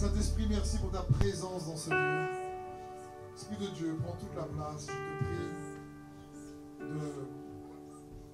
Saint-Esprit, 0.00 0.46
merci 0.48 0.78
pour 0.78 0.90
ta 0.90 1.02
présence 1.02 1.66
dans 1.66 1.76
ce 1.76 1.90
lieu. 1.90 2.30
Esprit 3.36 3.58
de 3.58 3.66
Dieu, 3.74 3.98
prends 4.02 4.16
toute 4.16 4.34
la 4.34 4.44
place. 4.44 4.86
Je 6.80 6.84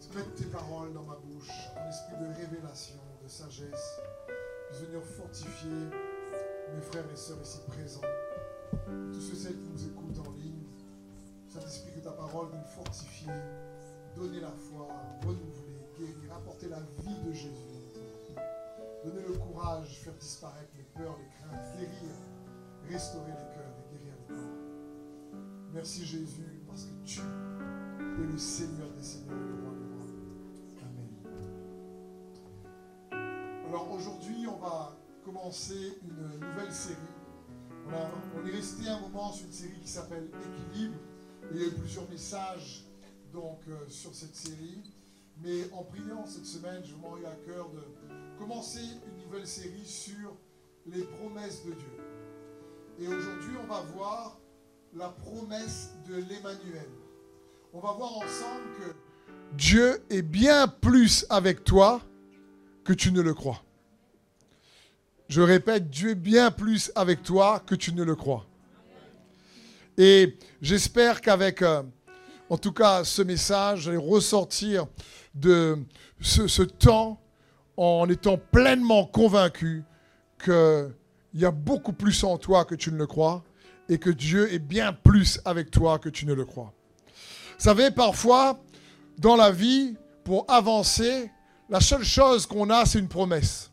te 0.06 0.12
prie 0.12 0.12
de 0.12 0.16
mettre 0.16 0.34
tes 0.36 0.44
paroles 0.44 0.92
dans 0.92 1.02
ma 1.02 1.16
bouche. 1.16 1.50
Un 1.76 1.88
esprit 1.88 2.18
de 2.20 2.26
révélation, 2.40 2.94
de 3.20 3.26
sagesse. 3.26 4.00
De 4.70 4.76
venir 4.86 5.02
fortifier 5.02 5.90
mes 6.72 6.82
frères 6.82 7.10
et 7.12 7.16
sœurs 7.16 7.42
ici 7.42 7.58
présents. 7.66 8.00
Tous 9.12 9.20
ceux 9.20 9.34
celles 9.34 9.58
qui 9.58 9.68
nous 9.68 9.86
écoutent 9.86 10.24
en 10.24 10.30
ligne. 10.34 10.68
Saint-Esprit, 11.48 11.94
que 11.96 12.04
ta 12.04 12.12
parole 12.12 12.48
vienne 12.50 12.62
fortifier, 12.76 13.32
donner 14.14 14.38
la 14.38 14.52
foi, 14.52 14.86
renouveler, 15.20 15.82
guérir, 15.98 16.32
apporter 16.32 16.68
la 16.68 16.78
vie 17.00 17.18
de 17.26 17.32
Jésus. 17.32 17.50
Donner 19.04 19.22
le 19.26 19.34
courage, 19.34 19.98
faire 20.04 20.14
disparaître 20.14 20.70
les 20.76 20.85
peurs, 20.96 21.18
les 21.18 21.28
craintes, 21.28 21.76
guérir, 21.78 22.14
restaurer 22.88 23.32
les 23.32 23.54
cœurs 23.54 23.74
et 23.78 23.84
guérir 23.92 24.14
les 24.18 24.34
corps. 24.34 24.58
Merci 25.72 26.04
Jésus, 26.04 26.62
parce 26.66 26.84
que 26.84 26.94
tu 27.04 27.20
es 27.20 28.26
le 28.32 28.38
Seigneur 28.38 28.90
des 28.90 29.02
Seigneurs 29.02 29.36
et 29.36 29.48
le 29.48 29.54
roi 29.62 29.72
des 29.74 29.84
rois. 29.94 30.06
Amen. 33.12 33.24
Alors 33.68 33.92
aujourd'hui, 33.92 34.46
on 34.46 34.58
va 34.58 34.96
commencer 35.24 35.98
une 36.02 36.46
nouvelle 36.46 36.72
série. 36.72 36.96
On, 37.88 38.46
est 38.46 38.50
resté 38.50 38.88
un 38.88 39.00
moment 39.00 39.32
sur 39.32 39.46
une 39.46 39.52
série 39.52 39.78
qui 39.80 39.88
s'appelle 39.88 40.28
Équilibre. 40.28 40.98
il 41.52 41.60
y 41.60 41.64
a 41.64 41.66
eu 41.68 41.72
plusieurs 41.72 42.08
messages 42.08 42.84
donc, 43.32 43.60
euh, 43.68 43.88
sur 43.88 44.12
cette 44.14 44.34
série. 44.34 44.82
Mais 45.42 45.70
en 45.72 45.84
priant 45.84 46.26
cette 46.26 46.46
semaine, 46.46 46.82
je 46.84 46.94
m'en 46.96 47.16
eu 47.18 47.26
à 47.26 47.36
cœur 47.44 47.70
de 47.70 47.82
commencer 48.38 48.80
une 48.80 49.24
nouvelle 49.24 49.46
série 49.46 49.84
sur 49.84 50.36
les 50.94 51.02
promesses 51.02 51.64
de 51.64 51.72
Dieu. 51.72 51.96
Et 53.00 53.08
aujourd'hui, 53.08 53.56
on 53.62 53.66
va 53.66 53.82
voir 53.94 54.38
la 54.94 55.08
promesse 55.08 55.90
de 56.08 56.14
l'Emmanuel. 56.14 56.88
On 57.72 57.80
va 57.80 57.92
voir 57.92 58.16
ensemble 58.16 58.64
que 58.78 58.94
Dieu 59.52 60.02
est 60.10 60.22
bien 60.22 60.66
plus 60.68 61.26
avec 61.28 61.64
toi 61.64 62.00
que 62.84 62.92
tu 62.92 63.12
ne 63.12 63.20
le 63.20 63.34
crois. 63.34 63.62
Je 65.28 65.40
répète, 65.40 65.90
Dieu 65.90 66.10
est 66.10 66.14
bien 66.14 66.50
plus 66.50 66.92
avec 66.94 67.22
toi 67.22 67.60
que 67.66 67.74
tu 67.74 67.92
ne 67.92 68.04
le 68.04 68.14
crois. 68.14 68.46
Et 69.98 70.36
j'espère 70.62 71.20
qu'avec, 71.20 71.62
euh, 71.62 71.82
en 72.48 72.58
tout 72.58 72.72
cas, 72.72 73.02
ce 73.02 73.22
message, 73.22 73.82
j'allais 73.82 73.96
ressortir 73.96 74.86
de 75.34 75.78
ce 76.20 76.62
temps 76.62 77.20
en 77.76 78.08
étant 78.08 78.38
pleinement 78.38 79.04
convaincu 79.04 79.84
qu'il 80.42 80.94
y 81.34 81.44
a 81.44 81.50
beaucoup 81.50 81.92
plus 81.92 82.24
en 82.24 82.38
toi 82.38 82.64
que 82.64 82.74
tu 82.74 82.92
ne 82.92 82.96
le 82.96 83.06
crois 83.06 83.44
et 83.88 83.98
que 83.98 84.10
Dieu 84.10 84.52
est 84.52 84.58
bien 84.58 84.92
plus 84.92 85.40
avec 85.44 85.70
toi 85.70 85.98
que 85.98 86.08
tu 86.08 86.26
ne 86.26 86.34
le 86.34 86.44
crois. 86.44 86.72
Vous 87.06 87.64
savez, 87.64 87.90
parfois, 87.90 88.60
dans 89.18 89.36
la 89.36 89.50
vie, 89.50 89.96
pour 90.24 90.44
avancer, 90.48 91.30
la 91.68 91.80
seule 91.80 92.04
chose 92.04 92.46
qu'on 92.46 92.70
a, 92.70 92.84
c'est 92.84 92.98
une 92.98 93.08
promesse 93.08 93.70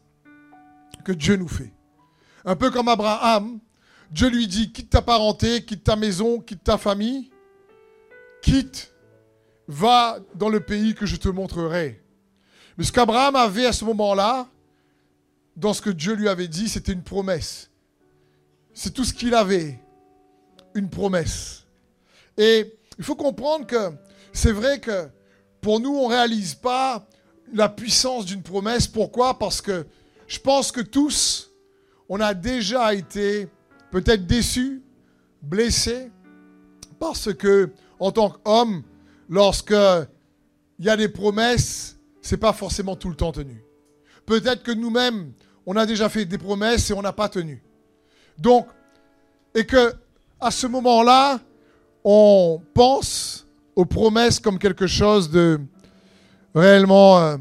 que 1.04 1.12
Dieu 1.12 1.36
nous 1.36 1.48
fait. 1.48 1.74
Un 2.46 2.56
peu 2.56 2.72
comme 2.72 2.88
Abraham, 2.88 3.60
Dieu 4.12 4.30
lui 4.30 4.48
dit, 4.48 4.72
quitte 4.72 4.92
ta 4.92 5.02
parenté, 5.02 5.66
quitte 5.66 5.84
ta 5.84 5.96
maison, 5.96 6.40
quitte 6.40 6.64
ta 6.64 6.78
famille, 6.78 7.32
quitte, 8.42 8.94
va 9.68 10.20
dans 10.36 10.50
le 10.50 10.60
pays 10.60 10.94
que 10.94 11.06
je 11.06 11.16
te 11.16 11.30
montrerai. 11.30 12.02
Mais 12.78 12.84
ce 12.84 12.92
qu'Abraham 12.92 13.36
avait 13.36 13.66
à 13.66 13.74
ce 13.74 13.86
moment-là, 13.86 14.48
dans 15.56 15.74
ce 15.74 15.82
que 15.82 15.90
Dieu 15.90 16.14
lui 16.14 16.28
avait 16.28 16.48
dit, 16.48 16.70
c'était 16.70 16.94
une 16.94 17.04
promesse. 17.04 17.70
C'est 18.74 18.94
tout 18.94 19.04
ce 19.04 19.14
qu'il 19.14 19.36
avait, 19.36 19.80
une 20.74 20.90
promesse. 20.90 21.66
Et 22.38 22.74
il 22.98 23.04
faut 23.04 23.16
comprendre 23.16 23.66
que 23.68 23.92
c'est 24.32 24.52
vrai 24.52 24.80
que 24.80 25.08
pour 25.62 25.80
nous, 25.80 25.96
on 25.96 26.10
ne 26.10 26.14
réalise 26.14 26.56
pas 26.56 27.08
la 27.54 27.70
puissance 27.70 28.26
d'une 28.26 28.42
promesse. 28.42 28.88
Pourquoi? 28.88 29.38
Parce 29.38 29.62
que 29.62 29.86
je 30.28 30.40
pense 30.40 30.72
que 30.72 30.82
tous, 30.82 31.52
on 32.10 32.20
a 32.20 32.34
déjà 32.34 32.94
été 32.94 33.48
peut-être 33.92 34.26
déçus, 34.26 34.82
blessés, 35.42 36.12
parce 37.00 37.34
que 37.34 37.70
en 38.00 38.12
tant 38.12 38.32
qu'homme, 38.32 38.84
lorsque 39.30 39.76
il 40.80 40.86
y 40.86 40.90
a 40.90 40.98
des 40.98 41.10
promesses, 41.10 41.98
c'est 42.22 42.38
pas 42.38 42.54
forcément 42.54 42.96
tout 42.96 43.10
le 43.10 43.16
temps 43.16 43.32
tenu. 43.32 43.63
Peut-être 44.26 44.64
que 44.64 44.72
nous-mêmes, 44.72 45.32
on 45.66 45.76
a 45.76 45.86
déjà 45.86 46.10
fait 46.10 46.26
des 46.26 46.38
promesses 46.38 46.90
et 46.90 46.94
on 46.94 47.02
n'a 47.02 47.14
pas 47.14 47.30
tenu. 47.30 47.62
Donc, 48.38 48.68
et 49.56 49.66
que 49.66 49.94
à 50.40 50.52
ce 50.52 50.68
moment-là, 50.68 51.40
on 52.04 52.62
pense 52.74 53.48
aux 53.76 53.86
promesses 53.86 54.40
comme 54.40 54.60
quelque 54.60 54.88
chose 54.88 55.30
de 55.30 55.60
réellement, 56.54 57.20
euh, 57.20 57.38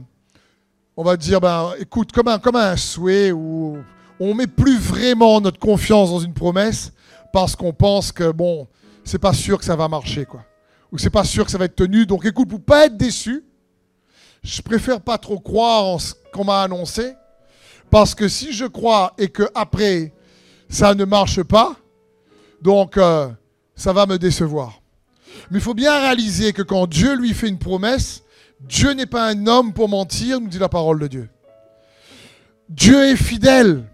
on 0.97 1.03
va 1.03 1.17
dire, 1.17 1.41
ben, 1.41 1.73
écoute, 1.79 2.13
comme 2.13 2.29
un, 2.29 2.39
comme 2.39 2.57
un 2.57 2.77
souhait 2.77 3.33
où 3.33 3.79
on 4.21 4.35
met 4.35 4.47
plus 4.47 4.79
vraiment 4.79 5.41
notre 5.41 5.59
confiance 5.59 6.11
dans 6.11 6.21
une 6.21 6.35
promesse 6.35 6.93
parce 7.33 7.57
qu'on 7.57 7.73
pense 7.73 8.13
que 8.13 8.31
bon, 8.31 8.69
c'est 9.05 9.19
pas 9.19 9.33
sûr 9.33 9.59
que 9.59 9.65
ça 9.65 9.75
va 9.75 9.89
marcher, 9.89 10.25
quoi, 10.25 10.45
ou 10.93 10.99
c'est 10.99 11.11
pas 11.11 11.25
sûr 11.25 11.45
que 11.45 11.51
ça 11.51 11.59
va 11.59 11.65
être 11.65 11.77
tenu. 11.77 12.07
Donc, 12.07 12.25
écoute, 12.25 12.49
pour 12.49 12.63
pas 12.63 12.87
être 12.87 12.97
déçu, 12.97 13.45
je 14.43 14.63
préfère 14.63 15.01
pas 15.01 15.19
trop 15.19 15.39
croire 15.39 15.85
en 15.85 15.99
ce 15.99 16.15
qu'on 16.33 16.45
m'a 16.45 16.63
annoncé, 16.63 17.15
parce 17.91 18.15
que 18.15 18.29
si 18.29 18.53
je 18.53 18.65
crois 18.65 19.13
et 19.19 19.29
que 19.29 19.45
après 19.55 20.13
ça 20.69 20.95
ne 20.95 21.05
marche 21.05 21.43
pas, 21.43 21.77
donc 22.63 22.97
euh, 22.97 23.29
ça 23.77 23.93
va 23.93 24.07
me 24.07 24.19
décevoir. 24.19 24.81
Mais 25.51 25.59
il 25.59 25.63
faut 25.63 25.75
bien 25.75 25.99
réaliser 25.99 26.53
que 26.53 26.63
quand 26.63 26.87
Dieu 26.87 27.15
lui 27.15 27.35
fait 27.35 27.49
une 27.49 27.59
promesse, 27.59 28.23
Dieu 28.61 28.93
n'est 28.93 29.07
pas 29.07 29.29
un 29.29 29.47
homme 29.47 29.73
pour 29.73 29.89
mentir, 29.89 30.41
nous 30.41 30.49
dit 30.49 30.59
la 30.59 30.69
parole 30.69 31.01
de 31.01 31.07
Dieu. 31.09 31.29
Dieu 32.69 33.03
est 33.05 33.17
fidèle. 33.17 33.85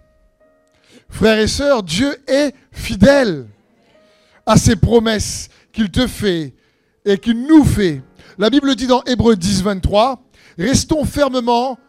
Frères 1.09 1.39
et 1.39 1.47
sœurs, 1.47 1.83
Dieu 1.83 2.15
est 2.27 2.53
fidèle 2.71 3.47
à 4.45 4.57
ses 4.57 4.75
promesses 4.75 5.49
qu'il 5.73 5.89
te 5.89 6.07
fait 6.07 6.53
et 7.03 7.17
qu'il 7.17 7.45
nous 7.45 7.65
fait. 7.65 8.01
La 8.37 8.49
Bible 8.49 8.75
dit 8.75 8.87
dans 8.87 9.03
Hébreu 9.03 9.35
10, 9.35 9.63
23, 9.63 10.21
Restons 10.59 11.05
fermement, 11.05 11.79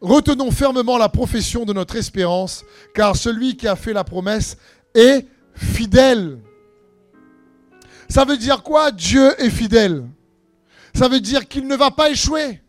retenons 0.00 0.52
fermement 0.52 0.98
la 0.98 1.08
profession 1.08 1.64
de 1.64 1.72
notre 1.72 1.96
espérance, 1.96 2.64
car 2.94 3.16
celui 3.16 3.56
qui 3.56 3.66
a 3.66 3.74
fait 3.74 3.92
la 3.92 4.04
promesse 4.04 4.56
est 4.94 5.26
fidèle. 5.52 6.38
Ça 8.08 8.24
veut 8.24 8.36
dire 8.36 8.62
quoi 8.62 8.92
Dieu 8.92 9.34
est 9.42 9.50
fidèle? 9.50 10.04
Ça 10.94 11.08
veut 11.08 11.18
dire 11.18 11.48
qu'il 11.48 11.66
ne 11.66 11.74
va 11.74 11.90
pas 11.90 12.08
échouer. 12.08 12.62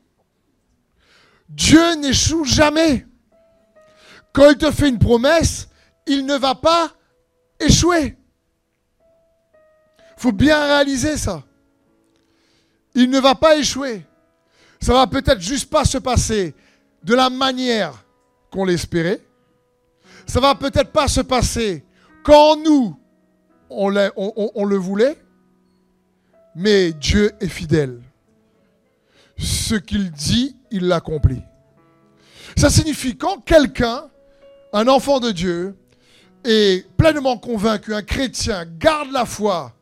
Dieu 1.48 1.94
n'échoue 1.98 2.44
jamais. 2.44 3.06
Quand 4.34 4.50
il 4.50 4.58
te 4.58 4.72
fait 4.72 4.90
une 4.90 4.98
promesse, 4.98 5.70
il 6.08 6.26
ne 6.26 6.38
va 6.38 6.56
pas 6.56 6.92
échouer. 7.60 8.18
Il 10.18 10.22
faut 10.22 10.32
bien 10.32 10.60
réaliser 10.66 11.18
ça. 11.18 11.44
Il 12.96 13.12
ne 13.12 13.20
va 13.20 13.36
pas 13.36 13.58
échouer 13.58 14.09
ça 14.80 14.94
va 14.94 15.08
peut-être 15.08 15.42
juste 15.42 15.70
pas 15.70 15.86
se 15.86 15.98
passer 15.98 16.56
de 17.04 17.14
la 17.14 17.30
manière 17.30 17.94
qu'on 18.52 18.66
l'espérait. 18.66 19.22
Ça 20.26 20.40
va 20.40 20.56
peut-être 20.56 20.92
pas 20.92 21.08
se 21.08 21.22
passer 21.22 21.84
quand 22.24 22.58
nous, 22.58 22.98
on, 23.70 23.90
le 23.90 24.76
voulait. 24.76 25.18
Mais 26.56 26.92
Dieu 26.94 27.32
est 27.40 27.48
fidèle. 27.48 28.02
Ce 29.38 29.76
qu'il 29.76 30.12
dit, 30.12 30.56
il 30.72 30.88
l'accomplit. 30.88 31.42
Ça 32.58 32.70
signifie 32.70 33.18
quand 33.18 33.44
quelqu'un, 33.46 34.10
un 34.74 34.88
enfant 34.88 35.20
de 35.20 35.32
Dieu, 35.32 35.78
est 36.44 36.88
pleinement 36.98 37.38
convaincu, 37.38 37.94
un 37.94 38.02
chrétien, 38.02 38.66
garde 38.78 39.12
la 39.12 39.26
foi 39.26 39.74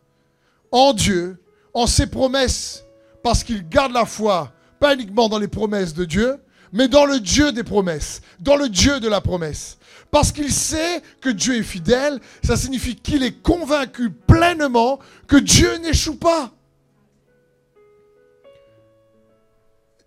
en 0.71 0.93
Dieu, 0.93 1.41
en 1.73 1.87
ses 1.87 2.07
promesses, 2.07 2.83
parce 3.23 3.43
qu'il 3.43 3.67
garde 3.67 3.93
la 3.93 4.05
foi 4.05 4.51
pas 4.79 4.93
uniquement 4.93 5.29
dans 5.29 5.39
les 5.39 5.47
promesses 5.47 5.93
de 5.93 6.05
Dieu, 6.05 6.37
mais 6.71 6.87
dans 6.87 7.05
le 7.05 7.19
Dieu 7.19 7.51
des 7.51 7.63
promesses, 7.63 8.21
dans 8.39 8.55
le 8.55 8.69
Dieu 8.69 8.99
de 8.99 9.07
la 9.07 9.21
promesse. 9.21 9.77
Parce 10.11 10.31
qu'il 10.31 10.51
sait 10.51 11.01
que 11.21 11.29
Dieu 11.29 11.57
est 11.57 11.63
fidèle, 11.63 12.19
ça 12.43 12.55
signifie 12.55 12.95
qu'il 12.95 13.23
est 13.23 13.41
convaincu 13.41 14.09
pleinement 14.09 14.99
que 15.27 15.37
Dieu 15.37 15.77
n'échoue 15.77 16.17
pas. 16.17 16.51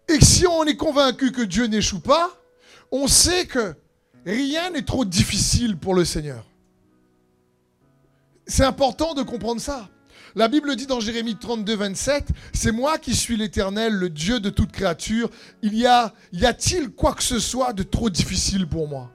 Et 0.09 0.21
si 0.25 0.47
on 0.47 0.65
est 0.65 0.77
convaincu 0.77 1.31
que 1.33 1.43
Dieu 1.43 1.67
n'échoue 1.67 2.01
pas, 2.01 2.31
on 2.91 3.07
sait 3.07 3.47
que 3.47 3.75
rien 4.27 4.71
n'est 4.71 4.85
trop 4.85 5.05
difficile 5.05 5.77
pour 5.77 5.95
le 5.95 6.05
Seigneur. 6.05 6.45
C'est 8.47 8.65
important 8.65 9.15
de 9.15 9.23
comprendre 9.23 9.61
ça. 9.61 9.89
La 10.37 10.49
Bible 10.49 10.77
dit 10.77 10.87
dans 10.87 11.01
Jérémie 11.01 11.37
32, 11.37 11.75
27, 11.75 12.29
c'est 12.53 12.71
moi 12.71 12.99
qui 12.99 13.17
suis 13.17 13.37
l'Éternel, 13.37 13.93
le 13.93 14.09
Dieu 14.09 14.39
de 14.39 14.51
toute 14.51 14.71
créature. 14.71 15.29
Il 15.63 15.77
y 15.77 15.87
a, 15.87 16.15
y 16.33 16.47
a-t-il 16.47 16.91
quoi 16.91 17.15
que 17.15 17.23
ce 17.23 17.41
soit 17.41 17.73
de 17.73 17.83
trop 17.83 18.11
difficile 18.11 18.67
pour 18.67 18.87
moi? 18.87 19.11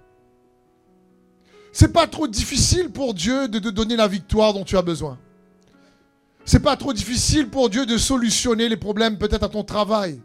C'est 1.72 1.94
pas 1.94 2.08
trop 2.08 2.28
difficile 2.28 2.90
pour 2.90 3.14
Dieu 3.14 3.48
de 3.48 3.60
te 3.60 3.70
donner 3.70 3.96
la 3.96 4.08
victoire 4.08 4.54
dont 4.54 4.64
tu 4.64 4.78
as 4.78 4.82
besoin. 4.82 5.18
C'est 6.44 6.60
pas 6.62 6.76
trop 6.76 6.94
difficile 6.94 7.50
pour 7.50 7.70
Dieu 7.70 7.86
de 7.86 7.98
solutionner 7.98 8.70
les 8.70 8.78
problèmes 8.78 9.18
peut-être 9.18 9.44
à 9.44 9.50
ton 9.50 9.64
travail, 9.64 10.22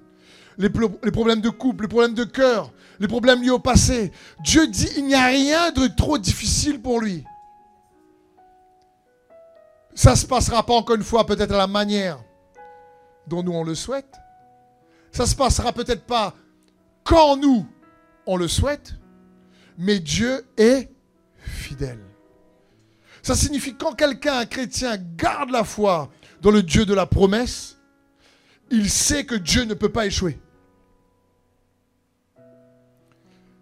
les, 0.59 0.69
les, 1.03 1.11
problèmes 1.11 1.41
de 1.41 1.49
couple, 1.49 1.85
les 1.85 1.89
problèmes 1.89 2.15
de 2.15 2.25
cœur, 2.25 2.73
les 2.99 3.09
problèmes 3.09 3.43
liés 3.43 3.51
au 3.51 3.59
passé. 3.59 4.13
Dieu 4.45 4.67
dit 4.67 4.89
il 4.97 5.07
n'y 5.07 5.15
a 5.15 5.27
rien 5.27 5.71
de 5.71 5.87
trop 5.87 6.19
difficile 6.19 6.81
pour 6.81 7.01
lui. 7.01 7.25
Ça 9.95 10.13
ne 10.13 10.17
se 10.17 10.27
passera 10.27 10.65
pas 10.65 10.75
encore 10.75 10.97
une 10.97 11.03
fois 11.03 11.27
peut-être 11.27 11.53
à 11.53 11.59
la 11.59 11.67
manière 11.67 12.23
dont 13.27 13.43
nous 13.43 13.53
on 13.53 13.65
le 13.65 13.75
souhaite. 13.75 14.17
Ça 15.13 15.25
ne 15.25 15.29
se 15.29 15.35
passera 15.35 15.73
peut-être 15.73 16.05
pas 16.05 16.35
quand 17.05 17.37
nous 17.37 17.67
on 18.27 18.37
le 18.37 18.49
souhaite, 18.49 18.95
mais 19.77 19.99
Dieu 19.99 20.47
est 20.57 20.91
fidèle. 21.37 22.01
Ça 23.23 23.35
signifie 23.35 23.75
quand 23.77 23.93
quelqu'un, 23.93 24.39
un 24.39 24.47
chrétien, 24.47 24.97
garde 25.17 25.51
la 25.51 25.65
foi 25.65 26.11
dans 26.41 26.51
le 26.51 26.63
Dieu 26.63 26.87
de 26.87 26.95
la 26.95 27.07
promesse, 27.07 27.79
il 28.71 28.89
sait 28.89 29.25
que 29.25 29.35
Dieu 29.35 29.65
ne 29.65 29.75
peut 29.75 29.91
pas 29.91 30.07
échouer. 30.07 30.39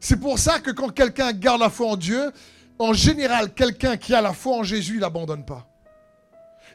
C'est 0.01 0.21
pour 0.21 0.39
ça 0.39 0.61
que 0.61 0.71
quand 0.71 0.91
quelqu'un 0.91 1.33
garde 1.33 1.61
la 1.61 1.71
foi 1.71 1.89
en 1.89 1.97
Dieu, 1.97 2.33
en 2.79 2.93
général, 2.93 3.53
quelqu'un 3.53 3.97
qui 3.97 4.15
a 4.15 4.21
la 4.21 4.33
foi 4.33 4.57
en 4.57 4.63
Jésus, 4.63 4.95
il 4.95 5.01
n'abandonne 5.01 5.45
pas. 5.45 5.68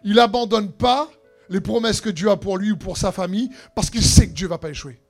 Il 0.04 0.16
n'abandonne 0.16 0.72
pas 0.72 1.10
les 1.50 1.62
promesses 1.62 2.02
que 2.02 2.10
Dieu 2.10 2.30
a 2.30 2.38
pour 2.38 2.58
lui 2.58 2.72
ou 2.72 2.78
pour 2.78 2.98
sa 2.98 3.12
famille 3.12 3.50
parce 3.76 3.90
qu'il 3.90 4.04
sait 4.04 4.28
que 4.28 4.34
Dieu 4.34 4.48
ne 4.48 4.50
va 4.50 4.58
pas 4.58 4.70
échouer. 4.70 5.02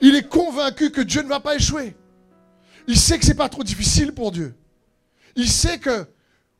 Il 0.00 0.14
est 0.14 0.28
convaincu 0.28 0.90
que 0.90 1.00
Dieu 1.00 1.22
ne 1.22 1.28
va 1.28 1.40
pas 1.40 1.56
échouer. 1.56 1.96
Il 2.86 2.98
sait 2.98 3.18
que 3.18 3.24
ce 3.24 3.30
n'est 3.30 3.36
pas 3.36 3.48
trop 3.48 3.64
difficile 3.64 4.12
pour 4.12 4.32
Dieu. 4.32 4.54
Il 5.36 5.48
sait 5.48 5.78
que, 5.78 6.06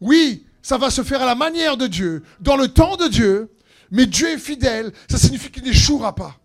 oui, 0.00 0.46
ça 0.62 0.78
va 0.78 0.90
se 0.90 1.02
faire 1.02 1.22
à 1.22 1.26
la 1.26 1.34
manière 1.34 1.76
de 1.76 1.86
Dieu, 1.86 2.22
dans 2.40 2.56
le 2.56 2.68
temps 2.68 2.96
de 2.96 3.08
Dieu, 3.08 3.50
mais 3.90 4.06
Dieu 4.06 4.28
est 4.28 4.38
fidèle, 4.38 4.92
ça 5.08 5.18
signifie 5.18 5.50
qu'il 5.50 5.64
n'échouera 5.64 6.14
pas. 6.14 6.38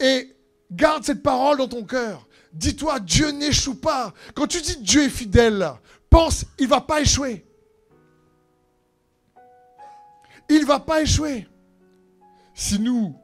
Et 0.00 0.34
garde 0.70 1.04
cette 1.04 1.22
parole 1.22 1.58
dans 1.58 1.68
ton 1.68 1.84
cœur. 1.84 2.26
Dis-toi, 2.52 3.00
Dieu 3.00 3.30
n'échoue 3.30 3.74
pas. 3.74 4.14
Quand 4.34 4.46
tu 4.46 4.60
dis 4.60 4.78
Dieu 4.78 5.04
est 5.04 5.10
fidèle, 5.10 5.72
pense, 6.08 6.44
il 6.58 6.64
ne 6.64 6.70
va 6.70 6.80
pas 6.80 7.00
échouer. 7.00 7.45
Il 10.48 10.60
ne 10.60 10.66
va 10.66 10.80
pas 10.80 11.02
échouer. 11.02 11.46
Si 12.54 12.78
nous, 12.78 13.14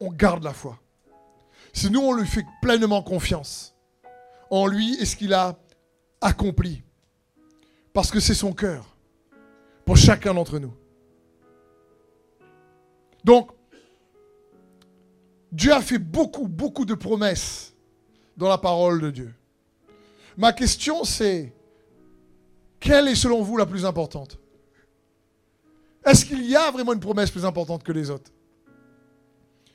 on 0.00 0.10
garde 0.12 0.44
la 0.44 0.52
foi. 0.52 0.78
Si 1.72 1.90
nous, 1.90 2.00
on 2.00 2.12
lui 2.12 2.26
fait 2.26 2.44
pleinement 2.62 3.02
confiance 3.02 3.74
en 4.50 4.66
lui 4.66 4.96
et 5.00 5.04
ce 5.04 5.16
qu'il 5.16 5.34
a 5.34 5.58
accompli. 6.20 6.82
Parce 7.92 8.10
que 8.10 8.20
c'est 8.20 8.34
son 8.34 8.52
cœur 8.52 8.96
pour 9.84 9.96
chacun 9.96 10.34
d'entre 10.34 10.58
nous. 10.58 10.74
Donc, 13.24 13.50
Dieu 15.50 15.72
a 15.72 15.80
fait 15.80 15.98
beaucoup, 15.98 16.48
beaucoup 16.48 16.84
de 16.84 16.94
promesses 16.94 17.74
dans 18.36 18.48
la 18.48 18.58
parole 18.58 19.00
de 19.00 19.10
Dieu. 19.10 19.34
Ma 20.36 20.52
question 20.52 21.04
c'est, 21.04 21.54
quelle 22.78 23.08
est 23.08 23.14
selon 23.14 23.42
vous 23.42 23.56
la 23.56 23.66
plus 23.66 23.86
importante? 23.86 24.38
Est-ce 26.06 26.24
qu'il 26.24 26.46
y 26.46 26.56
a 26.56 26.70
vraiment 26.70 26.92
une 26.92 27.00
promesse 27.00 27.30
plus 27.30 27.44
importante 27.44 27.82
que 27.82 27.92
les 27.92 28.10
autres? 28.10 28.30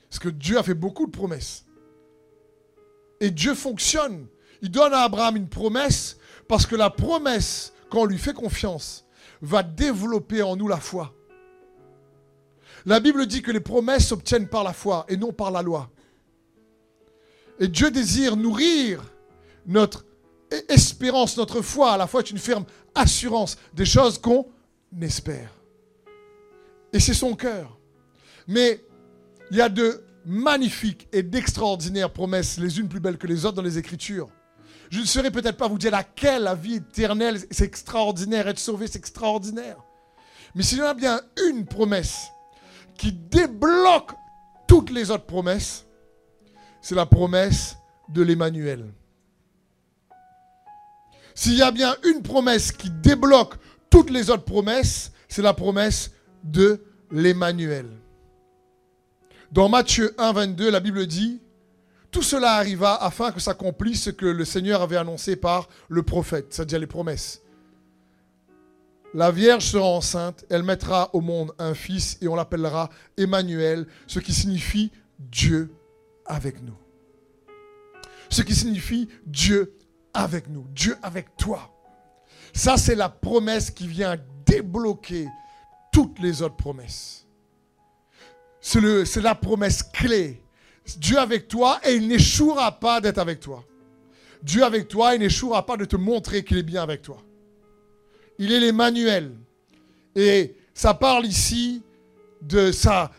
Parce 0.08 0.18
que 0.18 0.30
Dieu 0.30 0.58
a 0.58 0.62
fait 0.62 0.74
beaucoup 0.74 1.06
de 1.06 1.12
promesses. 1.12 1.64
Et 3.20 3.30
Dieu 3.30 3.54
fonctionne. 3.54 4.26
Il 4.62 4.70
donne 4.70 4.92
à 4.92 5.02
Abraham 5.02 5.36
une 5.36 5.48
promesse 5.48 6.16
parce 6.48 6.66
que 6.66 6.74
la 6.76 6.90
promesse 6.90 7.72
quand 7.92 8.00
on 8.00 8.06
lui 8.06 8.16
fait 8.16 8.32
confiance, 8.32 9.04
va 9.42 9.62
développer 9.62 10.42
en 10.42 10.56
nous 10.56 10.66
la 10.66 10.78
foi. 10.78 11.14
La 12.86 13.00
Bible 13.00 13.26
dit 13.26 13.42
que 13.42 13.50
les 13.50 13.60
promesses 13.60 14.06
s'obtiennent 14.06 14.48
par 14.48 14.64
la 14.64 14.72
foi 14.72 15.04
et 15.10 15.18
non 15.18 15.30
par 15.30 15.50
la 15.50 15.60
loi. 15.60 15.90
Et 17.60 17.68
Dieu 17.68 17.90
désire 17.90 18.34
nourrir 18.34 19.02
notre 19.66 20.06
espérance, 20.70 21.36
notre 21.36 21.60
foi. 21.60 21.98
La 21.98 22.06
foi 22.06 22.22
est 22.22 22.30
une 22.30 22.38
ferme 22.38 22.64
assurance 22.94 23.58
des 23.74 23.84
choses 23.84 24.16
qu'on 24.16 24.46
espère. 25.02 25.50
Et 26.92 27.00
c'est 27.00 27.14
son 27.14 27.34
cœur. 27.34 27.78
Mais 28.46 28.84
il 29.50 29.56
y 29.56 29.60
a 29.60 29.68
de 29.68 30.04
magnifiques 30.24 31.08
et 31.12 31.22
d'extraordinaires 31.22 32.12
promesses, 32.12 32.58
les 32.58 32.78
unes 32.78 32.88
plus 32.88 33.00
belles 33.00 33.18
que 33.18 33.26
les 33.26 33.44
autres 33.44 33.56
dans 33.56 33.62
les 33.62 33.78
Écritures. 33.78 34.28
Je 34.90 35.00
ne 35.00 35.04
saurais 35.04 35.30
peut-être 35.30 35.56
pas 35.56 35.68
vous 35.68 35.78
dire 35.78 35.90
laquelle, 35.90 36.42
la 36.42 36.54
vie 36.54 36.74
éternelle, 36.74 37.38
c'est 37.50 37.64
extraordinaire, 37.64 38.46
être 38.48 38.58
sauvé, 38.58 38.86
c'est 38.86 38.98
extraordinaire. 38.98 39.78
Mais 40.54 40.62
s'il 40.62 40.78
y 40.78 40.82
en 40.82 40.86
a 40.86 40.94
bien 40.94 41.20
une 41.48 41.64
promesse 41.64 42.28
qui 42.98 43.12
débloque 43.12 44.12
toutes 44.68 44.90
les 44.90 45.10
autres 45.10 45.24
promesses, 45.24 45.86
c'est 46.82 46.94
la 46.94 47.06
promesse 47.06 47.76
de 48.10 48.22
l'Emmanuel. 48.22 48.92
S'il 51.34 51.54
y 51.54 51.62
a 51.62 51.70
bien 51.70 51.96
une 52.04 52.22
promesse 52.22 52.70
qui 52.70 52.90
débloque 52.90 53.54
toutes 53.88 54.10
les 54.10 54.28
autres 54.28 54.44
promesses, 54.44 55.12
c'est 55.28 55.42
la 55.42 55.54
promesse 55.54 56.10
de 56.44 56.80
l'Emmanuel. 57.10 57.86
Dans 59.50 59.68
Matthieu 59.68 60.14
1, 60.18 60.32
22, 60.32 60.70
la 60.70 60.80
Bible 60.80 61.06
dit 61.06 61.40
tout 62.12 62.22
cela 62.22 62.56
arriva 62.56 62.94
afin 62.94 63.32
que 63.32 63.40
s'accomplisse 63.40 64.02
ce 64.02 64.10
que 64.10 64.26
le 64.26 64.44
Seigneur 64.44 64.82
avait 64.82 64.98
annoncé 64.98 65.34
par 65.34 65.70
le 65.88 66.02
prophète, 66.02 66.52
c'est-à-dire 66.52 66.78
les 66.78 66.86
promesses. 66.86 67.40
La 69.14 69.30
Vierge 69.30 69.64
sera 69.64 69.86
enceinte, 69.86 70.44
elle 70.50 70.62
mettra 70.62 71.10
au 71.14 71.22
monde 71.22 71.52
un 71.58 71.72
fils 71.72 72.18
et 72.20 72.28
on 72.28 72.34
l'appellera 72.34 72.90
Emmanuel, 73.16 73.86
ce 74.06 74.18
qui 74.20 74.34
signifie 74.34 74.92
Dieu 75.18 75.72
avec 76.26 76.62
nous. 76.62 76.76
Ce 78.28 78.42
qui 78.42 78.54
signifie 78.54 79.08
Dieu 79.26 79.74
avec 80.12 80.48
nous, 80.48 80.66
Dieu 80.74 80.96
avec 81.02 81.36
toi. 81.36 81.70
Ça, 82.54 82.76
c'est 82.76 82.94
la 82.94 83.08
promesse 83.08 83.70
qui 83.70 83.86
vient 83.86 84.16
débloquer 84.44 85.28
toutes 85.92 86.18
les 86.18 86.42
autres 86.42 86.56
promesses. 86.56 87.26
C'est 88.60 89.22
la 89.22 89.34
promesse 89.34 89.82
clé 89.82 90.42
Dieu 90.98 91.18
avec 91.18 91.48
toi 91.48 91.80
et 91.84 91.94
il 91.94 92.08
n'échouera 92.08 92.72
pas 92.78 93.00
d'être 93.00 93.18
avec 93.18 93.40
toi. 93.40 93.64
Dieu 94.42 94.64
avec 94.64 94.88
toi, 94.88 95.14
il 95.14 95.20
n'échouera 95.20 95.64
pas 95.64 95.76
de 95.76 95.84
te 95.84 95.96
montrer 95.96 96.44
qu'il 96.44 96.58
est 96.58 96.64
bien 96.64 96.82
avec 96.82 97.02
toi. 97.02 97.22
Il 98.38 98.52
est 98.52 98.58
l'Emmanuel. 98.58 99.32
Et 100.16 100.56
ça 100.74 100.94
parle 100.94 101.26
ici 101.26 101.82
de 102.40 102.72
ça, 102.72 103.12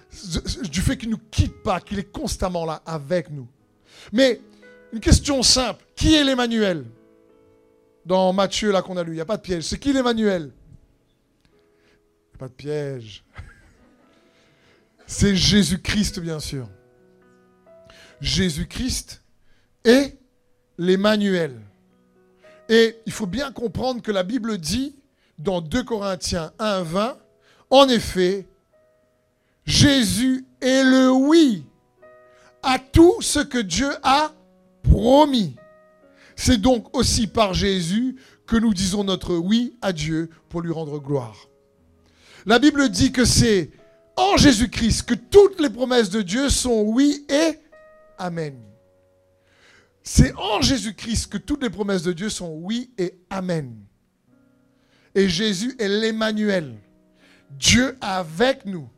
du 0.63 0.81
fait 0.81 0.97
qu'il 0.97 1.09
ne 1.09 1.15
nous 1.15 1.21
quitte 1.31 1.63
pas, 1.63 1.79
qu'il 1.79 2.00
est 2.00 2.12
constamment 2.12 2.65
là 2.65 2.81
avec 2.86 3.29
nous. 3.29 3.47
Mais 4.12 4.41
une 4.91 5.00
question 5.00 5.41
simple, 5.43 5.86
qui 5.95 6.13
est 6.13 6.24
l'Emmanuel? 6.24 6.86
Dans 8.05 8.33
Matthieu, 8.33 8.71
là 8.71 8.81
qu'on 8.81 8.97
a 8.97 9.03
lu, 9.03 9.13
il 9.13 9.15
n'y 9.15 9.21
a 9.21 9.25
pas 9.25 9.38
de 9.38 9.41
piège. 9.41 9.63
C'est 9.63 9.79
qui 9.79 9.93
l'Emmanuel? 9.93 10.51
De 12.43 12.50
piège. 12.50 13.23
C'est 15.07 15.33
Jésus-Christ, 15.33 16.19
bien 16.19 16.41
sûr. 16.41 16.67
Jésus-Christ 18.19 19.21
est 19.85 20.17
l'Emmanuel. 20.77 21.57
Et 22.67 22.97
il 23.05 23.13
faut 23.13 23.27
bien 23.27 23.53
comprendre 23.53 24.01
que 24.01 24.12
la 24.12 24.23
Bible 24.23 24.57
dit 24.57 24.93
dans 25.38 25.62
2 25.62 25.83
Corinthiens 25.83 26.51
1, 26.59 26.83
20, 26.83 27.17
en 27.69 27.88
effet, 27.88 28.45
Jésus 29.65 30.45
est 30.59 30.83
le 30.83 31.12
oui 31.12 31.63
à 32.62 32.77
tout 32.77 33.21
ce 33.21 33.39
que 33.39 33.57
Dieu 33.57 33.89
a 34.03 34.33
promis. 34.81 35.55
C'est 36.35 36.59
donc 36.59 36.93
aussi 36.93 37.27
par 37.27 37.53
Jésus 37.53 38.17
que 38.45 38.57
nous 38.57 38.73
disons 38.73 39.05
notre 39.05 39.35
oui 39.35 39.77
à 39.81 39.93
Dieu 39.93 40.29
pour 40.50 40.62
lui 40.62 40.73
rendre 40.73 41.00
gloire. 41.00 41.47
La 42.45 42.59
Bible 42.59 42.89
dit 42.89 43.12
que 43.12 43.25
c'est 43.25 43.71
en 44.15 44.38
Jésus-Christ 44.38 45.03
que 45.03 45.13
toutes 45.13 45.59
les 45.59 45.69
promesses 45.69 46.09
de 46.09 46.21
Dieu 46.21 46.50
sont 46.50 46.81
oui 46.81 47.25
et 47.29 47.59
Amen. 48.17 48.55
C'est 50.03 50.33
en 50.35 50.62
Jésus-Christ 50.62 51.27
que 51.27 51.38
toutes 51.38 51.63
les 51.63 51.69
promesses 51.69 52.03
de 52.03 52.12
Dieu 52.12 52.29
sont 52.29 52.53
oui 52.62 52.91
et 52.97 53.15
Amen. 53.29 53.73
Et 55.15 55.29
Jésus 55.29 55.75
est 55.79 55.88
l'Emmanuel. 55.88 56.75
Dieu 57.51 57.97
avec 58.01 58.65
nous. 58.65 58.89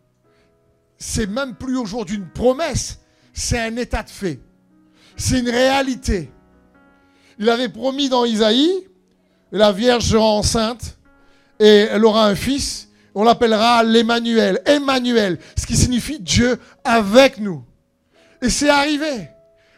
C'est 0.97 1.27
même 1.27 1.55
plus 1.55 1.77
aujourd'hui 1.77 2.15
une 2.15 2.29
promesse, 2.29 2.99
c'est 3.33 3.59
un 3.59 3.75
état 3.75 4.01
de 4.01 4.09
fait. 4.09 4.39
C'est 5.17 5.39
une 5.39 5.49
réalité. 5.49 6.31
Il 7.37 7.49
avait 7.49 7.69
promis 7.69 8.09
dans 8.09 8.25
Isaïe, 8.25 8.87
la 9.51 9.71
Vierge 9.71 10.05
sera 10.05 10.23
enceinte 10.23 10.97
et 11.59 11.87
elle 11.91 12.05
aura 12.05 12.27
un 12.27 12.35
fils. 12.35 12.84
On 13.15 13.23
l'appellera 13.23 13.81
l'Emmanuel. 13.83 14.61
Emmanuel, 14.65 15.39
ce 15.57 15.65
qui 15.65 15.77
signifie 15.77 16.19
Dieu 16.19 16.59
avec 16.83 17.39
nous. 17.39 17.63
Et 18.41 18.49
c'est 18.49 18.69
arrivé. 18.69 19.29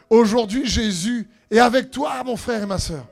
Aujourd'hui, 0.09 0.65
Jésus 0.65 1.29
est 1.51 1.59
avec 1.59 1.91
toi, 1.91 2.23
mon 2.23 2.35
frère 2.35 2.63
et 2.63 2.65
ma 2.65 2.79
soeur. 2.79 3.05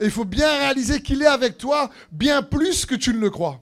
Et 0.00 0.04
il 0.04 0.10
faut 0.10 0.24
bien 0.24 0.48
réaliser 0.58 1.02
qu'il 1.02 1.22
est 1.22 1.26
avec 1.26 1.58
toi 1.58 1.90
bien 2.12 2.42
plus 2.42 2.86
que 2.86 2.94
tu 2.94 3.12
ne 3.12 3.18
le 3.18 3.30
crois. 3.30 3.60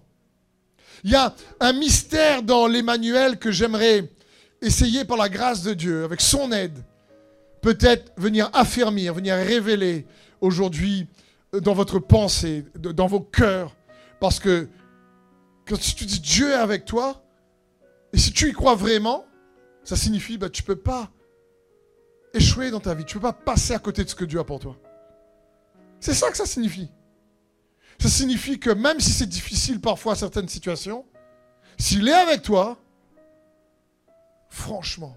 Il 1.02 1.10
y 1.10 1.14
a 1.14 1.34
un 1.60 1.72
mystère 1.72 2.42
dans 2.42 2.66
l'Emmanuel 2.66 3.38
que 3.38 3.50
j'aimerais 3.50 4.10
essayer 4.60 5.06
par 5.06 5.16
la 5.16 5.30
grâce 5.30 5.62
de 5.62 5.72
Dieu, 5.72 6.04
avec 6.04 6.20
son 6.20 6.52
aide, 6.52 6.78
peut-être 7.62 8.12
venir 8.18 8.50
affermir, 8.52 9.14
venir 9.14 9.34
révéler 9.34 10.06
aujourd'hui 10.42 11.06
dans 11.52 11.72
votre 11.72 11.98
pensée, 11.98 12.66
dans 12.76 13.06
vos 13.06 13.20
cœurs. 13.20 13.74
Parce 14.20 14.38
que 14.38 14.68
quand 15.70 15.78
tu 15.78 16.04
dis 16.04 16.20
Dieu 16.20 16.50
est 16.50 16.54
avec 16.54 16.84
toi, 16.84 17.22
et 18.12 18.18
si 18.18 18.32
tu 18.32 18.48
y 18.48 18.52
crois 18.52 18.74
vraiment, 18.74 19.24
ça 19.84 19.96
signifie 19.96 20.34
que 20.34 20.40
bah, 20.40 20.50
tu 20.50 20.62
ne 20.62 20.66
peux 20.66 20.76
pas 20.76 21.10
échouer 22.34 22.70
dans 22.70 22.80
ta 22.80 22.94
vie. 22.94 23.04
Tu 23.04 23.16
ne 23.16 23.22
peux 23.22 23.28
pas 23.28 23.32
passer 23.32 23.72
à 23.74 23.78
côté 23.78 24.04
de 24.04 24.08
ce 24.08 24.14
que 24.14 24.24
Dieu 24.24 24.40
a 24.40 24.44
pour 24.44 24.58
toi. 24.58 24.76
C'est 26.00 26.14
ça 26.14 26.30
que 26.30 26.36
ça 26.36 26.46
signifie. 26.46 26.90
Ça 28.00 28.08
signifie 28.08 28.58
que 28.58 28.70
même 28.70 28.98
si 28.98 29.10
c'est 29.10 29.28
difficile 29.28 29.80
parfois 29.80 30.16
certaines 30.16 30.48
situations, 30.48 31.04
s'il 31.78 32.08
est 32.08 32.14
avec 32.14 32.42
toi, 32.42 32.78
franchement, 34.48 35.16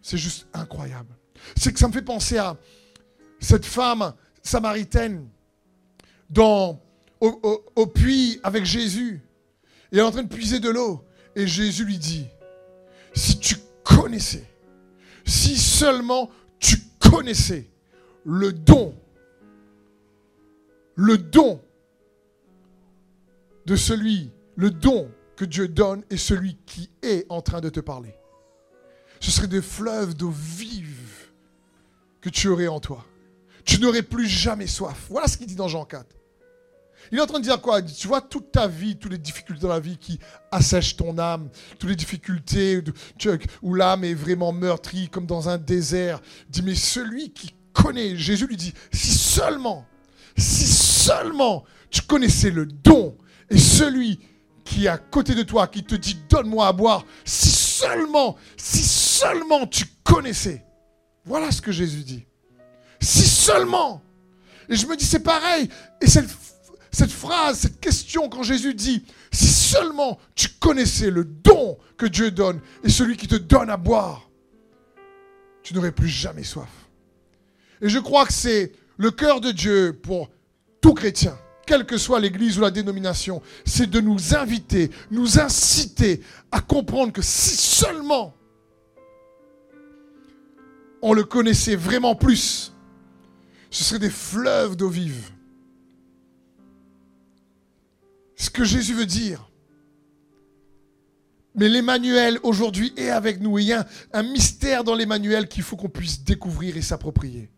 c'est 0.00 0.18
juste 0.18 0.46
incroyable. 0.54 1.14
C'est 1.56 1.72
que 1.72 1.78
ça 1.78 1.88
me 1.88 1.92
fait 1.92 2.02
penser 2.02 2.38
à 2.38 2.56
cette 3.40 3.66
femme 3.66 4.14
samaritaine 4.42 5.28
dans, 6.30 6.80
au, 7.20 7.86
puits 7.86 8.40
avec 8.42 8.64
Jésus. 8.64 9.20
Elle 9.92 9.98
est 9.98 10.02
en 10.02 10.10
train 10.10 10.22
de 10.22 10.34
puiser 10.34 10.58
de 10.58 10.70
l'eau. 10.70 11.04
Et 11.36 11.46
Jésus 11.46 11.84
lui 11.84 11.98
dit, 11.98 12.26
si 13.14 13.38
tu 13.38 13.56
connaissais, 13.84 14.46
si 15.24 15.56
seulement 15.56 16.30
tu 16.58 16.78
connaissais 16.98 17.70
le 18.24 18.52
don, 18.52 18.94
le 20.94 21.18
don 21.18 21.60
de 23.66 23.76
celui, 23.76 24.30
le 24.56 24.70
don 24.70 25.10
que 25.36 25.44
Dieu 25.44 25.68
donne 25.68 26.04
et 26.10 26.16
celui 26.16 26.56
qui 26.66 26.90
est 27.02 27.26
en 27.28 27.42
train 27.42 27.60
de 27.60 27.68
te 27.68 27.80
parler. 27.80 28.14
Ce 29.20 29.30
serait 29.30 29.46
des 29.46 29.62
fleuves 29.62 30.14
d'eau 30.14 30.30
vive 30.30 31.30
que 32.20 32.28
tu 32.28 32.48
aurais 32.48 32.68
en 32.68 32.80
toi. 32.80 33.04
Tu 33.64 33.78
n'aurais 33.78 34.02
plus 34.02 34.26
jamais 34.26 34.66
soif. 34.66 35.06
Voilà 35.10 35.28
ce 35.28 35.36
qu'il 35.36 35.46
dit 35.46 35.54
dans 35.54 35.68
Jean 35.68 35.84
4. 35.84 36.06
Il 37.10 37.18
est 37.18 37.20
en 37.20 37.26
train 37.26 37.38
de 37.38 37.44
dire 37.44 37.60
quoi? 37.60 37.82
Tu 37.82 38.06
vois 38.06 38.20
toute 38.20 38.52
ta 38.52 38.66
vie, 38.66 38.96
toutes 38.96 39.12
les 39.12 39.18
difficultés 39.18 39.62
dans 39.62 39.68
la 39.68 39.80
vie 39.80 39.98
qui 39.98 40.18
assèchent 40.50 40.96
ton 40.96 41.18
âme, 41.18 41.48
toutes 41.78 41.90
les 41.90 41.96
difficultés 41.96 42.82
où 43.62 43.74
l'âme 43.74 44.04
est 44.04 44.14
vraiment 44.14 44.52
meurtrie 44.52 45.08
comme 45.08 45.26
dans 45.26 45.48
un 45.48 45.58
désert. 45.58 46.20
Il 46.46 46.50
dit 46.50 46.62
mais 46.62 46.74
celui 46.74 47.32
qui 47.32 47.54
connaît, 47.72 48.16
Jésus 48.16 48.46
lui 48.46 48.56
dit, 48.56 48.72
si 48.92 49.12
seulement, 49.12 49.86
si 50.36 50.64
seulement 50.64 51.64
tu 51.90 52.02
connaissais 52.02 52.50
le 52.50 52.66
don 52.66 53.16
et 53.50 53.58
celui 53.58 54.20
qui 54.64 54.86
est 54.86 54.88
à 54.88 54.98
côté 54.98 55.34
de 55.34 55.42
toi, 55.42 55.66
qui 55.66 55.84
te 55.84 55.94
dit 55.94 56.16
donne-moi 56.28 56.66
à 56.66 56.72
boire, 56.72 57.04
si 57.24 57.48
seulement, 57.48 58.36
si 58.56 58.78
seulement 58.78 59.66
tu 59.66 59.84
connaissais. 60.04 60.64
Voilà 61.24 61.50
ce 61.50 61.60
que 61.60 61.72
Jésus 61.72 62.04
dit. 62.04 62.24
Si 63.00 63.22
seulement. 63.22 64.02
Et 64.68 64.76
je 64.76 64.86
me 64.86 64.96
dis, 64.96 65.04
c'est 65.04 65.22
pareil. 65.22 65.68
Et 66.00 66.06
cette, 66.06 66.28
cette 66.92 67.10
phrase, 67.10 67.60
cette 67.60 67.80
question, 67.80 68.28
quand 68.28 68.42
Jésus 68.42 68.74
dit, 68.74 69.04
si 69.32 69.46
seulement 69.46 70.18
tu 70.34 70.48
connaissais 70.60 71.10
le 71.10 71.24
don 71.24 71.78
que 71.96 72.06
Dieu 72.06 72.30
donne 72.30 72.60
et 72.84 72.90
celui 72.90 73.16
qui 73.16 73.26
te 73.26 73.34
donne 73.34 73.70
à 73.70 73.76
boire, 73.76 74.28
tu 75.62 75.74
n'aurais 75.74 75.92
plus 75.92 76.08
jamais 76.08 76.44
soif. 76.44 76.68
Et 77.80 77.88
je 77.88 77.98
crois 77.98 78.26
que 78.26 78.32
c'est 78.32 78.72
le 78.98 79.10
cœur 79.10 79.40
de 79.40 79.50
Dieu 79.50 79.98
pour 80.02 80.30
tout 80.80 80.94
chrétien 80.94 81.36
quelle 81.66 81.86
que 81.86 81.96
soit 81.96 82.20
l'église 82.20 82.58
ou 82.58 82.60
la 82.60 82.70
dénomination, 82.70 83.40
c'est 83.64 83.88
de 83.88 84.00
nous 84.00 84.34
inviter, 84.34 84.90
nous 85.10 85.38
inciter 85.38 86.20
à 86.50 86.60
comprendre 86.60 87.12
que 87.12 87.22
si 87.22 87.56
seulement 87.56 88.34
on 91.00 91.12
le 91.12 91.24
connaissait 91.24 91.76
vraiment 91.76 92.14
plus, 92.14 92.72
ce 93.70 93.84
serait 93.84 93.98
des 93.98 94.10
fleuves 94.10 94.76
d'eau 94.76 94.88
vive. 94.88 95.30
Ce 98.42 98.50
que 98.50 98.64
Jésus 98.64 98.94
veut 98.94 99.06
dire. 99.06 99.48
Mais 101.54 101.68
l'Emmanuel 101.68 102.40
aujourd'hui 102.42 102.92
est 102.96 103.10
avec 103.10 103.40
nous. 103.40 103.56
il 103.60 103.66
y 103.66 103.72
a 103.72 103.86
un 104.12 104.24
mystère 104.24 104.82
dans 104.82 104.96
l'Emmanuel 104.96 105.46
qu'il 105.46 105.62
faut 105.62 105.76
qu'on 105.76 105.88
puisse 105.88 106.24
découvrir 106.24 106.76
et 106.76 106.82
s'approprier. 106.82 107.50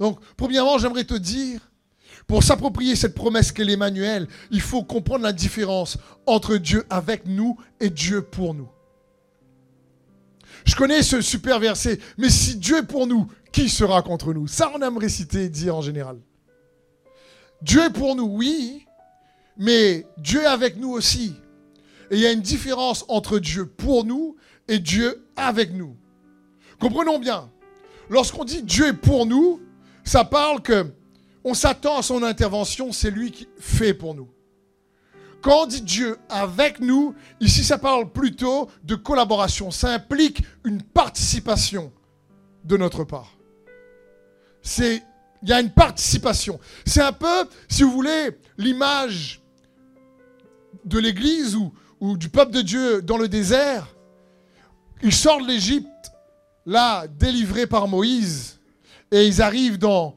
Donc, 0.00 0.18
premièrement, 0.36 0.76
j'aimerais 0.78 1.04
te 1.04 1.14
dire 1.14 1.70
pour 2.26 2.42
s'approprier 2.42 2.96
cette 2.96 3.14
promesse 3.14 3.52
qu'est 3.52 3.62
l'Emmanuel, 3.62 4.26
il 4.50 4.60
faut 4.60 4.82
comprendre 4.82 5.22
la 5.22 5.32
différence 5.32 5.98
entre 6.26 6.56
Dieu 6.56 6.84
avec 6.90 7.24
nous 7.26 7.56
et 7.78 7.88
Dieu 7.88 8.22
pour 8.22 8.54
nous. 8.54 8.68
Je 10.64 10.74
connais 10.74 11.04
ce 11.04 11.20
super 11.20 11.60
verset, 11.60 12.00
mais 12.18 12.28
si 12.28 12.56
Dieu 12.56 12.78
est 12.78 12.86
pour 12.86 13.06
nous, 13.06 13.30
qui 13.52 13.68
sera 13.68 14.02
contre 14.02 14.34
nous? 14.34 14.48
Ça, 14.48 14.72
on 14.74 14.82
aime 14.82 14.98
réciter 14.98 15.44
et 15.44 15.48
dire 15.48 15.76
en 15.76 15.80
général. 15.80 16.18
Dieu 17.62 17.84
est 17.84 17.90
pour 17.90 18.16
nous, 18.16 18.24
oui, 18.26 18.85
mais 19.58 20.06
Dieu 20.18 20.42
est 20.42 20.46
avec 20.46 20.76
nous 20.76 20.90
aussi. 20.90 21.34
Et 22.10 22.16
il 22.16 22.20
y 22.20 22.26
a 22.26 22.32
une 22.32 22.40
différence 22.40 23.04
entre 23.08 23.38
Dieu 23.38 23.66
pour 23.66 24.04
nous 24.04 24.36
et 24.68 24.78
Dieu 24.78 25.26
avec 25.36 25.72
nous. 25.72 25.96
Comprenons 26.78 27.18
bien. 27.18 27.50
Lorsqu'on 28.08 28.44
dit 28.44 28.62
Dieu 28.62 28.88
est 28.88 28.92
pour 28.92 29.26
nous, 29.26 29.60
ça 30.04 30.24
parle 30.24 30.62
que 30.62 30.86
on 31.44 31.54
s'attend 31.54 31.98
à 31.98 32.02
son 32.02 32.22
intervention, 32.22 32.92
c'est 32.92 33.10
lui 33.10 33.30
qui 33.30 33.48
fait 33.58 33.94
pour 33.94 34.14
nous. 34.14 34.28
Quand 35.42 35.62
on 35.62 35.66
dit 35.66 35.82
Dieu 35.82 36.18
avec 36.28 36.80
nous, 36.80 37.14
ici 37.40 37.62
ça 37.62 37.78
parle 37.78 38.10
plutôt 38.10 38.68
de 38.82 38.96
collaboration. 38.96 39.70
Ça 39.70 39.92
implique 39.92 40.42
une 40.64 40.82
participation 40.82 41.92
de 42.64 42.76
notre 42.76 43.04
part. 43.04 43.36
C'est, 44.60 45.04
il 45.42 45.48
y 45.48 45.52
a 45.52 45.60
une 45.60 45.70
participation. 45.70 46.58
C'est 46.84 47.02
un 47.02 47.12
peu, 47.12 47.48
si 47.68 47.84
vous 47.84 47.92
voulez, 47.92 48.30
l'image 48.58 49.40
de 50.84 50.98
l'Église 50.98 51.56
ou, 51.56 51.72
du 52.16 52.28
peuple 52.28 52.52
de 52.52 52.62
Dieu 52.62 53.02
dans 53.02 53.16
le 53.16 53.28
désert. 53.28 53.88
Ils 55.02 55.12
sortent 55.12 55.42
de 55.42 55.48
l'Égypte, 55.48 56.12
là, 56.64 57.06
délivrés 57.06 57.66
par 57.66 57.88
Moïse, 57.88 58.60
et 59.10 59.26
ils 59.26 59.42
arrivent 59.42 59.78
dans 59.78 60.16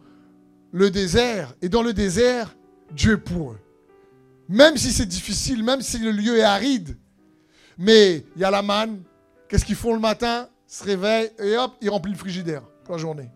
le 0.72 0.90
désert. 0.90 1.54
Et 1.62 1.70
dans 1.70 1.84
le 1.84 1.94
désert, 1.94 2.56
Dieu 2.92 3.14
est 3.14 3.18
pour 3.18 3.52
eux. 3.52 3.60
Même 4.48 4.78
si 4.78 4.92
c'est 4.92 5.06
difficile, 5.06 5.64
même 5.64 5.82
si 5.82 6.00
le 6.00 6.12
lieu 6.12 6.38
est 6.38 6.44
aride. 6.44 6.98
Mais 7.78 8.26
il 8.36 8.42
y 8.42 8.44
a 8.44 8.52
la 8.52 8.62
manne. 8.62 9.04
Qu'est-ce 9.48 9.64
qu'ils 9.64 9.76
font 9.76 9.94
le 9.94 10.00
matin? 10.00 10.50
Se 10.68 10.84
réveillent 10.84 11.32
et 11.40 11.58
hop, 11.58 11.76
ils 11.82 11.90
remplissent 11.90 12.14
le 12.14 12.20
frigidaire 12.20 12.64
pour 12.84 12.96
la 12.96 13.02
journée. 13.02 13.30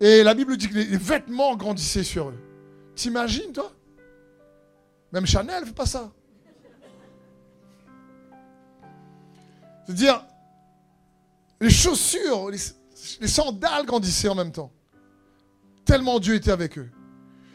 Et 0.00 0.22
la 0.22 0.34
Bible 0.34 0.56
dit 0.56 0.68
que 0.68 0.74
les 0.74 0.96
vêtements 0.96 1.56
grandissaient 1.56 2.04
sur 2.04 2.30
eux. 2.30 2.38
T'imagines, 2.94 3.52
toi? 3.52 3.72
Même 5.12 5.26
Chanel 5.26 5.62
ne 5.62 5.66
fait 5.66 5.74
pas 5.74 5.86
ça. 5.86 6.12
C'est-à-dire, 9.86 10.24
les 11.60 11.70
chaussures, 11.70 12.50
les 12.50 13.28
sandales 13.28 13.86
grandissaient 13.86 14.28
en 14.28 14.34
même 14.34 14.52
temps. 14.52 14.70
Tellement 15.84 16.20
Dieu 16.20 16.34
était 16.34 16.50
avec 16.50 16.78
eux. 16.78 16.90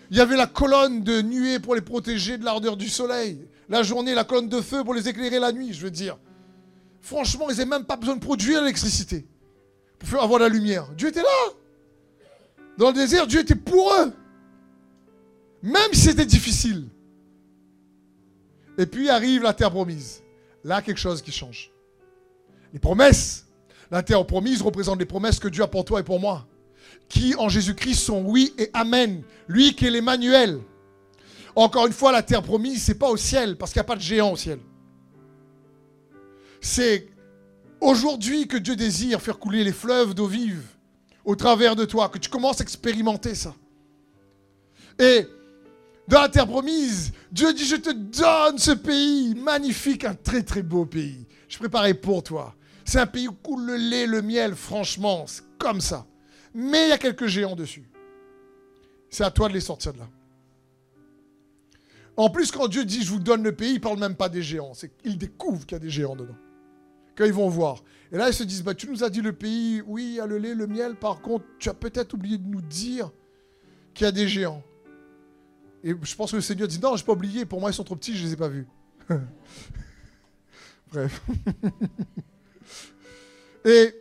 Il 0.10 0.18
y 0.18 0.22
avait 0.22 0.36
la 0.36 0.48
colonne 0.48 1.04
de 1.04 1.22
nuée 1.22 1.60
pour 1.60 1.76
les 1.76 1.82
protéger 1.82 2.38
de 2.38 2.46
l'ardeur 2.46 2.78
du 2.78 2.90
soleil. 2.90 3.48
La 3.70 3.84
journée, 3.84 4.14
la 4.16 4.24
colonne 4.24 4.50
de 4.50 4.62
feu 4.62 4.84
pour 4.84 4.94
les 4.94 5.08
éclairer 5.08 5.40
la 5.40 5.52
nuit, 5.52 5.74
je 5.74 5.82
veux 5.82 5.92
dire. 5.92 6.18
Franchement, 7.02 7.50
ils 7.50 7.58
n'avaient 7.58 7.70
même 7.70 7.86
pas 7.86 7.96
besoin 7.96 8.16
de 8.16 8.22
produire 8.22 8.62
l'électricité 8.62 9.28
pour 10.00 10.22
avoir 10.22 10.40
la 10.40 10.50
lumière. 10.50 10.88
Dieu 10.98 11.10
était 11.10 11.22
là. 11.22 11.54
Dans 12.78 12.88
le 12.88 12.94
désert, 12.94 13.28
Dieu 13.28 13.42
était 13.42 13.56
pour 13.56 13.94
eux. 13.94 14.14
Même 15.62 15.94
si 15.94 16.02
c'était 16.02 16.26
difficile. 16.26 16.88
Et 18.78 18.86
puis 18.86 19.10
arrive 19.10 19.44
la 19.44 19.54
terre 19.54 19.72
promise. 19.72 20.24
Là, 20.64 20.82
quelque 20.82 21.00
chose 21.00 21.22
qui 21.22 21.32
change. 21.32 21.72
Les 22.74 22.80
promesses. 22.80 23.46
La 23.92 24.02
terre 24.02 24.26
promise 24.26 24.62
représente 24.62 25.00
les 25.00 25.06
promesses 25.06 25.40
que 25.40 25.48
Dieu 25.48 25.64
a 25.64 25.68
pour 25.68 25.86
toi 25.86 26.00
et 26.00 26.04
pour 26.04 26.20
moi 26.20 26.48
qui 27.10 27.36
en 27.36 27.50
Jésus-Christ 27.50 28.00
sont 28.00 28.24
oui 28.26 28.54
et 28.58 28.70
amen. 28.74 29.24
Lui 29.48 29.76
qui 29.76 29.86
est 29.86 29.92
l'Emmanuel. 29.92 30.60
Encore 31.56 31.86
une 31.86 31.94
fois, 31.94 32.12
la 32.12 32.24
terre 32.24 32.42
promise, 32.42 32.82
c'est 32.82 32.98
pas 32.98 33.10
au 33.10 33.18
ciel, 33.18 33.58
parce 33.58 33.72
qu'il 33.72 33.80
n'y 33.80 33.86
a 33.86 33.88
pas 33.88 33.96
de 33.96 34.02
géant 34.02 34.32
au 34.32 34.38
ciel. 34.38 34.60
C'est 36.60 37.08
aujourd'hui 37.80 38.48
que 38.48 38.58
Dieu 38.58 38.76
désire 38.76 39.22
faire 39.22 39.38
couler 39.38 39.64
les 39.64 39.72
fleuves 39.72 40.16
d'eau 40.16 40.26
vive 40.26 40.66
au 41.24 41.36
travers 41.36 41.76
de 41.76 41.86
toi, 41.86 42.10
que 42.10 42.18
tu 42.18 42.30
commences 42.30 42.60
à 42.60 42.64
expérimenter 42.64 43.36
ça. 43.36 43.54
Et 45.00 45.28
dans 46.08 46.22
la 46.22 46.30
terre 46.30 46.48
promise, 46.48 47.12
Dieu 47.32 47.54
dit, 47.54 47.66
je 47.66 47.78
te 47.78 47.92
donne 47.92 48.58
ce 48.58 48.72
pays 48.72 49.36
magnifique, 49.36 50.04
un 50.04 50.16
très 50.16 50.44
très 50.44 50.62
beau 50.62 50.86
pays. 50.86 51.26
Je 51.48 51.58
préparais 51.58 51.94
pour 51.94 52.24
toi. 52.24 52.56
C'est 52.86 53.00
un 53.00 53.08
pays 53.08 53.28
où 53.28 53.34
coule 53.34 53.66
le 53.66 53.76
lait, 53.78 54.06
le 54.06 54.22
miel, 54.22 54.56
franchement, 54.56 55.26
c'est 55.28 55.44
comme 55.58 55.80
ça 55.80 56.06
mais 56.54 56.86
il 56.86 56.90
y 56.90 56.94
a 56.94 56.98
quelques 56.98 57.28
géants 57.28 57.56
dessus. 57.56 57.84
C'est 59.10 59.24
à 59.24 59.32
toi 59.32 59.48
de 59.48 59.54
les 59.54 59.62
sortir 59.62 59.94
de 59.94 60.00
là. 60.00 60.10
En 62.16 62.30
plus, 62.30 62.52
quand 62.52 62.68
Dieu 62.68 62.86
dit 62.86 63.04
je 63.04 63.12
vous 63.12 63.20
donne 63.20 63.44
le 63.44 63.56
pays, 63.56 63.72
il 63.72 63.76
ne 63.76 63.80
parle 63.80 64.00
même 64.00 64.16
pas 64.16 64.30
des 64.30 64.44
géants. 64.44 64.74
C'est 64.74 64.96
qu'ils 64.98 65.18
découvrent 65.18 65.66
qu'il 65.66 65.76
y 65.76 65.78
a 65.78 65.80
des 65.80 65.90
géants 65.90 66.16
dedans. 66.16 66.36
Quand 67.16 67.26
ils 67.26 67.34
vont 67.34 67.50
voir. 67.50 67.84
Et 68.12 68.18
là, 68.18 68.28
ils 68.28 68.34
se 68.34 68.44
disent 68.44 68.64
bah, 68.64 68.76
Tu 68.76 68.88
nous 68.88 69.04
as 69.04 69.10
dit 69.10 69.22
le 69.22 69.34
pays, 69.34 69.82
oui, 69.86 70.04
il 70.04 70.14
y 70.16 70.20
a 70.20 70.26
le 70.26 70.38
lait, 70.38 70.54
le 70.54 70.68
miel. 70.68 70.96
Par 70.96 71.22
contre, 71.22 71.46
tu 71.60 71.70
as 71.70 71.74
peut-être 71.74 72.14
oublié 72.14 72.38
de 72.38 72.48
nous 72.48 72.62
dire 72.62 73.12
qu'il 73.94 74.06
y 74.06 74.08
a 74.08 74.12
des 74.12 74.28
géants. 74.28 74.64
Et 75.84 75.94
je 76.02 76.16
pense 76.16 76.32
que 76.32 76.38
le 76.38 76.42
Seigneur 76.42 76.68
dit 76.68 76.80
Non, 76.80 76.96
je 76.96 77.02
n'ai 77.02 77.06
pas 77.06 77.14
oublié. 77.14 77.46
Pour 77.46 77.60
moi, 77.60 77.70
ils 77.70 77.74
sont 77.74 77.84
trop 77.84 77.96
petits, 77.96 78.16
je 78.16 78.24
ne 78.24 78.28
les 78.28 78.34
ai 78.34 78.38
pas 78.38 78.48
vus. 78.48 78.68
Bref. 80.92 81.22
Et 83.66 83.96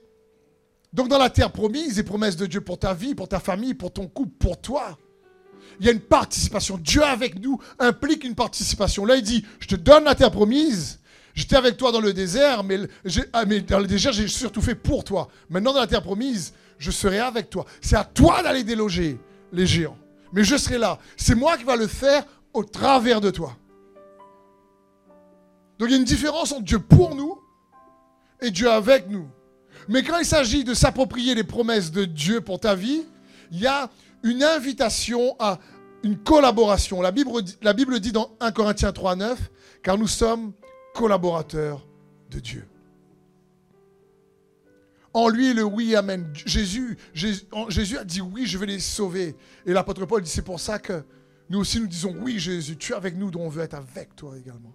donc, 0.92 1.08
dans 1.08 1.18
la 1.18 1.30
terre 1.30 1.50
promise, 1.50 1.96
les 1.96 2.02
promesses 2.02 2.36
de 2.36 2.46
Dieu 2.46 2.60
pour 2.60 2.78
ta 2.78 2.94
vie, 2.94 3.14
pour 3.14 3.28
ta 3.28 3.40
famille, 3.40 3.74
pour 3.74 3.92
ton 3.92 4.06
couple, 4.08 4.32
pour 4.38 4.60
toi, 4.60 4.98
il 5.80 5.86
y 5.86 5.88
a 5.88 5.92
une 5.92 6.00
participation. 6.00 6.78
Dieu 6.78 7.02
avec 7.02 7.40
nous 7.40 7.58
implique 7.78 8.24
une 8.24 8.34
participation. 8.34 9.04
Là, 9.04 9.16
il 9.16 9.22
dit, 9.22 9.44
je 9.58 9.68
te 9.68 9.74
donne 9.74 10.04
la 10.04 10.14
terre 10.14 10.30
promise. 10.30 11.00
J'étais 11.34 11.56
avec 11.56 11.78
toi 11.78 11.92
dans 11.92 12.00
le 12.00 12.12
désert, 12.12 12.62
mais, 12.62 12.78
ah, 13.32 13.46
mais 13.46 13.60
dans 13.60 13.78
le 13.78 13.86
désert, 13.86 14.12
j'ai 14.12 14.28
surtout 14.28 14.60
fait 14.60 14.74
pour 14.74 15.02
toi. 15.02 15.28
Maintenant, 15.48 15.72
dans 15.72 15.80
la 15.80 15.86
terre 15.86 16.02
promise, 16.02 16.52
je 16.78 16.90
serai 16.90 17.20
avec 17.20 17.48
toi. 17.48 17.64
C'est 17.80 17.96
à 17.96 18.04
toi 18.04 18.42
d'aller 18.42 18.64
déloger 18.64 19.18
les 19.50 19.66
géants. 19.66 19.96
Mais 20.32 20.44
je 20.44 20.56
serai 20.56 20.78
là. 20.78 20.98
C'est 21.16 21.34
moi 21.34 21.56
qui 21.56 21.64
va 21.64 21.76
le 21.76 21.86
faire 21.86 22.24
au 22.52 22.64
travers 22.64 23.20
de 23.20 23.30
toi. 23.30 23.56
Donc 25.78 25.88
il 25.88 25.92
y 25.92 25.94
a 25.94 25.98
une 25.98 26.04
différence 26.04 26.52
entre 26.52 26.62
Dieu 26.62 26.78
pour 26.78 27.14
nous 27.14 27.38
et 28.40 28.50
Dieu 28.50 28.70
avec 28.70 29.08
nous. 29.08 29.28
Mais 29.88 30.02
quand 30.02 30.18
il 30.18 30.24
s'agit 30.24 30.64
de 30.64 30.74
s'approprier 30.74 31.34
les 31.34 31.44
promesses 31.44 31.90
de 31.90 32.04
Dieu 32.04 32.40
pour 32.40 32.60
ta 32.60 32.74
vie, 32.74 33.02
il 33.50 33.60
y 33.60 33.66
a 33.66 33.90
une 34.22 34.42
invitation 34.42 35.34
à 35.38 35.58
une 36.02 36.18
collaboration. 36.18 37.00
La 37.02 37.10
Bible, 37.10 37.30
la 37.62 37.72
Bible 37.72 38.00
dit 38.00 38.12
dans 38.12 38.30
1 38.40 38.52
Corinthiens 38.52 38.92
3, 38.92 39.16
9, 39.16 39.50
car 39.82 39.98
nous 39.98 40.06
sommes 40.06 40.52
collaborateurs 40.94 41.86
de 42.30 42.38
Dieu. 42.38 42.66
En 45.14 45.28
lui, 45.28 45.52
le 45.52 45.64
oui, 45.64 45.94
amen. 45.94 46.32
Jésus, 46.34 46.96
a 47.98 48.04
dit 48.04 48.20
oui, 48.20 48.46
je 48.46 48.58
vais 48.58 48.66
les 48.66 48.80
sauver. 48.80 49.36
Et 49.66 49.72
l'apôtre 49.72 50.06
Paul 50.06 50.22
dit 50.22 50.30
c'est 50.30 50.42
pour 50.42 50.60
ça 50.60 50.78
que 50.78 51.04
nous 51.50 51.58
aussi 51.58 51.80
nous 51.80 51.86
disons 51.86 52.16
oui, 52.20 52.38
Jésus, 52.38 52.76
tu 52.76 52.92
es 52.92 52.96
avec 52.96 53.16
nous, 53.16 53.30
dont 53.30 53.42
on 53.42 53.48
veut 53.48 53.62
être 53.62 53.74
avec 53.74 54.16
toi 54.16 54.38
également. 54.38 54.72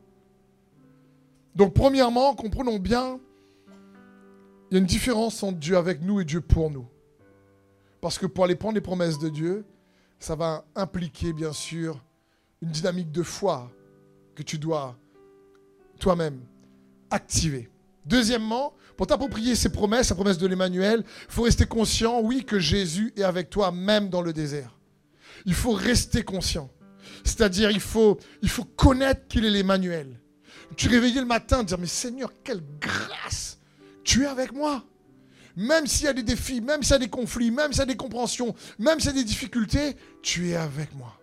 Donc, 1.56 1.74
premièrement, 1.74 2.36
comprenons 2.36 2.77
bien, 2.77 3.20
il 4.70 4.75
y 4.75 4.77
a 4.77 4.79
une 4.79 4.86
différence 4.86 5.41
entre 5.41 5.58
Dieu 5.58 5.75
avec 5.75 6.01
nous 6.01 6.22
et 6.22 6.25
Dieu 6.25 6.41
pour 6.41 6.70
nous. 6.70 6.88
Parce 8.00 8.20
que 8.20 8.27
pour 8.27 8.44
aller 8.44 8.56
prendre 8.56 8.75
les 8.75 8.82
promesses 8.82 9.17
de 9.17 9.29
Dieu, 9.29 9.65
ça 10.20 10.36
va 10.36 10.65
impliquer 10.75 11.34
bien 11.34 11.51
sûr 11.51 12.00
une 12.62 12.70
dynamique 12.70 13.12
de 13.12 13.24
foi 13.24 13.72
que 14.36 14.44
tu 14.44 14.60
dois 14.60 14.96
toi-même 16.00 16.39
activer. 17.10 17.72
Deuxièmement, 18.07 18.73
pour 18.95 19.05
t'approprier 19.05 19.55
ces 19.55 19.69
promesses, 19.69 20.09
la 20.09 20.15
promesse 20.15 20.37
de 20.37 20.47
l'Emmanuel, 20.47 21.03
il 21.27 21.33
faut 21.33 21.43
rester 21.43 21.65
conscient, 21.65 22.21
oui, 22.21 22.45
que 22.45 22.57
Jésus 22.57 23.13
est 23.15 23.23
avec 23.23 23.49
toi 23.49 23.71
même 23.71 24.09
dans 24.09 24.21
le 24.21 24.33
désert. 24.33 24.77
Il 25.45 25.53
faut 25.53 25.73
rester 25.73 26.23
conscient. 26.23 26.69
C'est-à-dire, 27.23 27.69
il 27.69 27.79
faut, 27.79 28.17
connaître 28.75 29.27
qu'il 29.27 29.45
est 29.45 29.49
l'Emmanuel. 29.49 30.19
Tu 30.75 30.87
réveillais 30.87 31.19
le 31.19 31.27
matin, 31.27 31.63
dire, 31.63 31.77
mais 31.77 31.87
Seigneur, 31.87 32.31
quelle 32.43 32.61
grâce, 32.79 33.59
tu 34.03 34.23
es 34.23 34.27
avec 34.27 34.53
moi. 34.53 34.83
Même 35.55 35.87
s'il 35.87 36.05
y 36.05 36.09
a 36.09 36.13
des 36.13 36.23
défis, 36.23 36.61
même 36.61 36.83
s'il 36.83 36.91
y 36.91 36.95
a 36.95 36.99
des 36.99 37.09
conflits, 37.09 37.51
même 37.51 37.71
s'il 37.71 37.79
y 37.79 37.83
a 37.83 37.87
des 37.87 37.95
compréhensions, 37.95 38.55
même 38.79 38.99
s'il 38.99 39.07
y 39.07 39.13
a 39.13 39.17
des 39.17 39.23
difficultés, 39.23 39.95
tu 40.21 40.51
es 40.51 40.55
avec 40.55 40.93
moi. 40.95 41.19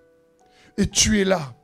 Et 0.76 0.88
tu 0.88 1.20
es 1.20 1.24
là. 1.24 1.54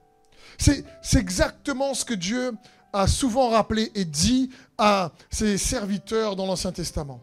C'est 0.57 0.85
exactement 1.15 1.95
ce 1.95 2.05
que 2.05 2.15
Dieu 2.15 2.53
a 2.93 3.07
souvent 3.07 3.51
rappelé 3.51 3.91
et 3.95 4.05
dit 4.05 4.51
à 4.79 5.13
ses 5.31 5.59
serviteurs 5.59 6.37
dans 6.37 6.47
l'Ancien 6.47 6.73
Testament. 6.73 7.21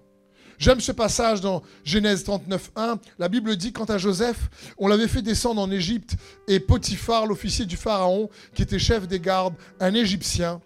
J'aime 0.57 0.79
ce 0.79 0.91
passage 0.91 1.39
dans 1.41 1.61
Genèse 1.83 2.25
39.1. 2.25 2.97
La 3.19 3.29
Bible 3.29 3.55
dit, 3.55 3.71
quant 3.71 3.85
à 3.85 3.97
Joseph, 3.97 4.49
on 4.77 4.87
l'avait 4.87 5.07
fait 5.07 5.21
descendre 5.21 5.61
en 5.61 5.69
Égypte 5.69 6.15
et 6.47 6.59
Potiphar, 6.59 7.27
l'officier 7.27 7.65
du 7.65 7.77
Pharaon, 7.77 8.29
qui 8.55 8.63
était 8.63 8.79
chef 8.79 9.07
des 9.07 9.19
gardes, 9.19 9.53
un 9.79 9.93
Égyptien, 9.93 10.61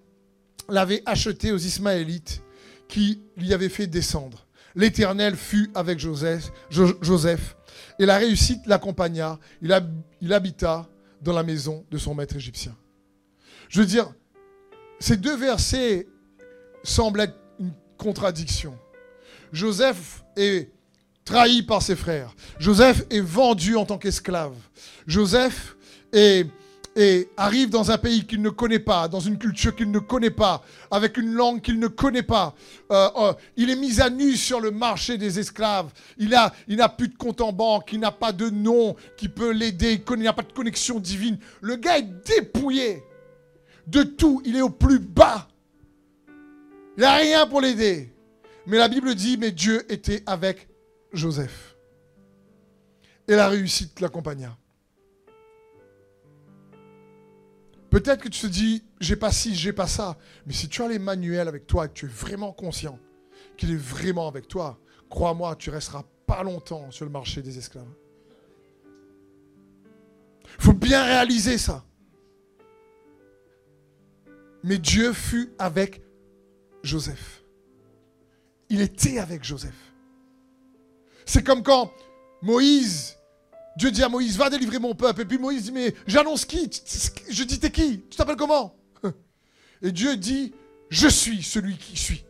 l'avait 0.69 1.03
acheté 1.05 1.51
aux 1.51 1.57
Ismaélites 1.57 2.41
qui 2.87 3.19
l'y 3.35 3.53
avaient 3.53 3.69
fait 3.69 3.87
descendre. 3.87 4.47
L'Éternel 4.75 5.35
fut 5.35 5.69
avec 5.75 5.99
Joseph, 5.99 6.51
Joseph 6.69 7.57
et 7.99 8.05
la 8.05 8.17
réussite 8.17 8.65
l'accompagna. 8.67 9.39
Il, 9.61 9.77
il 10.21 10.33
habita 10.33 10.87
dans 11.21 11.33
la 11.33 11.43
maison 11.43 11.85
de 11.91 11.97
son 11.97 12.15
maître 12.15 12.37
égyptien. 12.37 12.75
Je 13.67 13.81
veux 13.81 13.85
dire, 13.85 14.13
ces 15.01 15.17
deux 15.17 15.35
versets 15.35 16.07
semblent 16.83 17.21
être 17.21 17.35
une 17.59 17.73
contradiction. 17.97 18.77
Joseph 19.51 20.23
est 20.37 20.71
trahi 21.25 21.63
par 21.63 21.81
ses 21.81 21.95
frères. 21.95 22.33
Joseph 22.59 23.03
est 23.09 23.19
vendu 23.19 23.75
en 23.75 23.85
tant 23.85 23.97
qu'esclave. 23.97 24.55
Joseph 25.07 25.75
arrive 27.37 27.69
dans 27.69 27.89
un 27.89 27.97
pays 27.97 28.25
qu'il 28.25 28.41
ne 28.41 28.49
connaît 28.49 28.79
pas, 28.79 29.07
dans 29.07 29.19
une 29.19 29.37
culture 29.37 29.75
qu'il 29.75 29.89
ne 29.89 29.99
connaît 29.99 30.29
pas, 30.29 30.63
avec 30.91 31.17
une 31.17 31.33
langue 31.33 31.61
qu'il 31.61 31.79
ne 31.79 31.87
connaît 31.87 32.21
pas. 32.21 32.53
Euh, 32.91 33.09
euh, 33.17 33.33
il 33.57 33.69
est 33.69 33.75
mis 33.75 34.01
à 34.01 34.09
nu 34.09 34.35
sur 34.35 34.59
le 34.59 34.71
marché 34.71 35.17
des 35.17 35.39
esclaves. 35.39 35.89
Il 36.19 36.29
n'a 36.29 36.89
plus 36.89 37.07
de 37.07 37.17
compte 37.17 37.41
en 37.41 37.51
banque, 37.51 37.91
il 37.91 37.99
n'a 37.99 38.11
pas 38.11 38.33
de 38.33 38.49
nom 38.49 38.95
qui 39.17 39.29
peut 39.29 39.51
l'aider, 39.51 40.03
il 40.09 40.23
n'a 40.23 40.33
pas 40.33 40.43
de 40.43 40.53
connexion 40.53 40.99
divine. 40.99 41.39
Le 41.61 41.75
gars 41.75 41.97
est 41.97 42.09
dépouillé 42.27 43.03
de 43.91 44.03
tout, 44.03 44.41
il 44.45 44.55
est 44.55 44.61
au 44.61 44.69
plus 44.69 44.99
bas. 44.99 45.47
Il 46.97 47.01
n'a 47.01 47.15
rien 47.15 47.45
pour 47.45 47.61
l'aider. 47.61 48.13
Mais 48.65 48.77
la 48.77 48.87
Bible 48.87 49.13
dit, 49.15 49.37
mais 49.37 49.51
Dieu 49.51 49.91
était 49.91 50.23
avec 50.25 50.67
Joseph. 51.13 51.75
Et 53.27 53.35
la 53.35 53.49
réussite 53.49 53.99
l'accompagna. 53.99 54.57
Peut-être 57.89 58.21
que 58.21 58.29
tu 58.29 58.41
te 58.41 58.47
dis, 58.47 58.83
j'ai 59.01 59.17
pas 59.17 59.31
ci, 59.31 59.53
j'ai 59.53 59.73
pas 59.73 59.87
ça. 59.87 60.17
Mais 60.45 60.53
si 60.53 60.69
tu 60.69 60.81
as 60.81 60.87
l'Emmanuel 60.87 61.47
avec 61.49 61.67
toi 61.67 61.85
et 61.85 61.89
que 61.89 61.93
tu 61.93 62.05
es 62.05 62.09
vraiment 62.09 62.53
conscient 62.53 62.97
qu'il 63.57 63.71
est 63.71 63.75
vraiment 63.75 64.29
avec 64.29 64.47
toi, 64.47 64.79
crois-moi, 65.09 65.55
tu 65.57 65.69
resteras 65.69 66.03
pas 66.25 66.43
longtemps 66.43 66.89
sur 66.91 67.03
le 67.03 67.11
marché 67.11 67.41
des 67.41 67.57
esclaves. 67.57 67.91
Il 70.45 70.63
faut 70.63 70.73
bien 70.73 71.03
réaliser 71.03 71.57
ça. 71.57 71.83
Mais 74.63 74.77
Dieu 74.77 75.13
fut 75.13 75.51
avec 75.57 76.01
Joseph. 76.83 77.43
Il 78.69 78.81
était 78.81 79.19
avec 79.19 79.43
Joseph. 79.43 79.93
C'est 81.25 81.43
comme 81.43 81.63
quand 81.63 81.91
Moïse 82.41 83.17
Dieu 83.77 83.91
dit 83.91 84.03
à 84.03 84.09
Moïse, 84.09 84.37
va 84.37 84.49
délivrer 84.49 84.79
mon 84.79 84.93
peuple. 84.93 85.21
Et 85.21 85.25
puis 85.25 85.37
Moïse 85.37 85.63
dit, 85.63 85.71
mais 85.71 85.95
j'annonce 86.05 86.45
qui? 86.45 86.69
Je 87.29 87.43
dis, 87.43 87.59
t'es 87.59 87.71
qui? 87.71 88.01
Tu 88.09 88.17
t'appelles 88.17 88.35
comment? 88.35 88.75
Et 89.81 89.91
Dieu 89.91 90.17
dit, 90.17 90.53
je 90.89 91.07
suis 91.07 91.41
celui 91.41 91.77
qui 91.77 91.97
suis. 91.97 92.25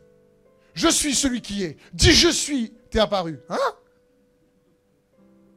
Je 0.74 0.88
suis 0.88 1.14
celui 1.14 1.40
qui 1.40 1.64
est. 1.64 1.76
Dis, 1.92 2.12
je 2.12 2.28
suis, 2.28 2.72
t'es 2.90 3.00
apparu. 3.00 3.40
Hein? 3.48 3.58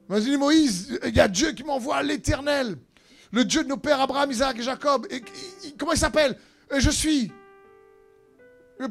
Vas-y, 0.10 0.38
Moïse, 0.38 1.00
il 1.06 1.16
y 1.16 1.20
a 1.20 1.28
Dieu 1.28 1.52
qui 1.52 1.64
m'envoie 1.64 2.02
l'éternel. 2.04 2.78
Le 3.32 3.46
Dieu 3.46 3.64
de 3.64 3.70
nos 3.70 3.78
pères 3.78 4.02
Abraham, 4.02 4.32
Isaac 4.32 4.58
et 4.60 4.64
Jacob. 4.64 5.08
Et, 5.10 5.24
comment 5.78 5.94
il 5.94 6.00
s'appelle? 6.00 6.38
Je 6.72 6.90
suis. 6.90 7.32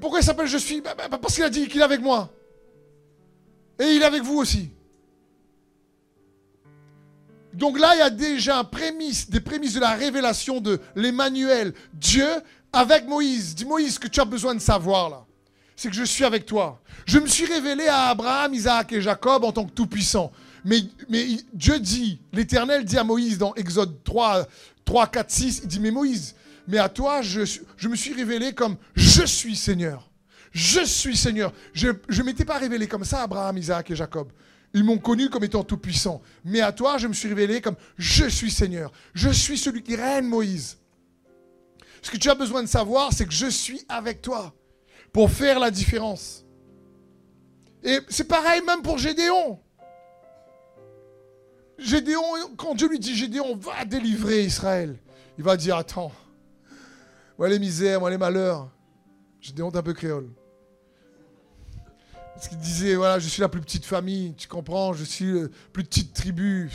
Pourquoi 0.00 0.20
il 0.20 0.24
s'appelle 0.24 0.46
Je 0.46 0.58
suis 0.58 0.80
bah, 0.80 0.94
bah, 0.96 1.18
Parce 1.20 1.34
qu'il 1.34 1.44
a 1.44 1.50
dit 1.50 1.68
qu'il 1.68 1.80
est 1.80 1.84
avec 1.84 2.00
moi. 2.00 2.30
Et 3.78 3.84
il 3.84 4.02
est 4.02 4.06
avec 4.06 4.22
vous 4.22 4.38
aussi. 4.38 4.70
Donc 7.52 7.78
là, 7.78 7.94
il 7.94 7.98
y 7.98 8.02
a 8.02 8.10
déjà 8.10 8.58
un 8.58 8.64
prémisse, 8.64 9.30
des 9.30 9.40
prémices 9.40 9.74
de 9.74 9.80
la 9.80 9.94
révélation 9.94 10.60
de 10.60 10.80
l'Emmanuel, 10.96 11.72
Dieu 11.92 12.28
avec 12.72 13.06
Moïse. 13.06 13.54
Dis 13.54 13.64
Moïse, 13.64 13.94
ce 13.94 14.00
que 14.00 14.08
tu 14.08 14.20
as 14.20 14.24
besoin 14.24 14.54
de 14.54 14.60
savoir 14.60 15.08
là, 15.08 15.24
c'est 15.76 15.88
que 15.88 15.94
je 15.94 16.04
suis 16.04 16.24
avec 16.24 16.46
toi. 16.46 16.80
Je 17.06 17.18
me 17.18 17.26
suis 17.26 17.46
révélé 17.46 17.86
à 17.86 18.08
Abraham, 18.08 18.54
Isaac 18.54 18.92
et 18.92 19.00
Jacob 19.00 19.44
en 19.44 19.52
tant 19.52 19.64
que 19.64 19.72
tout-puissant. 19.72 20.32
Mais, 20.64 20.80
mais 21.08 21.26
Dieu 21.52 21.78
dit, 21.78 22.18
l'Éternel 22.32 22.84
dit 22.84 22.98
à 22.98 23.04
Moïse 23.04 23.38
dans 23.38 23.54
Exode 23.54 24.02
3, 24.02 24.46
3, 24.84 25.06
4, 25.08 25.30
6, 25.30 25.60
il 25.62 25.68
dit, 25.68 25.80
mais 25.80 25.90
Moïse, 25.90 26.34
mais 26.66 26.78
à 26.78 26.88
toi, 26.88 27.22
je, 27.22 27.88
me 27.88 27.96
suis 27.96 28.14
révélé 28.14 28.52
comme 28.52 28.76
je 28.94 29.24
suis 29.24 29.56
Seigneur. 29.56 30.10
Je 30.52 30.84
suis 30.84 31.16
Seigneur. 31.16 31.52
Je 31.72 31.88
ne 31.88 32.22
m'étais 32.22 32.44
pas 32.44 32.58
révélé 32.58 32.86
comme 32.86 33.04
ça 33.04 33.22
Abraham, 33.22 33.58
Isaac 33.58 33.90
et 33.90 33.96
Jacob. 33.96 34.32
Ils 34.72 34.84
m'ont 34.84 34.98
connu 34.98 35.28
comme 35.28 35.44
étant 35.44 35.62
tout-puissant. 35.62 36.22
Mais 36.44 36.60
à 36.60 36.72
toi, 36.72 36.98
je 36.98 37.06
me 37.06 37.12
suis 37.12 37.28
révélé 37.28 37.60
comme 37.60 37.76
je 37.96 38.26
suis 38.26 38.50
Seigneur. 38.50 38.92
Je 39.14 39.30
suis 39.30 39.58
celui 39.58 39.82
qui 39.82 39.94
règne, 39.96 40.26
Moïse. 40.26 40.78
Ce 42.02 42.10
que 42.10 42.16
tu 42.16 42.28
as 42.28 42.34
besoin 42.34 42.62
de 42.62 42.68
savoir, 42.68 43.12
c'est 43.12 43.26
que 43.26 43.32
je 43.32 43.46
suis 43.46 43.84
avec 43.88 44.20
toi 44.20 44.54
pour 45.12 45.30
faire 45.30 45.58
la 45.58 45.70
différence. 45.70 46.44
Et 47.82 47.98
c'est 48.08 48.28
pareil 48.28 48.62
même 48.66 48.82
pour 48.82 48.98
Gédéon. 48.98 49.60
Gédéon, 51.78 52.22
quand 52.56 52.74
Dieu 52.74 52.88
lui 52.88 52.98
dit 52.98 53.14
Gédéon 53.14 53.56
va 53.56 53.84
délivrer 53.84 54.44
Israël, 54.44 54.96
il 55.38 55.44
va 55.44 55.56
dire 55.56 55.76
Attends, 55.76 56.12
moi 57.38 57.48
les 57.48 57.58
misères, 57.58 58.00
moi 58.00 58.10
les 58.10 58.18
malheurs. 58.18 58.70
Gédéon 59.40 59.70
est 59.70 59.76
un 59.76 59.82
peu 59.82 59.92
créole. 59.92 60.30
Parce 62.34 62.48
qu'il 62.48 62.58
disait 62.58 62.94
Voilà, 62.94 63.18
je 63.18 63.28
suis 63.28 63.40
la 63.40 63.48
plus 63.48 63.60
petite 63.60 63.84
famille, 63.84 64.34
tu 64.34 64.48
comprends, 64.48 64.92
je 64.92 65.04
suis 65.04 65.32
la 65.32 65.48
plus 65.72 65.84
petite 65.84 66.14
tribu. 66.14 66.70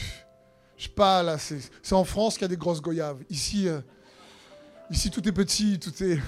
Je 0.77 0.83
sais 0.83 0.89
pas, 0.89 1.23
là, 1.23 1.37
c'est 1.37 1.93
en 1.93 2.05
France 2.05 2.35
qu'il 2.35 2.43
y 2.43 2.45
a 2.45 2.47
des 2.47 2.57
grosses 2.57 2.81
goyaves. 2.81 3.17
Ici, 3.29 3.67
euh, 3.67 3.81
ici 4.89 5.11
tout 5.11 5.27
est 5.27 5.33
petit, 5.33 5.77
tout 5.77 5.91
est. 6.03 6.19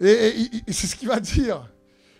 Et, 0.00 0.50
c'est 0.72 0.88
ce 0.88 0.96
qu'il 0.96 1.06
va 1.06 1.20
dire. 1.20 1.68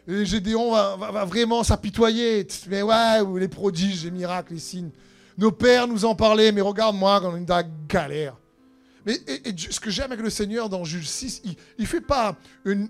Et 0.07 0.25
Gédéon 0.25 0.71
va, 0.73 1.25
vraiment 1.25 1.65
s'apitoyer. 1.65 2.47
Mais 2.69 2.83
ouais, 2.83 3.41
les 3.41 3.49
prodiges, 3.49 4.05
les 4.05 4.13
miracles, 4.13 4.55
les 4.55 4.61
signes. 4.61 4.91
Nos 5.37 5.51
pères 5.51 5.89
nous 5.89 6.05
en 6.05 6.15
parlaient, 6.15 6.53
mais 6.53 6.61
regarde-moi 6.61 7.21
quand 7.21 7.33
on 7.33 7.37
est 7.37 7.45
dans 7.45 7.57
la 7.57 7.65
galère. 7.89 8.37
Mais 9.05 9.19
ce 9.57 9.81
que 9.81 9.91
j'aime 9.91 10.13
avec 10.13 10.23
le 10.23 10.31
Seigneur 10.31 10.69
dans 10.69 10.85
Juge 10.85 11.09
6, 11.09 11.43
il 11.45 11.57
ne 11.79 11.87
fait 11.87 12.01
pas 12.01 12.37
une, 12.65 12.89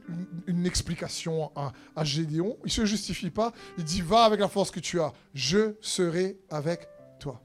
explication 0.66 1.51
à, 1.57 2.05
Gédéon, 2.05 2.57
il 2.64 2.66
ne 2.66 2.70
se 2.70 2.85
justifie 2.85 3.31
pas, 3.31 3.53
il 3.79 3.85
dit 3.85 4.03
va 4.03 4.25
avec 4.25 4.40
la 4.40 4.48
force 4.48 4.70
que 4.70 4.81
tu 4.81 5.01
as, 5.01 5.12
je 5.35 5.75
serai 5.81 6.38
avec 6.51 6.88
toi. 7.18 7.40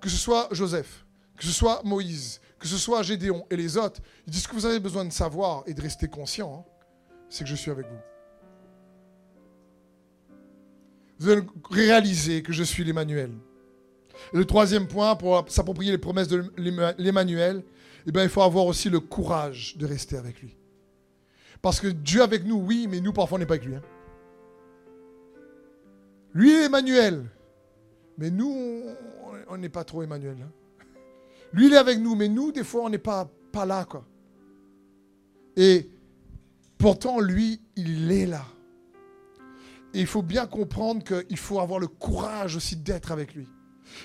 Que 0.00 0.08
ce 0.08 0.16
soit 0.16 0.48
Joseph, 0.50 1.04
que 1.36 1.44
ce 1.44 1.52
soit 1.52 1.82
Moïse, 1.84 2.40
que 2.58 2.66
ce 2.66 2.76
soit 2.76 3.02
Gédéon 3.02 3.46
et 3.50 3.56
les 3.56 3.76
autres, 3.76 4.00
ils 4.26 4.32
disent 4.32 4.42
ce 4.42 4.48
que 4.48 4.54
vous 4.54 4.66
avez 4.66 4.80
besoin 4.80 5.04
de 5.04 5.12
savoir 5.12 5.62
et 5.66 5.74
de 5.74 5.80
rester 5.80 6.08
conscient, 6.08 6.66
hein, 6.66 7.14
c'est 7.28 7.44
que 7.44 7.50
je 7.50 7.56
suis 7.56 7.70
avec 7.70 7.86
vous. 7.86 7.98
Vous 11.20 11.30
allez 11.30 11.42
réaliser 11.70 12.42
que 12.42 12.52
je 12.52 12.62
suis 12.62 12.84
l'Emmanuel. 12.84 13.32
Le 14.32 14.44
troisième 14.44 14.86
point, 14.86 15.16
pour 15.16 15.44
s'approprier 15.48 15.90
les 15.90 15.98
promesses 15.98 16.28
de 16.28 16.44
l'Emmanuel, 16.98 17.62
eh 18.06 18.12
bien, 18.12 18.22
il 18.22 18.28
faut 18.28 18.42
avoir 18.42 18.66
aussi 18.66 18.90
le 18.90 19.00
courage 19.00 19.76
de 19.76 19.86
rester 19.86 20.16
avec 20.16 20.40
lui. 20.40 20.56
Parce 21.60 21.80
que 21.80 21.88
Dieu 21.88 22.22
avec 22.22 22.44
nous, 22.44 22.56
oui, 22.56 22.86
mais 22.88 23.00
nous, 23.00 23.12
parfois, 23.12 23.36
on 23.36 23.38
n'est 23.40 23.46
pas 23.46 23.54
avec 23.54 23.66
lui. 23.66 23.74
Hein. 23.74 23.82
Lui 26.34 26.52
est 26.52 26.66
Emmanuel. 26.66 27.24
Mais 28.16 28.30
nous, 28.30 28.82
on 29.48 29.56
n'est 29.56 29.68
pas 29.68 29.84
trop 29.84 30.02
Emmanuel. 30.02 30.36
Hein. 30.42 30.50
Lui, 31.52 31.66
il 31.66 31.72
est 31.72 31.78
avec 31.78 31.98
nous, 31.98 32.14
mais 32.14 32.28
nous, 32.28 32.52
des 32.52 32.64
fois, 32.64 32.82
on 32.84 32.90
n'est 32.90 32.98
pas, 32.98 33.28
là. 33.66 33.86
Et 35.56 35.90
pourtant, 36.76 37.18
lui, 37.18 37.60
il 37.76 38.12
est 38.12 38.26
là. 38.26 38.44
Et 39.94 40.00
il 40.00 40.06
faut 40.06 40.22
bien 40.22 40.46
comprendre 40.46 41.02
qu'il 41.02 41.36
faut 41.36 41.58
avoir 41.58 41.80
le 41.80 41.88
courage 41.88 42.56
aussi 42.56 42.76
d'être 42.76 43.10
avec 43.10 43.34
lui. 43.34 43.48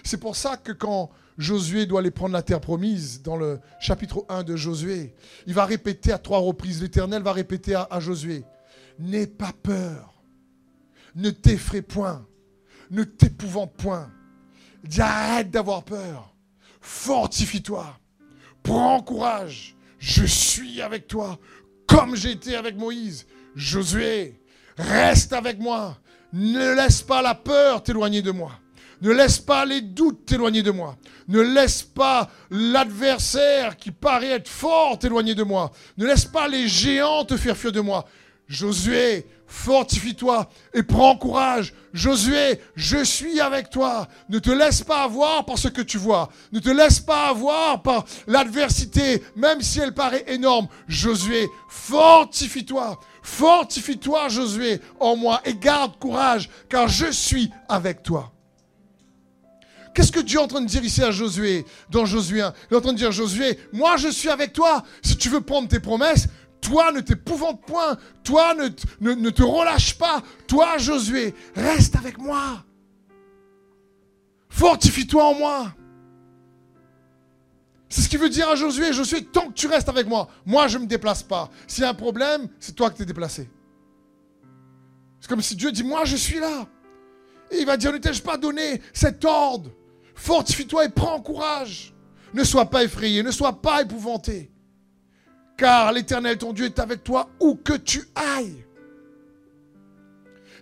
C'est 0.03 0.17
pour 0.17 0.35
ça 0.35 0.57
que 0.57 0.71
quand 0.71 1.09
Josué 1.37 1.85
doit 1.85 1.99
aller 1.99 2.11
prendre 2.11 2.33
la 2.33 2.43
terre 2.43 2.61
promise, 2.61 3.21
dans 3.21 3.37
le 3.37 3.59
chapitre 3.79 4.25
1 4.29 4.43
de 4.43 4.55
Josué, 4.55 5.15
il 5.47 5.53
va 5.53 5.65
répéter 5.65 6.11
à 6.11 6.17
trois 6.17 6.39
reprises, 6.39 6.81
l'Éternel 6.81 7.23
va 7.23 7.33
répéter 7.33 7.75
à, 7.75 7.99
Josué, 7.99 8.43
n'aie 8.99 9.27
pas 9.27 9.51
peur, 9.63 10.13
ne 11.15 11.29
t'effraie 11.29 11.81
point, 11.81 12.25
ne 12.91 13.03
t'épouvante 13.03 13.73
point, 13.73 14.11
dis 14.83 15.01
arrête 15.01 15.49
d'avoir 15.49 15.83
peur, 15.83 16.35
fortifie-toi, 16.81 17.99
prends 18.61 19.01
courage, 19.01 19.75
je 19.97 20.25
suis 20.25 20.81
avec 20.81 21.07
toi, 21.07 21.39
comme 21.87 22.15
j'étais 22.15 22.55
avec 22.55 22.75
Moïse. 22.75 23.25
Josué, 23.55 24.41
reste 24.77 25.33
avec 25.33 25.59
moi, 25.59 25.97
ne 26.33 26.73
laisse 26.75 27.01
pas 27.01 27.21
la 27.21 27.35
peur 27.35 27.83
t'éloigner 27.83 28.21
de 28.21 28.31
moi. 28.31 28.51
Ne 29.03 29.11
laisse 29.11 29.37
pas 29.37 29.65
les 29.65 29.81
doutes 29.81 30.25
t'éloigner 30.25 30.63
de 30.63 30.71
moi. 30.71 30.95
Ne 31.27 31.41
laisse 31.41 31.83
pas 31.83 32.29
l'adversaire 32.49 33.75
qui 33.75 33.91
paraît 33.91 34.31
être 34.31 34.47
fort 34.47 34.97
t'éloigner 34.97 35.35
de 35.35 35.43
moi. 35.43 35.71
Ne 35.97 36.05
laisse 36.05 36.23
pas 36.23 36.47
les 36.47 36.69
géants 36.69 37.25
te 37.25 37.35
faire 37.35 37.57
fuir 37.57 37.73
de 37.73 37.81
moi. 37.81 38.05
Josué, 38.47 39.27
fortifie-toi 39.45 40.49
et 40.73 40.83
prends 40.83 41.17
courage. 41.17 41.73
Josué, 41.91 42.61
je 42.75 43.03
suis 43.03 43.41
avec 43.41 43.69
toi. 43.69 44.07
Ne 44.29 44.39
te 44.39 44.51
laisse 44.51 44.83
pas 44.83 45.03
avoir 45.03 45.43
par 45.43 45.57
ce 45.57 45.67
que 45.67 45.81
tu 45.81 45.97
vois. 45.97 46.29
Ne 46.53 46.59
te 46.59 46.69
laisse 46.69 47.01
pas 47.01 47.27
avoir 47.27 47.81
par 47.81 48.05
l'adversité, 48.25 49.21
même 49.35 49.61
si 49.61 49.81
elle 49.81 49.93
paraît 49.93 50.23
énorme. 50.27 50.69
Josué, 50.87 51.47
fortifie-toi. 51.67 52.97
Fortifie-toi, 53.21 54.29
Josué, 54.29 54.79
en 55.01 55.17
moi, 55.17 55.41
et 55.43 55.55
garde 55.55 55.97
courage, 55.99 56.49
car 56.69 56.87
je 56.87 57.11
suis 57.11 57.51
avec 57.67 58.01
toi. 58.01 58.32
Qu'est-ce 59.93 60.11
que 60.11 60.19
Dieu 60.19 60.39
est 60.39 60.43
en 60.43 60.47
train 60.47 60.61
de 60.61 60.67
dire 60.67 60.83
ici 60.83 61.03
à 61.03 61.11
Josué, 61.11 61.65
dans 61.89 62.05
Josué 62.05 62.41
1 62.41 62.53
Il 62.69 62.73
est 62.73 62.77
en 62.77 62.81
train 62.81 62.93
de 62.93 62.97
dire, 62.97 63.11
Josué, 63.11 63.59
moi 63.71 63.97
je 63.97 64.09
suis 64.09 64.29
avec 64.29 64.53
toi. 64.53 64.83
Si 65.03 65.17
tu 65.17 65.29
veux 65.29 65.41
prendre 65.41 65.67
tes 65.67 65.79
promesses, 65.79 66.27
toi, 66.63 66.91
ne 66.91 67.01
t'épouvante 67.01 67.61
point. 67.65 67.97
Toi, 68.23 68.55
ne, 68.55 69.13
ne, 69.13 69.29
te 69.29 69.43
relâche 69.43 69.97
pas. 69.97 70.23
Toi, 70.47 70.77
Josué, 70.77 71.35
reste 71.55 71.95
avec 71.97 72.17
moi. 72.17 72.63
Fortifie-toi 74.49 75.23
en 75.23 75.33
moi. 75.35 75.75
C'est 77.89 78.01
ce 78.01 78.09
qu'il 78.09 78.19
veut 78.19 78.29
dire 78.29 78.47
à 78.47 78.55
Josué. 78.55 78.93
Josué, 78.93 79.25
tant 79.25 79.49
que 79.49 79.53
tu 79.53 79.67
restes 79.67 79.89
avec 79.89 80.07
moi, 80.07 80.29
moi, 80.45 80.67
je 80.67 80.77
ne 80.77 80.83
me 80.83 80.87
déplace 80.87 81.21
pas. 81.21 81.51
S'il 81.67 81.83
y 81.83 81.85
a 81.85 81.89
un 81.89 81.93
problème, 81.93 82.47
c'est 82.59 82.75
toi 82.75 82.89
qui 82.89 82.97
t'es 82.97 83.05
déplacé. 83.05 83.49
C'est 85.19 85.27
comme 85.27 85.41
si 85.41 85.55
Dieu 85.55 85.71
dit, 85.71 85.83
moi, 85.83 86.05
je 86.05 86.15
suis 86.15 86.39
là. 86.39 86.65
Et 87.51 87.59
il 87.59 87.65
va 87.65 87.77
dire, 87.77 87.91
ne 87.91 87.97
t'ai-je 87.97 88.21
pas 88.21 88.37
donné 88.37 88.81
cet 88.93 89.25
ordre? 89.25 89.69
Fortifie-toi 90.23 90.85
et 90.85 90.89
prends 90.89 91.21
courage. 91.21 91.93
Ne 92.33 92.43
sois 92.43 92.65
pas 92.65 92.83
effrayé, 92.83 93.23
ne 93.23 93.31
sois 93.31 93.61
pas 93.61 93.81
épouvanté 93.81 94.53
car 95.57 95.91
l'Éternel, 95.91 96.37
ton 96.37 96.53
Dieu, 96.53 96.65
est 96.65 96.79
avec 96.79 97.03
toi 97.03 97.29
où 97.39 97.55
que 97.55 97.73
tu 97.73 98.03
ailles. 98.15 98.65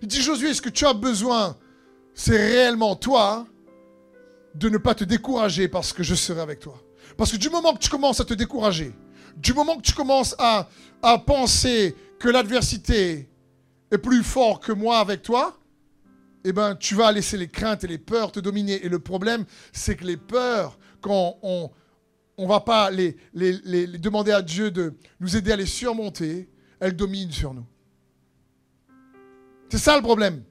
Il 0.02 0.08
dit, 0.08 0.22
Josué, 0.22 0.52
ce 0.54 0.62
que 0.62 0.68
tu 0.68 0.86
as 0.86 0.92
besoin, 0.92 1.56
c'est 2.14 2.36
réellement 2.36 2.96
toi 2.96 3.46
de 4.54 4.68
ne 4.68 4.78
pas 4.78 4.94
te 4.94 5.04
décourager 5.04 5.68
parce 5.68 5.92
que 5.92 6.02
je 6.02 6.14
serai 6.14 6.40
avec 6.40 6.60
toi? 6.60 6.80
Parce 7.16 7.32
que 7.32 7.36
du 7.36 7.48
moment 7.48 7.74
que 7.74 7.78
tu 7.78 7.90
commences 7.90 8.20
à 8.20 8.24
te 8.24 8.34
décourager, 8.34 8.92
du 9.36 9.54
moment 9.54 9.76
que 9.76 9.82
tu 9.82 9.94
commences 9.94 10.34
à, 10.38 10.68
penser 11.26 11.96
que 12.18 12.28
l'adversité 12.28 13.28
est 13.90 13.98
plus 13.98 14.22
fort 14.22 14.60
que 14.60 14.72
moi 14.72 14.98
avec 14.98 15.22
toi, 15.22 15.58
eh 16.44 16.52
ben, 16.52 16.74
tu 16.74 16.94
vas 16.94 17.12
laisser 17.12 17.36
les 17.36 17.48
craintes 17.48 17.84
et 17.84 17.86
les 17.86 17.98
peurs 17.98 18.32
te 18.32 18.40
dominer. 18.40 18.84
Et 18.84 18.88
le 18.88 18.98
problème, 18.98 19.44
c'est 19.72 19.96
que 19.96 20.04
les 20.04 20.16
peurs, 20.16 20.78
quand 21.00 21.38
on, 21.42 21.70
ne 22.38 22.46
va 22.46 22.60
pas 22.60 22.90
les, 22.90 23.16
demander 23.98 24.32
à 24.32 24.42
Dieu 24.42 24.70
de 24.70 24.94
nous 25.20 25.36
aider 25.36 25.52
à 25.52 25.56
les 25.56 25.66
surmonter, 25.66 26.48
elles 26.80 26.96
dominent 26.96 27.30
sur 27.30 27.54
nous. 27.54 27.66
C'est 29.70 29.78
ça 29.78 29.96
le 29.96 30.02
problème. 30.02 30.42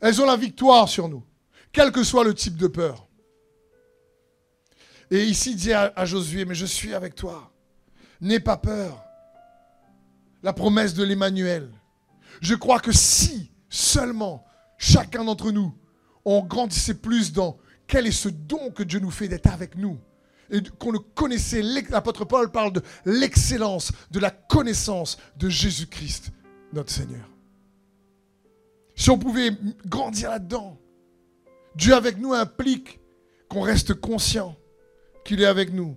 Elles 0.00 0.20
ont 0.20 0.26
la 0.26 0.36
victoire 0.36 0.88
sur 0.88 1.08
nous, 1.08 1.24
quel 1.70 1.92
que 1.92 2.02
soit 2.02 2.24
le 2.24 2.34
type 2.34 2.56
de 2.56 2.66
peur. 2.66 3.06
Et 5.12 5.24
ici, 5.24 5.52
il 5.52 5.56
dit 5.56 5.72
à, 5.72 5.92
à 5.94 6.04
Josué, 6.04 6.44
mais 6.44 6.54
je 6.54 6.66
suis 6.66 6.94
avec 6.94 7.14
toi. 7.14 7.52
N'aie 8.20 8.40
pas 8.40 8.56
peur. 8.56 9.04
La 10.42 10.52
promesse 10.52 10.94
de 10.94 11.04
l'Emmanuel. 11.04 11.70
Je 12.40 12.56
crois 12.56 12.80
que 12.80 12.90
si 12.90 13.51
seulement 13.72 14.44
chacun 14.78 15.24
d'entre 15.24 15.50
nous, 15.50 15.74
on 16.24 16.42
grandissait 16.42 16.94
plus 16.94 17.32
dans 17.32 17.58
quel 17.86 18.06
est 18.06 18.12
ce 18.12 18.28
don 18.28 18.70
que 18.70 18.82
Dieu 18.82 19.00
nous 19.00 19.10
fait 19.10 19.28
d'être 19.28 19.48
avec 19.48 19.76
nous 19.76 19.98
et 20.50 20.62
qu'on 20.78 20.90
le 20.92 20.98
connaissait. 20.98 21.62
L'apôtre 21.62 22.24
Paul 22.24 22.52
parle 22.52 22.72
de 22.72 22.82
l'excellence, 23.04 23.92
de 24.10 24.20
la 24.20 24.30
connaissance 24.30 25.18
de 25.36 25.48
Jésus-Christ, 25.48 26.30
notre 26.72 26.92
Seigneur. 26.92 27.28
Si 28.94 29.10
on 29.10 29.18
pouvait 29.18 29.50
grandir 29.86 30.30
là-dedans, 30.30 30.78
Dieu 31.74 31.94
avec 31.94 32.18
nous 32.18 32.34
implique 32.34 33.00
qu'on 33.48 33.62
reste 33.62 33.94
conscient 33.94 34.54
qu'il 35.24 35.40
est 35.40 35.46
avec 35.46 35.72
nous 35.72 35.96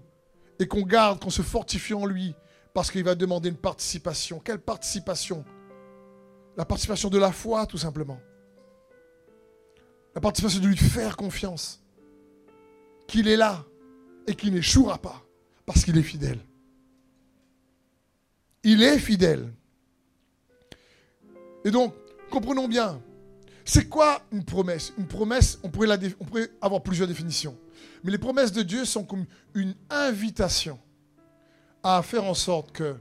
et 0.59 0.67
qu'on 0.67 0.83
garde, 0.83 1.19
qu'on 1.19 1.29
se 1.29 1.41
fortifie 1.41 1.93
en 1.93 2.05
lui 2.05 2.33
parce 2.73 2.89
qu'il 2.89 3.03
va 3.03 3.15
demander 3.15 3.49
une 3.49 3.57
participation. 3.57 4.39
Quelle 4.39 4.59
participation 4.59 5.43
La 6.57 6.65
participation 6.65 7.09
de 7.09 7.17
la 7.17 7.31
foi, 7.31 7.65
tout 7.65 7.77
simplement. 7.77 8.19
La 10.13 10.21
participation 10.21 10.61
de 10.61 10.67
lui 10.67 10.77
faire 10.77 11.17
confiance 11.17 11.83
qu'il 13.07 13.27
est 13.27 13.35
là 13.35 13.65
et 14.27 14.35
qu'il 14.35 14.53
n'échouera 14.53 14.97
pas 14.97 15.21
parce 15.65 15.83
qu'il 15.83 15.97
est 15.97 16.03
fidèle. 16.03 16.39
Il 18.63 18.81
est 18.81 18.97
fidèle. 18.97 19.51
Et 21.65 21.71
donc, 21.71 21.93
comprenons 22.29 22.67
bien, 22.67 23.01
c'est 23.65 23.89
quoi 23.89 24.21
une 24.31 24.45
promesse? 24.45 24.93
Une 24.97 25.07
promesse, 25.07 25.59
on 25.63 25.69
pourrait, 25.69 25.89
avoir 26.61 26.81
plusieurs 26.81 27.07
définitions. 27.07 27.57
Mais 28.03 28.11
les 28.11 28.17
promesses 28.19 28.51
de 28.51 28.61
Dieu 28.61 28.85
sont 28.85 29.03
comme 29.03 29.25
une 29.55 29.73
invitation 29.89 30.79
à 31.83 32.01
faire 32.03 32.23
en 32.23 32.35
sorte 32.35 32.75
qu'il 32.75 32.95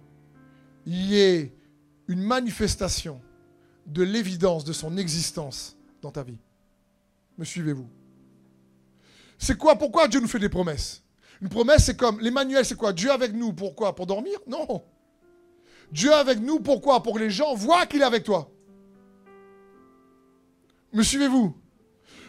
y 0.87 1.21
ait 1.21 1.55
une 2.09 2.23
manifestation 2.23 3.21
de 3.87 4.03
l'évidence 4.03 4.65
de 4.65 4.73
son 4.73 4.97
existence 4.97 5.77
dans 6.03 6.11
ta 6.11 6.23
vie. 6.23 6.39
Me 7.39 7.45
suivez-vous 7.45 7.89
C'est 9.39 9.57
quoi 9.57 9.77
Pourquoi 9.77 10.09
Dieu 10.09 10.21
nous 10.21 10.29
fait 10.29 10.39
des 10.39 10.49
promesses? 10.49 11.03
Une 11.43 11.49
promesse, 11.49 11.85
c'est 11.85 11.97
comme 11.97 12.21
l'Emmanuel, 12.21 12.65
c'est 12.65 12.77
quoi? 12.77 12.93
Dieu 12.93 13.11
avec 13.11 13.35
nous, 13.35 13.53
pourquoi? 13.53 13.95
Pour 13.95 14.07
dormir? 14.07 14.39
Non. 14.47 14.83
Dieu 15.91 16.13
avec 16.13 16.41
nous, 16.41 16.61
pourquoi? 16.61 17.03
Pour 17.03 17.15
que 17.15 17.21
les 17.21 17.31
gens 17.31 17.55
voient 17.55 17.87
qu'il 17.87 18.01
est 18.01 18.05
avec 18.05 18.25
toi. 18.25 18.51
Me 20.93 21.03
suivez-vous 21.03 21.57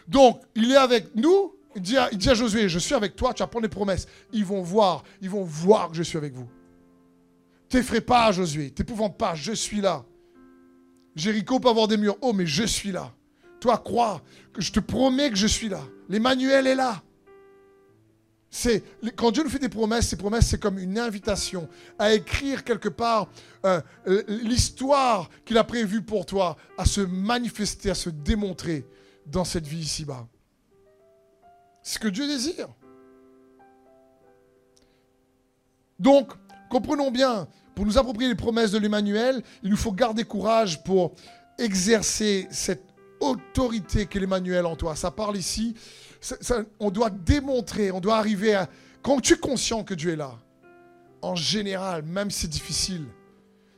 Donc, 0.08 0.42
il 0.54 0.72
est 0.72 0.76
avec 0.76 1.14
nous. 1.14 1.54
Il 1.76 1.82
dit, 1.82 1.96
à, 1.98 2.34
Josué, 2.34 2.68
je 2.68 2.78
suis 2.78 2.94
avec 2.94 3.16
toi, 3.16 3.34
tu 3.34 3.42
vas 3.42 3.46
prendre 3.46 3.64
les 3.64 3.68
promesses. 3.70 4.06
Ils 4.32 4.44
vont 4.44 4.62
voir, 4.62 5.04
ils 5.20 5.30
vont 5.30 5.44
voir 5.44 5.90
que 5.90 5.96
je 5.96 6.02
suis 6.02 6.16
avec 6.18 6.32
vous. 6.32 6.48
T'effraie 7.68 8.00
pas, 8.00 8.32
Josué, 8.32 8.70
t'épouvante 8.70 9.18
pas, 9.18 9.34
je 9.34 9.52
suis 9.52 9.80
là. 9.80 10.04
Jéricho 11.16 11.58
peut 11.58 11.68
avoir 11.68 11.88
des 11.88 11.96
murs 11.96 12.18
hauts, 12.20 12.34
mais 12.34 12.46
je 12.46 12.62
suis 12.62 12.92
là. 12.92 13.12
Toi, 13.58 13.78
crois 13.78 14.22
que 14.52 14.60
je 14.60 14.70
te 14.70 14.80
promets 14.80 15.30
que 15.30 15.36
je 15.36 15.46
suis 15.46 15.68
là. 15.68 15.80
L'Emmanuel 16.08 16.66
est 16.66 16.74
là. 16.74 17.02
C'est 18.50 18.84
quand 19.16 19.32
Dieu 19.32 19.42
nous 19.42 19.50
fait 19.50 19.58
des 19.58 19.68
promesses, 19.68 20.08
ces 20.08 20.16
promesses 20.16 20.46
c'est 20.46 20.60
comme 20.60 20.78
une 20.78 20.98
invitation 20.98 21.68
à 21.98 22.12
écrire 22.12 22.64
quelque 22.64 22.88
part 22.88 23.28
euh, 23.64 23.80
l'histoire 24.28 25.28
qu'il 25.44 25.58
a 25.58 25.64
prévue 25.64 26.02
pour 26.02 26.26
toi, 26.26 26.56
à 26.78 26.84
se 26.84 27.00
manifester, 27.00 27.90
à 27.90 27.94
se 27.94 28.08
démontrer 28.08 28.86
dans 29.26 29.44
cette 29.44 29.66
vie 29.66 29.80
ici-bas. 29.80 30.28
C'est 31.82 31.94
ce 31.94 31.98
que 31.98 32.08
Dieu 32.08 32.26
désire. 32.26 32.68
Donc, 35.98 36.32
comprenons 36.76 37.10
bien, 37.10 37.48
pour 37.74 37.86
nous 37.86 37.96
approprier 37.96 38.28
les 38.28 38.36
promesses 38.36 38.70
de 38.70 38.78
l'Emmanuel, 38.78 39.42
il 39.62 39.70
nous 39.70 39.76
faut 39.76 39.92
garder 39.92 40.24
courage 40.24 40.84
pour 40.84 41.14
exercer 41.58 42.46
cette 42.50 42.84
autorité 43.20 44.04
qu'est 44.04 44.20
l'Emmanuel 44.20 44.66
en 44.66 44.76
toi. 44.76 44.94
Ça 44.94 45.10
parle 45.10 45.38
ici 45.38 45.74
on 46.80 46.90
doit 46.90 47.10
démontrer, 47.10 47.90
on 47.90 48.00
doit 48.00 48.16
arriver 48.16 48.54
à... 48.54 48.68
Quand 49.02 49.20
tu 49.20 49.34
es 49.34 49.38
conscient 49.38 49.84
que 49.84 49.94
Dieu 49.94 50.12
est 50.12 50.16
là, 50.16 50.38
en 51.22 51.34
général, 51.34 52.02
même 52.02 52.30
si 52.30 52.40
c'est 52.40 52.48
difficile, 52.48 53.06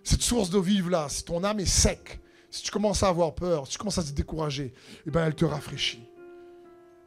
cette 0.03 0.23
source 0.23 0.51
d'eau 0.51 0.63
vive 0.63 0.89
là, 0.89 1.07
si 1.09 1.25
ton 1.25 1.45
âme 1.45 1.61
est 1.61 1.67
sec, 1.67 2.21
si 2.51 2.63
tu 2.63 2.71
commences 2.71 3.03
à 3.03 3.09
avoir 3.09 3.35
peur, 3.35 3.67
si 3.67 3.73
tu 3.73 3.79
commences 3.79 3.99
à 3.99 4.03
te 4.03 4.11
décourager, 4.11 4.73
eh 5.07 5.11
ben 5.11 5.27
elle 5.27 5.35
te 5.35 5.45
rafraîchit. 5.45 6.09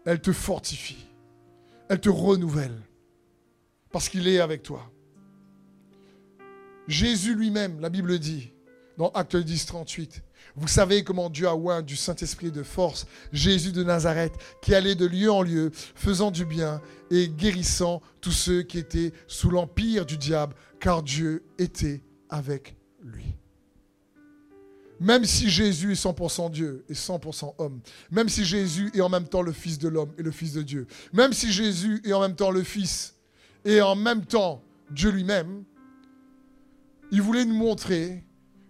Elle 0.05 0.21
te 0.21 0.31
fortifie. 0.31 1.07
Elle 1.89 1.99
te 1.99 2.09
renouvelle. 2.09 2.79
Parce 3.91 4.07
qu'il 4.07 4.27
est 4.27 4.39
avec 4.39 4.61
toi. 4.63 4.89
Jésus 6.91 7.35
lui-même, 7.35 7.79
la 7.79 7.89
Bible 7.89 8.19
dit, 8.19 8.51
dans 8.97 9.09
Acte 9.11 9.37
10, 9.37 9.65
38, 9.65 10.21
vous 10.57 10.67
savez 10.67 11.03
comment 11.03 11.29
Dieu 11.29 11.47
a 11.47 11.55
oint 11.55 11.81
du 11.81 11.95
Saint-Esprit 11.95 12.51
de 12.51 12.63
force 12.63 13.07
Jésus 13.31 13.71
de 13.71 13.83
Nazareth, 13.83 14.33
qui 14.61 14.75
allait 14.75 14.95
de 14.95 15.05
lieu 15.05 15.31
en 15.31 15.41
lieu, 15.41 15.71
faisant 15.73 16.31
du 16.31 16.45
bien 16.45 16.81
et 17.09 17.29
guérissant 17.29 18.01
tous 18.19 18.33
ceux 18.33 18.63
qui 18.63 18.77
étaient 18.77 19.13
sous 19.27 19.49
l'empire 19.49 20.05
du 20.05 20.17
diable, 20.17 20.53
car 20.81 21.01
Dieu 21.01 21.45
était 21.57 22.03
avec 22.29 22.75
lui. 23.01 23.37
Même 24.99 25.23
si 25.23 25.49
Jésus 25.49 25.93
est 25.93 26.03
100% 26.03 26.51
Dieu 26.51 26.83
et 26.89 26.93
100% 26.93 27.55
homme, 27.57 27.79
même 28.11 28.27
si 28.27 28.43
Jésus 28.43 28.91
est 28.93 29.01
en 29.01 29.09
même 29.09 29.27
temps 29.27 29.41
le 29.41 29.53
Fils 29.53 29.79
de 29.79 29.87
l'homme 29.87 30.11
et 30.17 30.23
le 30.23 30.31
Fils 30.31 30.51
de 30.51 30.61
Dieu, 30.61 30.87
même 31.13 31.31
si 31.31 31.53
Jésus 31.53 32.01
est 32.03 32.13
en 32.13 32.19
même 32.19 32.35
temps 32.35 32.51
le 32.51 32.63
Fils 32.63 33.15
et 33.63 33.81
en 33.81 33.95
même 33.95 34.25
temps 34.25 34.61
Dieu 34.91 35.09
lui-même, 35.09 35.63
il 37.11 37.21
voulait 37.21 37.45
nous 37.45 37.55
montrer 37.55 38.23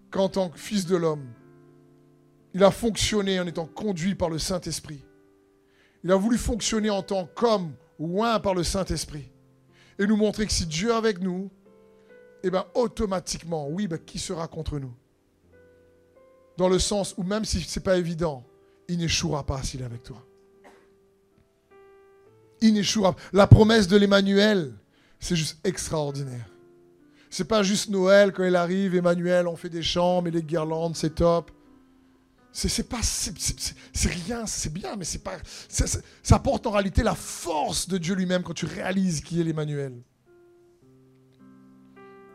qu'en 0.09 0.27
tant 0.27 0.49
que 0.49 0.59
Fils 0.59 0.85
de 0.85 0.95
l'homme, 0.95 1.27
il 2.53 2.63
a 2.63 2.71
fonctionné 2.71 3.39
en 3.39 3.47
étant 3.47 3.65
conduit 3.65 4.15
par 4.15 4.29
le 4.29 4.39
Saint-Esprit. 4.39 5.05
Il 6.03 6.11
a 6.11 6.15
voulu 6.15 6.37
fonctionner 6.37 6.89
en 6.89 7.03
tant 7.03 7.27
qu'homme 7.27 7.73
loin 7.99 8.39
par 8.39 8.55
le 8.55 8.63
Saint-Esprit. 8.63 9.31
Et 9.99 10.07
nous 10.07 10.17
montrer 10.17 10.47
que 10.47 10.51
si 10.51 10.65
Dieu 10.65 10.89
est 10.89 10.93
avec 10.93 11.21
nous, 11.21 11.51
eh 12.43 12.49
bien 12.49 12.65
automatiquement, 12.73 13.69
oui, 13.69 13.87
ben, 13.87 13.99
qui 13.99 14.17
sera 14.17 14.47
contre 14.47 14.79
nous? 14.79 14.93
Dans 16.57 16.67
le 16.67 16.79
sens 16.79 17.13
où 17.17 17.23
même 17.23 17.45
si 17.45 17.61
ce 17.61 17.79
n'est 17.79 17.83
pas 17.83 17.97
évident, 17.97 18.43
il 18.87 18.97
n'échouera 18.97 19.45
pas 19.45 19.61
s'il 19.63 19.81
est 19.81 19.85
avec 19.85 20.03
toi. 20.03 20.25
Il 22.59 22.73
n'échouera 22.73 23.13
pas. 23.13 23.21
La 23.31 23.47
promesse 23.47 23.87
de 23.87 23.95
l'Emmanuel, 23.95 24.73
c'est 25.19 25.35
juste 25.35 25.59
extraordinaire. 25.63 26.50
C'est 27.31 27.45
pas 27.45 27.63
juste 27.63 27.89
Noël 27.89 28.33
quand 28.33 28.43
il 28.43 28.57
arrive, 28.57 28.93
Emmanuel, 28.93 29.47
on 29.47 29.55
fait 29.55 29.69
des 29.69 29.81
chants, 29.81 30.21
mais 30.21 30.31
les 30.31 30.43
guirlandes, 30.43 30.97
c'est 30.97 31.15
top. 31.15 31.49
C'est 32.51 32.89
pas, 32.89 32.99
c'est 33.01 34.09
rien, 34.09 34.45
c'est 34.45 34.73
bien, 34.73 34.97
mais 34.97 35.05
c'est 35.05 35.23
pas, 35.23 35.37
ça, 35.69 35.85
apporte 36.35 36.67
en 36.67 36.71
réalité 36.71 37.03
la 37.03 37.15
force 37.15 37.87
de 37.87 37.97
Dieu 37.97 38.15
lui-même 38.15 38.43
quand 38.43 38.53
tu 38.53 38.65
réalises 38.65 39.21
qui 39.21 39.39
est 39.39 39.45
l'Emmanuel. 39.45 39.93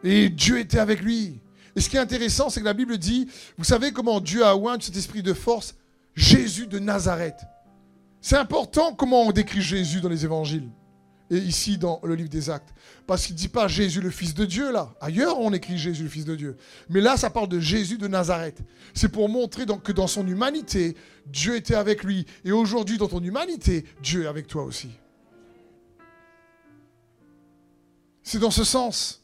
Et 0.02 0.30
Dieu 0.30 0.58
était 0.58 0.78
avec 0.78 1.02
lui. 1.02 1.40
Et 1.76 1.82
ce 1.82 1.90
qui 1.90 1.96
est 1.96 2.00
intéressant, 2.00 2.48
c'est 2.48 2.60
que 2.60 2.64
la 2.64 2.72
Bible 2.72 2.96
dit, 2.96 3.28
vous 3.58 3.64
savez 3.64 3.92
comment 3.92 4.18
Dieu 4.18 4.46
a 4.46 4.56
oint 4.56 4.78
cet 4.80 4.96
esprit 4.96 5.22
de 5.22 5.34
force? 5.34 5.74
Jésus 6.14 6.66
de 6.66 6.78
Nazareth. 6.78 7.44
C'est 8.22 8.36
important 8.36 8.94
comment 8.94 9.24
on 9.24 9.32
décrit 9.32 9.60
Jésus 9.60 10.00
dans 10.00 10.08
les 10.08 10.24
évangiles 10.24 10.70
et 11.30 11.38
ici 11.38 11.78
dans 11.78 12.00
le 12.04 12.14
livre 12.14 12.28
des 12.28 12.50
Actes. 12.50 12.74
Parce 13.06 13.26
qu'il 13.26 13.34
ne 13.34 13.38
dit 13.40 13.48
pas 13.48 13.68
Jésus 13.68 14.00
le 14.00 14.10
Fils 14.10 14.34
de 14.34 14.44
Dieu 14.44 14.72
là. 14.72 14.94
Ailleurs, 15.00 15.38
on 15.40 15.52
écrit 15.52 15.78
Jésus 15.78 16.04
le 16.04 16.08
Fils 16.08 16.24
de 16.24 16.36
Dieu. 16.36 16.56
Mais 16.88 17.00
là, 17.00 17.16
ça 17.16 17.30
parle 17.30 17.48
de 17.48 17.60
Jésus 17.60 17.98
de 17.98 18.08
Nazareth. 18.08 18.60
C'est 18.94 19.08
pour 19.08 19.28
montrer 19.28 19.64
que 19.82 19.92
dans 19.92 20.06
son 20.06 20.26
humanité, 20.26 20.96
Dieu 21.26 21.56
était 21.56 21.74
avec 21.74 22.04
lui. 22.04 22.26
Et 22.44 22.52
aujourd'hui, 22.52 22.98
dans 22.98 23.08
ton 23.08 23.22
humanité, 23.22 23.84
Dieu 24.02 24.24
est 24.24 24.28
avec 24.28 24.46
toi 24.46 24.64
aussi. 24.64 24.90
C'est 28.22 28.38
dans 28.38 28.50
ce 28.50 28.64
sens. 28.64 29.22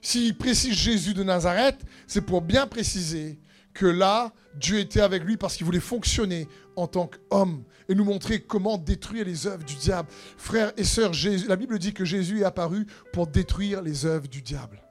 S'il 0.00 0.36
précise 0.36 0.74
Jésus 0.74 1.14
de 1.14 1.22
Nazareth, 1.22 1.78
c'est 2.06 2.20
pour 2.20 2.40
bien 2.40 2.66
préciser 2.66 3.38
que 3.74 3.86
là, 3.86 4.32
Dieu 4.56 4.78
était 4.78 5.00
avec 5.00 5.22
lui 5.22 5.36
parce 5.36 5.56
qu'il 5.56 5.64
voulait 5.64 5.80
fonctionner 5.80 6.48
en 6.76 6.86
tant 6.86 7.06
qu'homme 7.08 7.62
et 7.88 7.94
nous 7.94 8.04
montrer 8.04 8.40
comment 8.40 8.78
détruire 8.78 9.24
les 9.24 9.46
œuvres 9.46 9.64
du 9.64 9.74
diable. 9.74 10.08
Frères 10.36 10.72
et 10.76 10.84
sœurs, 10.84 11.12
la 11.46 11.56
Bible 11.56 11.78
dit 11.78 11.94
que 11.94 12.04
Jésus 12.04 12.40
est 12.40 12.44
apparu 12.44 12.86
pour 13.12 13.26
détruire 13.26 13.82
les 13.82 14.04
œuvres 14.04 14.28
du 14.28 14.42
diable. 14.42 14.82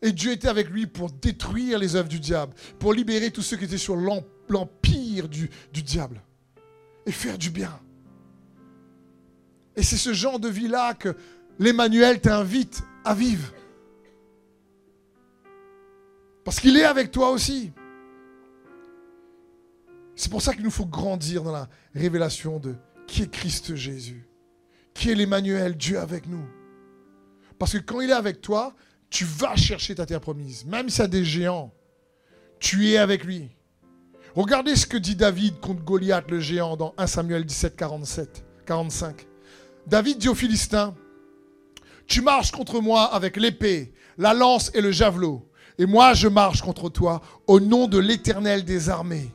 Et 0.00 0.12
Dieu 0.12 0.32
était 0.32 0.48
avec 0.48 0.70
lui 0.70 0.86
pour 0.86 1.10
détruire 1.10 1.78
les 1.78 1.96
œuvres 1.96 2.08
du 2.08 2.20
diable, 2.20 2.54
pour 2.78 2.92
libérer 2.92 3.30
tous 3.30 3.42
ceux 3.42 3.56
qui 3.56 3.64
étaient 3.64 3.78
sur 3.78 3.96
l'empire 3.96 5.28
du, 5.28 5.50
diable 5.72 6.22
et 7.04 7.12
faire 7.12 7.36
du 7.36 7.50
bien. 7.50 7.78
Et 9.76 9.82
c'est 9.82 9.96
ce 9.96 10.12
genre 10.12 10.38
de 10.38 10.48
vie-là 10.48 10.94
que 10.94 11.14
l'Emmanuel 11.58 12.20
t'invite 12.20 12.82
à 13.04 13.14
vivre. 13.14 13.52
Parce 16.44 16.60
qu'il 16.60 16.76
est 16.76 16.84
avec 16.84 17.10
toi 17.10 17.30
aussi. 17.30 17.72
C'est 20.18 20.32
pour 20.32 20.42
ça 20.42 20.52
qu'il 20.52 20.64
nous 20.64 20.70
faut 20.72 20.84
grandir 20.84 21.44
dans 21.44 21.52
la 21.52 21.68
révélation 21.94 22.58
de 22.58 22.74
qui 23.06 23.22
est 23.22 23.30
Christ 23.30 23.76
Jésus, 23.76 24.28
qui 24.92 25.12
est 25.12 25.14
l'Emmanuel, 25.14 25.76
Dieu 25.76 25.96
avec 26.00 26.26
nous. 26.26 26.44
Parce 27.56 27.74
que 27.74 27.78
quand 27.78 28.00
il 28.00 28.10
est 28.10 28.14
avec 28.14 28.40
toi, 28.40 28.74
tu 29.10 29.24
vas 29.24 29.54
chercher 29.54 29.94
ta 29.94 30.06
terre 30.06 30.20
promise. 30.20 30.64
Même 30.64 30.90
s'il 30.90 31.02
y 31.02 31.04
a 31.04 31.08
des 31.08 31.24
géants, 31.24 31.72
tu 32.58 32.88
es 32.88 32.98
avec 32.98 33.22
lui. 33.22 33.48
Regardez 34.34 34.74
ce 34.74 34.88
que 34.88 34.96
dit 34.96 35.14
David 35.14 35.60
contre 35.60 35.84
Goliath 35.84 36.28
le 36.32 36.40
géant 36.40 36.76
dans 36.76 36.94
1 36.98 37.06
Samuel 37.06 37.44
17, 37.44 37.76
47, 37.76 38.44
45. 38.66 39.24
David 39.86 40.18
dit 40.18 40.28
aux 40.28 40.34
Philistins, 40.34 40.96
tu 42.08 42.22
marches 42.22 42.50
contre 42.50 42.80
moi 42.80 43.04
avec 43.04 43.36
l'épée, 43.36 43.94
la 44.16 44.34
lance 44.34 44.72
et 44.74 44.80
le 44.80 44.90
javelot, 44.90 45.48
et 45.78 45.86
moi 45.86 46.12
je 46.12 46.26
marche 46.26 46.60
contre 46.60 46.88
toi 46.88 47.22
au 47.46 47.60
nom 47.60 47.86
de 47.86 47.98
l'Éternel 47.98 48.64
des 48.64 48.90
armées 48.90 49.32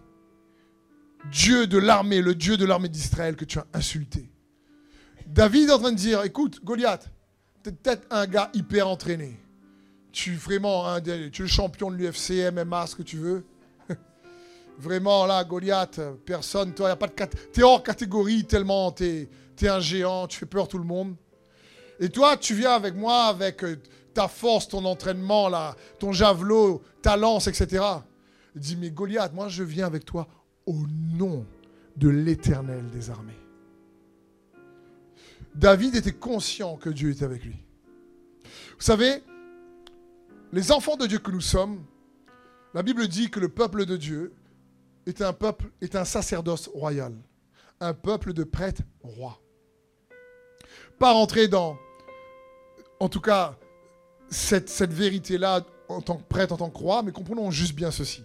Dieu 1.31 1.67
de 1.67 1.77
l'armée, 1.77 2.21
le 2.21 2.35
Dieu 2.35 2.57
de 2.57 2.65
l'armée 2.65 2.89
d'Israël 2.89 3.35
que 3.35 3.45
tu 3.45 3.57
as 3.57 3.65
insulté. 3.73 4.29
David 5.27 5.69
est 5.69 5.71
en 5.71 5.79
train 5.79 5.91
de 5.91 5.97
dire, 5.97 6.23
écoute, 6.23 6.63
Goliath, 6.63 7.09
tu 7.63 7.69
es 7.69 7.73
peut-être 7.73 8.05
un 8.11 8.27
gars 8.27 8.51
hyper 8.53 8.87
entraîné. 8.87 9.39
Tu 10.11 10.33
es 10.33 10.35
vraiment 10.35 10.87
un, 10.87 11.01
tu 11.01 11.11
es 11.11 11.29
le 11.39 11.47
champion 11.47 11.89
de 11.89 11.95
l'UFC, 11.95 12.51
MMA, 12.53 12.87
ce 12.87 12.95
que 12.95 13.03
tu 13.03 13.17
veux. 13.17 13.45
Vraiment, 14.77 15.25
là, 15.25 15.43
Goliath, 15.43 15.99
personne, 16.25 16.73
toi, 16.73 16.89
y 16.89 16.91
a 16.91 16.95
pas 16.95 17.07
de 17.07 17.63
hors 17.63 17.81
catégorie 17.81 18.45
tellement 18.45 18.91
tu 18.91 19.27
es, 19.61 19.67
un 19.67 19.79
géant, 19.79 20.27
tu 20.27 20.37
fais 20.37 20.45
peur 20.45 20.67
tout 20.67 20.77
le 20.77 20.83
monde. 20.83 21.15
Et 21.99 22.09
toi, 22.09 22.37
tu 22.37 22.53
viens 22.53 22.73
avec 22.73 22.95
moi 22.95 23.25
avec 23.25 23.63
euh, 23.63 23.81
ta 24.13 24.27
force, 24.27 24.67
ton 24.67 24.83
entraînement, 24.85 25.49
ton 25.99 26.11
javelot, 26.11 26.83
ta 27.01 27.15
lance, 27.15 27.47
etc. 27.47 27.83
Il 28.55 28.61
dit, 28.61 28.75
mais 28.75 28.91
Goliath, 28.91 29.33
moi, 29.33 29.47
je 29.47 29.63
viens 29.63 29.87
avec 29.87 30.05
toi 30.05 30.27
au 30.65 30.85
nom 31.17 31.45
de 31.97 32.09
l'Éternel 32.09 32.89
des 32.89 33.09
armées. 33.09 33.39
David 35.55 35.95
était 35.95 36.13
conscient 36.13 36.77
que 36.77 36.89
Dieu 36.89 37.11
était 37.11 37.25
avec 37.25 37.43
lui. 37.43 37.57
Vous 38.43 38.81
savez, 38.81 39.23
les 40.51 40.71
enfants 40.71 40.97
de 40.97 41.05
Dieu 41.05 41.19
que 41.19 41.31
nous 41.31 41.41
sommes, 41.41 41.85
la 42.73 42.81
Bible 42.81 43.07
dit 43.07 43.29
que 43.29 43.39
le 43.39 43.49
peuple 43.49 43.85
de 43.85 43.97
Dieu 43.97 44.33
est 45.05 45.21
un 45.21 45.33
peuple, 45.33 45.71
est 45.81 45.95
un 45.95 46.05
sacerdoce 46.05 46.69
royal, 46.73 47.13
un 47.79 47.93
peuple 47.93 48.33
de 48.33 48.43
prêtres 48.43 48.81
rois. 49.03 49.39
Pas 50.97 51.11
rentrer 51.11 51.47
dans, 51.47 51.77
en 52.99 53.09
tout 53.09 53.21
cas, 53.21 53.57
cette, 54.29 54.69
cette 54.69 54.93
vérité-là 54.93 55.65
en 55.87 56.01
tant 56.01 56.17
que 56.17 56.23
prêtre, 56.23 56.53
en 56.53 56.57
tant 56.57 56.69
que 56.69 56.77
roi, 56.77 57.03
mais 57.03 57.11
comprenons 57.11 57.51
juste 57.51 57.75
bien 57.75 57.91
ceci. 57.91 58.23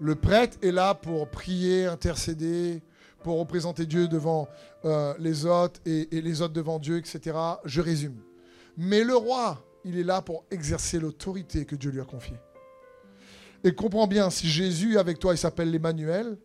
Le 0.00 0.14
prêtre 0.14 0.56
est 0.62 0.70
là 0.70 0.94
pour 0.94 1.28
prier, 1.28 1.86
intercéder, 1.86 2.82
pour 3.22 3.38
représenter 3.38 3.86
Dieu 3.86 4.06
devant 4.08 4.48
euh, 4.84 5.14
les 5.18 5.44
autres 5.44 5.80
et, 5.84 6.08
les 6.12 6.40
autres 6.40 6.54
devant 6.54 6.78
Dieu, 6.78 6.98
etc. 6.98 7.36
Je 7.64 7.80
résume. 7.80 8.16
Mais 8.76 9.02
le 9.02 9.16
roi, 9.16 9.64
il 9.84 9.98
est 9.98 10.04
là 10.04 10.22
pour 10.22 10.44
exercer 10.50 11.00
l'autorité 11.00 11.64
que 11.64 11.74
Dieu 11.74 11.90
lui 11.90 12.00
a 12.00 12.04
confiée. 12.04 12.36
Et 13.64 13.74
comprends 13.74 14.06
bien, 14.06 14.30
si 14.30 14.48
Jésus 14.48 14.98
avec 14.98 15.18
toi, 15.18 15.34
il 15.34 15.38
s'appelle 15.38 15.70
l'Emmanuel, 15.70 16.38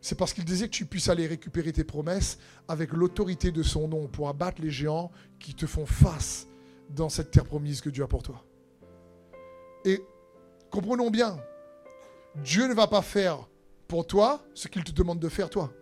c'est 0.00 0.16
parce 0.16 0.32
qu'il 0.32 0.44
désire 0.44 0.66
que 0.66 0.76
tu 0.76 0.86
puisses 0.86 1.08
aller 1.08 1.26
récupérer 1.26 1.72
tes 1.72 1.82
promesses 1.82 2.38
avec 2.68 2.92
l'autorité 2.92 3.50
de 3.50 3.64
son 3.64 3.88
nom 3.88 4.06
pour 4.06 4.28
abattre 4.28 4.62
les 4.62 4.70
géants 4.70 5.10
qui 5.40 5.54
te 5.54 5.66
font 5.66 5.86
face 5.86 6.46
dans 6.90 7.08
cette 7.08 7.32
terre 7.32 7.44
promise 7.44 7.80
que 7.80 7.90
Dieu 7.90 8.04
a 8.04 8.06
pour 8.06 8.22
toi. 8.22 8.44
Et 9.84 10.00
comprenons 10.70 11.10
bien, 11.10 11.36
Dieu 12.36 12.68
ne 12.68 12.74
va 12.74 12.86
pas 12.86 13.02
faire 13.02 13.48
pour 13.88 14.06
toi 14.06 14.44
ce 14.54 14.68
qu'il 14.68 14.84
te 14.84 14.92
demande 14.92 15.18
de 15.18 15.28
faire 15.28 15.48
toi. 15.48 15.72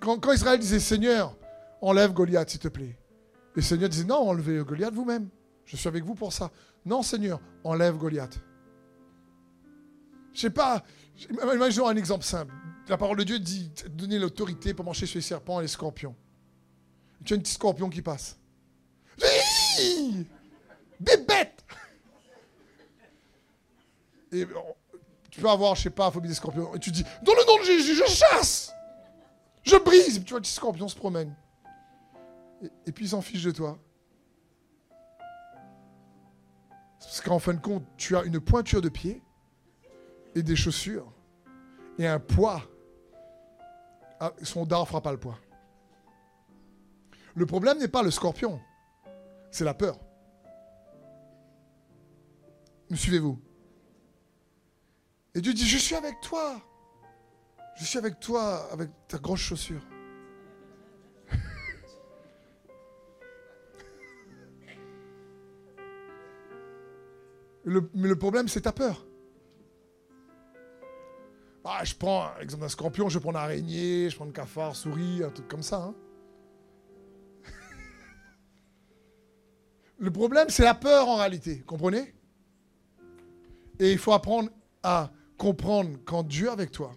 Quand, 0.00 0.32
Israël 0.32 0.58
disait 0.58 0.80
Seigneur, 0.80 1.36
enlève 1.80 2.12
Goliath 2.12 2.50
s'il 2.50 2.60
te 2.60 2.68
plaît. 2.68 2.98
Et 3.56 3.62
Seigneur 3.62 3.88
disait 3.88 4.04
non, 4.04 4.28
enlevez 4.28 4.62
Goliath 4.64 4.94
vous-même. 4.94 5.28
Je 5.64 5.76
suis 5.76 5.88
avec 5.88 6.04
vous 6.04 6.14
pour 6.14 6.32
ça. 6.32 6.50
Non 6.84 7.02
Seigneur, 7.02 7.40
enlève 7.64 7.96
Goliath. 7.96 8.40
Je 10.32 10.40
sais 10.40 10.50
pas, 10.50 10.84
imaginons 11.30 11.88
un 11.88 11.96
exemple 11.96 12.24
simple. 12.24 12.54
La 12.88 12.96
parole 12.96 13.18
de 13.18 13.24
Dieu 13.24 13.38
dit 13.38 13.70
donner 13.90 14.18
l'autorité 14.18 14.74
pour 14.74 14.84
marcher 14.84 15.06
sur 15.06 15.18
les 15.18 15.22
serpents 15.22 15.60
et 15.60 15.64
les 15.64 15.68
scorpions. 15.68 16.16
tu 17.24 17.34
as 17.34 17.36
un 17.36 17.40
petit 17.40 17.52
scorpion 17.52 17.90
qui 17.90 18.02
passe. 18.02 18.38
Des 21.00 21.16
bêtes 21.16 21.64
Et 24.32 24.46
tu 25.30 25.40
peux 25.40 25.48
avoir, 25.48 25.74
je 25.74 25.82
sais 25.82 25.90
pas, 25.90 26.10
phobie 26.10 26.28
des 26.28 26.34
scorpions. 26.34 26.74
Et 26.74 26.78
tu 26.78 26.90
dis, 26.90 27.04
dans 27.22 27.32
le 27.32 27.46
nom 27.46 27.58
de 27.60 27.64
Jésus, 27.64 27.94
je 27.94 28.04
chasse 28.04 28.72
Je 29.62 29.76
brise 29.76 30.16
et 30.16 30.22
Tu 30.22 30.30
vois, 30.30 30.38
le 30.38 30.42
petit 30.42 30.52
scorpion 30.52 30.88
se 30.88 30.96
promène. 30.96 31.34
Et, 32.86 32.92
puis 32.92 33.06
il 33.06 33.08
s'en 33.08 33.22
fiche 33.22 33.42
de 33.42 33.50
toi. 33.50 33.78
Parce 36.98 37.20
qu'en 37.22 37.38
fin 37.38 37.54
de 37.54 37.60
compte, 37.60 37.84
tu 37.96 38.16
as 38.16 38.24
une 38.24 38.40
pointure 38.40 38.82
de 38.82 38.88
pied 38.88 39.22
et 40.34 40.42
des 40.42 40.56
chaussures 40.56 41.10
et 41.98 42.06
un 42.06 42.20
poids. 42.20 42.62
Ah, 44.20 44.32
son 44.42 44.66
dard 44.66 44.82
ne 44.82 44.86
fera 44.86 45.00
pas 45.00 45.12
le 45.12 45.18
poids. 45.18 45.38
Le 47.34 47.46
problème 47.46 47.78
n'est 47.78 47.88
pas 47.88 48.02
le 48.02 48.10
scorpion, 48.10 48.60
c'est 49.50 49.64
la 49.64 49.74
peur. 49.74 49.98
Me 52.90 52.96
suivez-vous? 52.96 53.40
Et 55.34 55.40
Dieu 55.40 55.52
dit, 55.54 55.66
je 55.66 55.78
suis 55.78 55.94
avec 55.94 56.20
toi. 56.20 56.60
Je 57.76 57.84
suis 57.84 57.98
avec 57.98 58.18
toi 58.20 58.68
avec 58.72 58.90
ta 59.06 59.18
grosse 59.18 59.40
chaussure. 59.40 59.82
mais 67.64 68.08
le 68.08 68.16
problème, 68.16 68.48
c'est 68.48 68.62
ta 68.62 68.72
peur. 68.72 69.06
Ah, 71.64 71.84
je 71.84 71.94
prends, 71.94 72.36
exemple 72.40 72.62
d'un 72.62 72.68
scorpion, 72.68 73.08
je 73.08 73.18
prends 73.20 73.30
une 73.30 73.36
araignée, 73.36 74.10
je 74.10 74.16
prends 74.16 74.26
un 74.26 74.32
cafard, 74.32 74.74
souris, 74.74 75.22
un 75.22 75.30
truc 75.30 75.46
comme 75.46 75.62
ça. 75.62 75.84
Hein. 75.84 75.94
Le 79.98 80.10
problème, 80.10 80.48
c'est 80.48 80.64
la 80.64 80.74
peur 80.74 81.06
en 81.08 81.16
réalité, 81.16 81.60
comprenez? 81.60 82.14
Et 83.78 83.92
il 83.92 83.98
faut 83.98 84.12
apprendre 84.12 84.50
à 84.82 85.12
comprendre 85.40 85.98
quand 86.04 86.22
Dieu 86.22 86.48
est 86.48 86.50
avec 86.50 86.70
toi, 86.70 86.92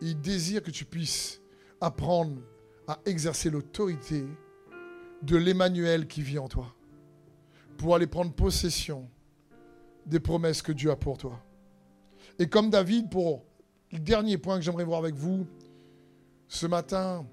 il 0.00 0.18
désire 0.18 0.62
que 0.62 0.70
tu 0.70 0.86
puisses 0.86 1.42
apprendre 1.78 2.40
à 2.88 2.98
exercer 3.04 3.50
l'autorité 3.50 4.24
de 5.20 5.36
l'Emmanuel 5.36 6.06
qui 6.06 6.22
vit 6.22 6.38
en 6.38 6.48
toi, 6.48 6.74
pour 7.76 7.94
aller 7.94 8.06
prendre 8.06 8.32
possession 8.32 9.10
des 10.06 10.20
promesses 10.20 10.62
que 10.62 10.72
Dieu 10.72 10.90
a 10.90 10.96
pour 10.96 11.18
toi. 11.18 11.38
Et 12.38 12.48
comme 12.48 12.70
David, 12.70 13.10
pour 13.10 13.44
le 13.92 13.98
dernier 13.98 14.38
point 14.38 14.56
que 14.56 14.62
j'aimerais 14.62 14.84
voir 14.84 15.00
avec 15.00 15.14
vous 15.14 15.46
ce 16.48 16.66
matin, 16.66 17.26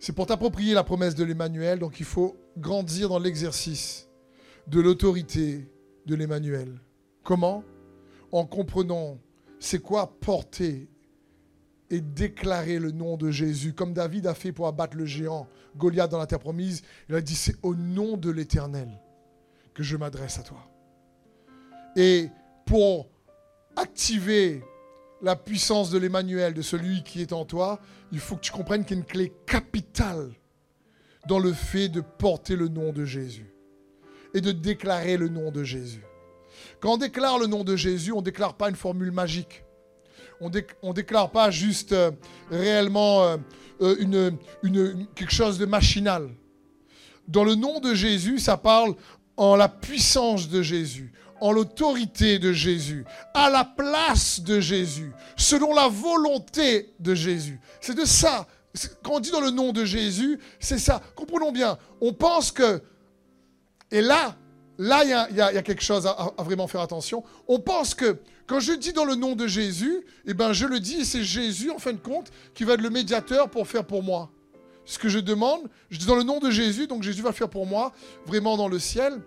c'est 0.00 0.12
pour 0.12 0.26
t'approprier 0.26 0.74
la 0.74 0.84
promesse 0.84 1.14
de 1.14 1.24
l'Emmanuel, 1.24 1.78
donc 1.78 1.98
il 1.98 2.06
faut 2.06 2.36
grandir 2.58 3.08
dans 3.08 3.18
l'exercice 3.18 4.10
de 4.66 4.82
l'autorité 4.82 5.66
de 6.04 6.14
l'Emmanuel. 6.14 6.78
Comment? 7.22 7.64
En 8.32 8.46
comprenant 8.46 9.18
c'est 9.60 9.78
quoi 9.78 10.18
porter 10.20 10.88
et 11.90 12.00
déclarer 12.00 12.78
le 12.78 12.90
nom 12.90 13.16
de 13.16 13.30
Jésus, 13.30 13.74
comme 13.74 13.92
David 13.92 14.26
a 14.26 14.34
fait 14.34 14.50
pour 14.50 14.66
abattre 14.66 14.96
le 14.96 15.04
géant 15.04 15.46
Goliath 15.76 16.10
dans 16.10 16.18
la 16.18 16.26
terre 16.26 16.38
promise. 16.38 16.82
Il 17.08 17.14
a 17.14 17.20
dit, 17.20 17.36
c'est 17.36 17.56
au 17.62 17.74
nom 17.74 18.16
de 18.16 18.30
l'Éternel 18.30 18.88
que 19.74 19.82
je 19.82 19.96
m'adresse 19.96 20.38
à 20.38 20.42
toi. 20.42 20.66
Et 21.94 22.30
pour 22.64 23.10
activer 23.76 24.64
la 25.20 25.36
puissance 25.36 25.90
de 25.90 25.98
l'Emmanuel, 25.98 26.54
de 26.54 26.62
celui 26.62 27.02
qui 27.02 27.20
est 27.20 27.32
en 27.32 27.44
toi, 27.44 27.78
il 28.10 28.18
faut 28.18 28.36
que 28.36 28.40
tu 28.40 28.52
comprennes 28.52 28.84
qu'il 28.84 28.96
y 28.96 29.00
a 29.00 29.02
une 29.02 29.06
clé 29.06 29.32
capitale 29.46 30.32
dans 31.28 31.38
le 31.38 31.52
fait 31.52 31.88
de 31.88 32.00
porter 32.00 32.56
le 32.56 32.68
nom 32.68 32.92
de 32.92 33.04
Jésus 33.04 33.54
et 34.34 34.40
de 34.40 34.50
déclarer 34.50 35.16
le 35.16 35.28
nom 35.28 35.50
de 35.50 35.62
Jésus. 35.62 36.04
Quand 36.82 36.94
on 36.94 36.96
déclare 36.96 37.38
le 37.38 37.46
nom 37.46 37.62
de 37.62 37.76
Jésus, 37.76 38.10
on 38.10 38.18
ne 38.18 38.24
déclare 38.24 38.54
pas 38.54 38.68
une 38.68 38.74
formule 38.74 39.12
magique. 39.12 39.62
On 40.40 40.50
ne 40.50 40.92
déclare 40.92 41.30
pas 41.30 41.52
juste 41.52 41.92
euh, 41.92 42.10
réellement 42.50 43.22
euh, 43.22 43.36
euh, 43.82 44.36
une, 44.64 45.06
quelque 45.14 45.32
chose 45.32 45.58
de 45.58 45.64
machinal. 45.64 46.28
Dans 47.28 47.44
le 47.44 47.54
nom 47.54 47.78
de 47.78 47.94
Jésus, 47.94 48.40
ça 48.40 48.56
parle 48.56 48.96
en 49.36 49.54
la 49.54 49.68
puissance 49.68 50.48
de 50.48 50.60
Jésus, 50.60 51.12
en 51.40 51.52
l'autorité 51.52 52.40
de 52.40 52.52
Jésus, 52.52 53.04
à 53.32 53.48
la 53.48 53.64
place 53.64 54.40
de 54.40 54.58
Jésus, 54.58 55.12
selon 55.36 55.72
la 55.72 55.86
volonté 55.86 56.92
de 56.98 57.14
Jésus. 57.14 57.60
C'est 57.80 57.96
de 57.96 58.04
ça. 58.04 58.48
Quand 59.04 59.12
on 59.12 59.20
dit 59.20 59.30
dans 59.30 59.40
le 59.40 59.52
nom 59.52 59.72
de 59.72 59.84
Jésus, 59.84 60.40
c'est 60.58 60.80
ça. 60.80 61.00
Comprenons 61.14 61.52
bien. 61.52 61.78
On 62.00 62.12
pense 62.12 62.50
que... 62.50 62.82
Et 63.92 64.00
là, 64.00 64.36
là, 64.82 65.04
il 65.30 65.36
y, 65.36 65.40
a, 65.40 65.62
quelque 65.62 65.82
chose 65.82 66.06
à, 66.06 66.32
vraiment 66.38 66.66
faire 66.66 66.80
attention. 66.80 67.22
On 67.46 67.60
pense 67.60 67.94
que 67.94 68.16
quand 68.46 68.58
je 68.58 68.72
dis 68.72 68.92
dans 68.92 69.04
le 69.04 69.14
nom 69.14 69.36
de 69.36 69.46
Jésus, 69.46 70.04
eh 70.26 70.34
ben, 70.34 70.52
je 70.52 70.66
le 70.66 70.80
dis 70.80 71.00
et 71.00 71.04
c'est 71.04 71.22
Jésus, 71.22 71.70
en 71.70 71.78
fin 71.78 71.92
de 71.92 71.98
compte, 71.98 72.32
qui 72.54 72.64
va 72.64 72.74
être 72.74 72.82
le 72.82 72.90
médiateur 72.90 73.48
pour 73.48 73.68
faire 73.68 73.84
pour 73.84 74.02
moi. 74.02 74.30
Ce 74.84 74.98
que 74.98 75.08
je 75.08 75.20
demande, 75.20 75.70
je 75.90 75.98
dis 75.98 76.06
dans 76.06 76.16
le 76.16 76.24
nom 76.24 76.40
de 76.40 76.50
Jésus, 76.50 76.88
donc 76.88 77.04
Jésus 77.04 77.22
va 77.22 77.32
faire 77.32 77.48
pour 77.48 77.66
moi, 77.66 77.92
vraiment 78.26 78.56
dans 78.56 78.66
le 78.66 78.80
ciel. 78.80 79.20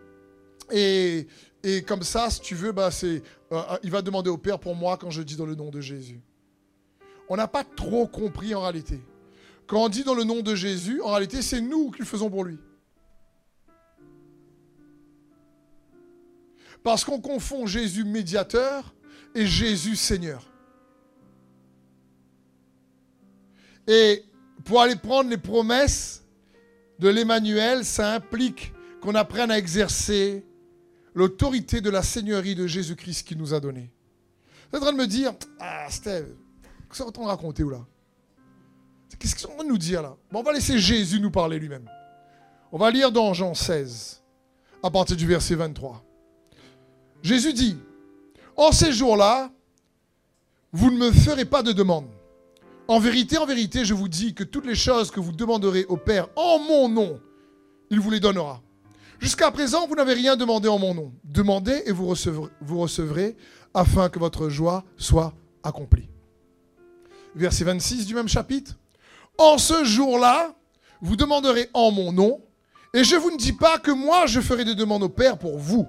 Et, 0.72 1.28
et 1.64 1.82
comme 1.84 2.04
ça, 2.04 2.30
si 2.30 2.42
tu 2.42 2.54
veux, 2.54 2.74
euh, 2.78 3.20
il 3.82 3.92
va 3.92 4.02
demander 4.02 4.30
au 4.30 4.38
Père 4.38 4.60
pour 4.60 4.76
moi 4.76 4.98
quand 4.98 5.10
je 5.10 5.22
dis 5.22 5.38
dans 5.38 5.46
le 5.46 5.56
nom 5.56 5.70
de 5.70 5.80
Jésus. 5.80 6.20
On 7.30 7.38
n'a 7.38 7.48
pas 7.48 7.64
trop 7.64 8.08
compris 8.08 8.54
en 8.54 8.62
réalité. 8.62 9.00
Quand 9.68 9.86
on 9.86 9.90
dit 9.90 10.04
dans 10.04 10.14
le 10.14 10.26
nom 10.26 10.42
de 10.42 10.54
Jésus, 10.54 11.02
en 11.02 11.12
réalité, 11.12 11.42
c'est 11.42 11.62
nous 11.62 11.92
qui 11.92 12.00
le 12.00 12.06
faisons 12.06 12.30
pour 12.30 12.44
lui. 12.44 12.60
Parce 16.86 17.04
qu'on 17.04 17.20
confond 17.20 17.66
Jésus 17.66 18.04
médiateur 18.04 18.94
et 19.34 19.48
Jésus 19.48 19.96
Seigneur. 19.96 20.46
Et 23.88 24.24
pour 24.64 24.82
aller 24.82 24.96
prendre 24.96 25.32
les 25.32 25.40
promesses 25.40 26.24
de 27.00 27.10
l'Emmanuel, 27.10 27.84
ça 27.84 28.14
implique 28.14 28.72
qu'on 29.02 29.16
apprenne 29.16 29.50
à 29.50 29.58
exercer 29.58 30.46
l'autorité 31.16 31.82
de 31.82 31.90
la 31.90 32.04
Seigneurie 32.04 32.54
de 32.54 32.68
Jésus-Christ 32.68 33.28
qui 33.28 33.36
nous 33.36 33.56
a 33.56 33.60
donné. 33.60 33.92
Vous 34.70 34.78
êtes 34.78 34.84
en 34.84 34.86
train 34.86 34.94
de 34.94 35.02
me 35.02 35.08
dire, 35.08 35.34
ah 35.60 35.88
Steve, 35.90 36.36
qu'est-ce 36.88 37.02
qu'on 37.02 37.26
va 37.26 37.32
raconter 37.32 37.64
ou 37.64 37.70
là 37.72 37.84
Qu'est-ce 39.18 39.34
qu'ils 39.34 39.42
sont 39.42 39.54
en 39.54 39.56
train 39.56 39.64
de 39.64 39.70
nous 39.70 39.80
dire 39.80 40.04
là? 40.04 40.16
Bon, 40.32 40.42
On 40.42 40.44
va 40.44 40.54
laisser 40.54 40.78
Jésus 40.78 41.20
nous 41.20 41.32
parler 41.32 41.58
lui-même. 41.58 41.90
On 42.72 42.78
va 42.78 42.92
lire 42.92 43.12
dans 43.12 43.34
Jean 43.34 43.56
16, 43.56 44.22
à 44.84 44.92
partir 44.92 45.18
du 45.18 45.26
verset 45.26 45.56
23. 45.56 46.06
Jésus 47.26 47.54
dit, 47.54 47.76
en 48.56 48.72
ces 48.72 48.92
jours-là, 48.92 49.50
vous 50.72 50.92
ne 50.92 50.98
me 51.08 51.12
ferez 51.12 51.46
pas 51.46 51.64
de 51.64 51.72
demande. 51.72 52.06
En 52.88 53.00
vérité, 53.00 53.40
en 53.40 53.48
vérité, 53.48 53.84
je 53.84 53.96
vous 53.96 54.08
dis 54.08 54.36
que 54.36 54.44
toutes 54.44 54.68
les 54.68 54.76
choses 54.76 55.10
que 55.10 55.20
vous 55.20 55.32
demanderez 55.32 55.86
au 55.86 55.98
Père 55.98 56.28
en 56.36 56.60
mon 56.60 56.88
nom, 56.88 57.20
il 57.90 58.00
vous 58.00 58.12
les 58.12 58.20
donnera. 58.20 58.62
Jusqu'à 59.18 59.50
présent, 59.50 59.88
vous 59.88 59.96
n'avez 59.96 60.14
rien 60.14 60.36
demandé 60.36 60.68
en 60.68 60.78
mon 60.78 60.94
nom. 60.94 61.14
Demandez 61.24 61.82
et 61.88 61.92
vous 61.92 62.06
recevrez, 62.06 62.52
vous 62.62 62.80
recevrez 62.80 63.36
afin 63.74 64.08
que 64.10 64.20
votre 64.20 64.50
joie 64.50 64.84
soit 64.96 65.34
accomplie. 65.64 66.08
Verset 67.34 67.64
26 67.64 68.06
du 68.06 68.14
même 68.14 68.28
chapitre. 68.28 68.78
En 69.40 69.58
ce 69.58 69.84
jour-là, 69.84 70.54
vous 71.02 71.16
demanderez 71.16 71.72
en 71.74 71.90
mon 71.90 72.12
nom, 72.12 72.40
et 72.94 73.04
je 73.04 73.16
vous 73.16 73.32
ne 73.32 73.38
dis 73.38 73.54
pas 73.54 73.80
que 73.80 73.90
moi 73.90 74.28
je 74.28 74.42
ferai 74.42 74.64
des 74.64 74.76
demandes 74.76 75.02
au 75.02 75.10
Père 75.10 75.40
pour 75.40 75.58
vous, 75.58 75.88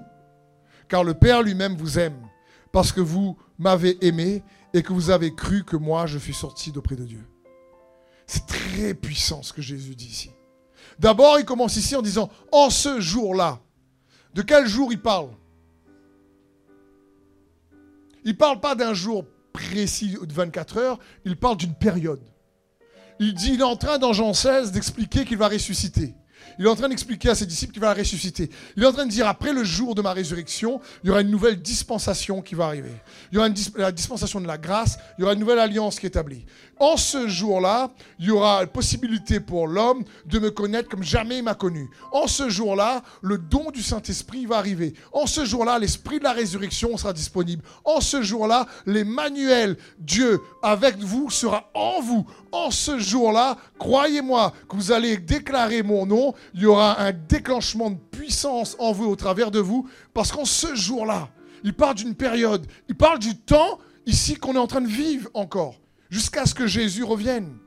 car 0.87 1.03
le 1.03 1.13
Père 1.13 1.43
lui-même 1.43 1.75
vous 1.75 1.99
aime, 1.99 2.27
parce 2.71 2.91
que 2.91 3.01
vous 3.01 3.37
m'avez 3.57 3.97
aimé 4.05 4.43
et 4.73 4.83
que 4.83 4.93
vous 4.93 5.09
avez 5.09 5.33
cru 5.33 5.63
que 5.63 5.75
moi 5.75 6.05
je 6.05 6.17
suis 6.17 6.33
sorti 6.33 6.71
d'auprès 6.71 6.95
de 6.95 7.05
Dieu. 7.05 7.25
C'est 8.25 8.45
très 8.45 8.93
puissant 8.93 9.41
ce 9.41 9.53
que 9.53 9.61
Jésus 9.61 9.95
dit 9.95 10.07
ici. 10.07 10.31
D'abord, 10.99 11.39
il 11.39 11.45
commence 11.45 11.77
ici 11.77 11.95
en 11.95 12.01
disant 12.01 12.29
en 12.51 12.69
ce 12.69 12.99
jour-là. 12.99 13.59
De 14.33 14.41
quel 14.41 14.67
jour 14.67 14.91
il 14.91 15.01
parle? 15.01 15.29
Il 18.23 18.31
ne 18.31 18.37
parle 18.37 18.59
pas 18.59 18.75
d'un 18.75 18.93
jour 18.93 19.25
précis 19.53 20.17
de 20.21 20.33
24 20.33 20.77
heures, 20.77 20.99
il 21.25 21.37
parle 21.37 21.57
d'une 21.57 21.73
période. 21.73 22.21
Il 23.19 23.33
dit, 23.33 23.53
il 23.53 23.61
est 23.61 23.63
en 23.63 23.77
train 23.77 23.97
dans 23.97 24.13
Jean 24.13 24.33
16 24.33 24.71
d'expliquer 24.71 25.25
qu'il 25.25 25.37
va 25.37 25.47
ressusciter. 25.47 26.13
Il 26.59 26.65
est 26.65 26.69
en 26.69 26.75
train 26.75 26.89
d'expliquer 26.89 27.29
à 27.29 27.35
ses 27.35 27.45
disciples 27.45 27.73
qu'il 27.73 27.81
va 27.81 27.93
ressusciter. 27.93 28.49
Il 28.75 28.83
est 28.83 28.85
en 28.85 28.93
train 28.93 29.05
de 29.05 29.11
dire, 29.11 29.27
après 29.27 29.53
le 29.53 29.63
jour 29.63 29.95
de 29.95 30.01
ma 30.01 30.13
résurrection, 30.13 30.81
il 31.03 31.07
y 31.07 31.09
aura 31.11 31.21
une 31.21 31.29
nouvelle 31.29 31.61
dispensation 31.61 32.41
qui 32.41 32.55
va 32.55 32.65
arriver. 32.65 32.91
Il 33.31 33.35
y 33.35 33.37
aura 33.37 33.49
la 33.75 33.91
dispensation 33.91 34.41
de 34.41 34.47
la 34.47 34.57
grâce, 34.57 34.97
il 35.17 35.21
y 35.21 35.23
aura 35.23 35.33
une 35.33 35.39
nouvelle 35.39 35.59
alliance 35.59 35.99
qui 35.99 36.05
est 36.05 36.09
établie. 36.09 36.45
En 36.79 36.95
ce 36.95 37.27
jour-là, 37.27 37.89
il 38.19 38.25
y 38.25 38.31
aura 38.31 38.61
la 38.61 38.67
possibilité 38.67 39.39
pour 39.39 39.67
l'homme 39.67 40.03
de 40.25 40.37
me 40.37 40.51
connaître 40.51 40.89
comme 40.89 41.01
jamais 41.01 41.39
il 41.39 41.43
m'a 41.43 41.55
connu. 41.55 41.89
En 42.11 42.27
ce 42.27 42.49
jour-là, 42.49 43.01
le 43.23 43.39
don 43.39 43.71
du 43.71 43.81
Saint-Esprit 43.81 44.45
va 44.45 44.57
arriver. 44.57 44.93
En 45.11 45.25
ce 45.25 45.43
jour-là, 45.43 45.79
l'Esprit 45.79 46.19
de 46.19 46.23
la 46.23 46.33
résurrection 46.33 46.95
sera 46.95 47.13
disponible. 47.13 47.63
En 47.83 47.99
ce 47.99 48.21
jour-là, 48.21 48.67
l'Emmanuel, 48.85 49.77
Dieu 49.97 50.39
avec 50.61 50.97
vous, 50.97 51.31
sera 51.31 51.71
en 51.73 51.99
vous. 51.99 52.27
En 52.51 52.69
ce 52.69 52.99
jour-là, 52.99 53.57
croyez-moi 53.79 54.53
que 54.69 54.75
vous 54.75 54.91
allez 54.91 55.17
déclarer 55.17 55.81
mon 55.81 56.05
nom. 56.05 56.35
Il 56.53 56.61
y 56.61 56.65
aura 56.67 57.01
un 57.01 57.11
déclenchement 57.11 57.89
de 57.89 57.97
puissance 57.97 58.75
en 58.77 58.91
vous 58.91 59.05
au 59.05 59.15
travers 59.15 59.49
de 59.49 59.59
vous. 59.59 59.89
Parce 60.13 60.31
qu'en 60.31 60.45
ce 60.45 60.75
jour-là, 60.75 61.29
il 61.63 61.73
parle 61.73 61.95
d'une 61.95 62.13
période, 62.13 62.67
il 62.87 62.95
parle 62.95 63.17
du 63.17 63.35
temps 63.35 63.79
ici 64.05 64.35
qu'on 64.35 64.53
est 64.53 64.59
en 64.59 64.67
train 64.67 64.81
de 64.81 64.87
vivre 64.87 65.27
encore 65.33 65.75
jusqu'à 66.09 66.45
ce 66.45 66.53
que 66.53 66.67
Jésus 66.67 67.03
revienne. 67.03 67.57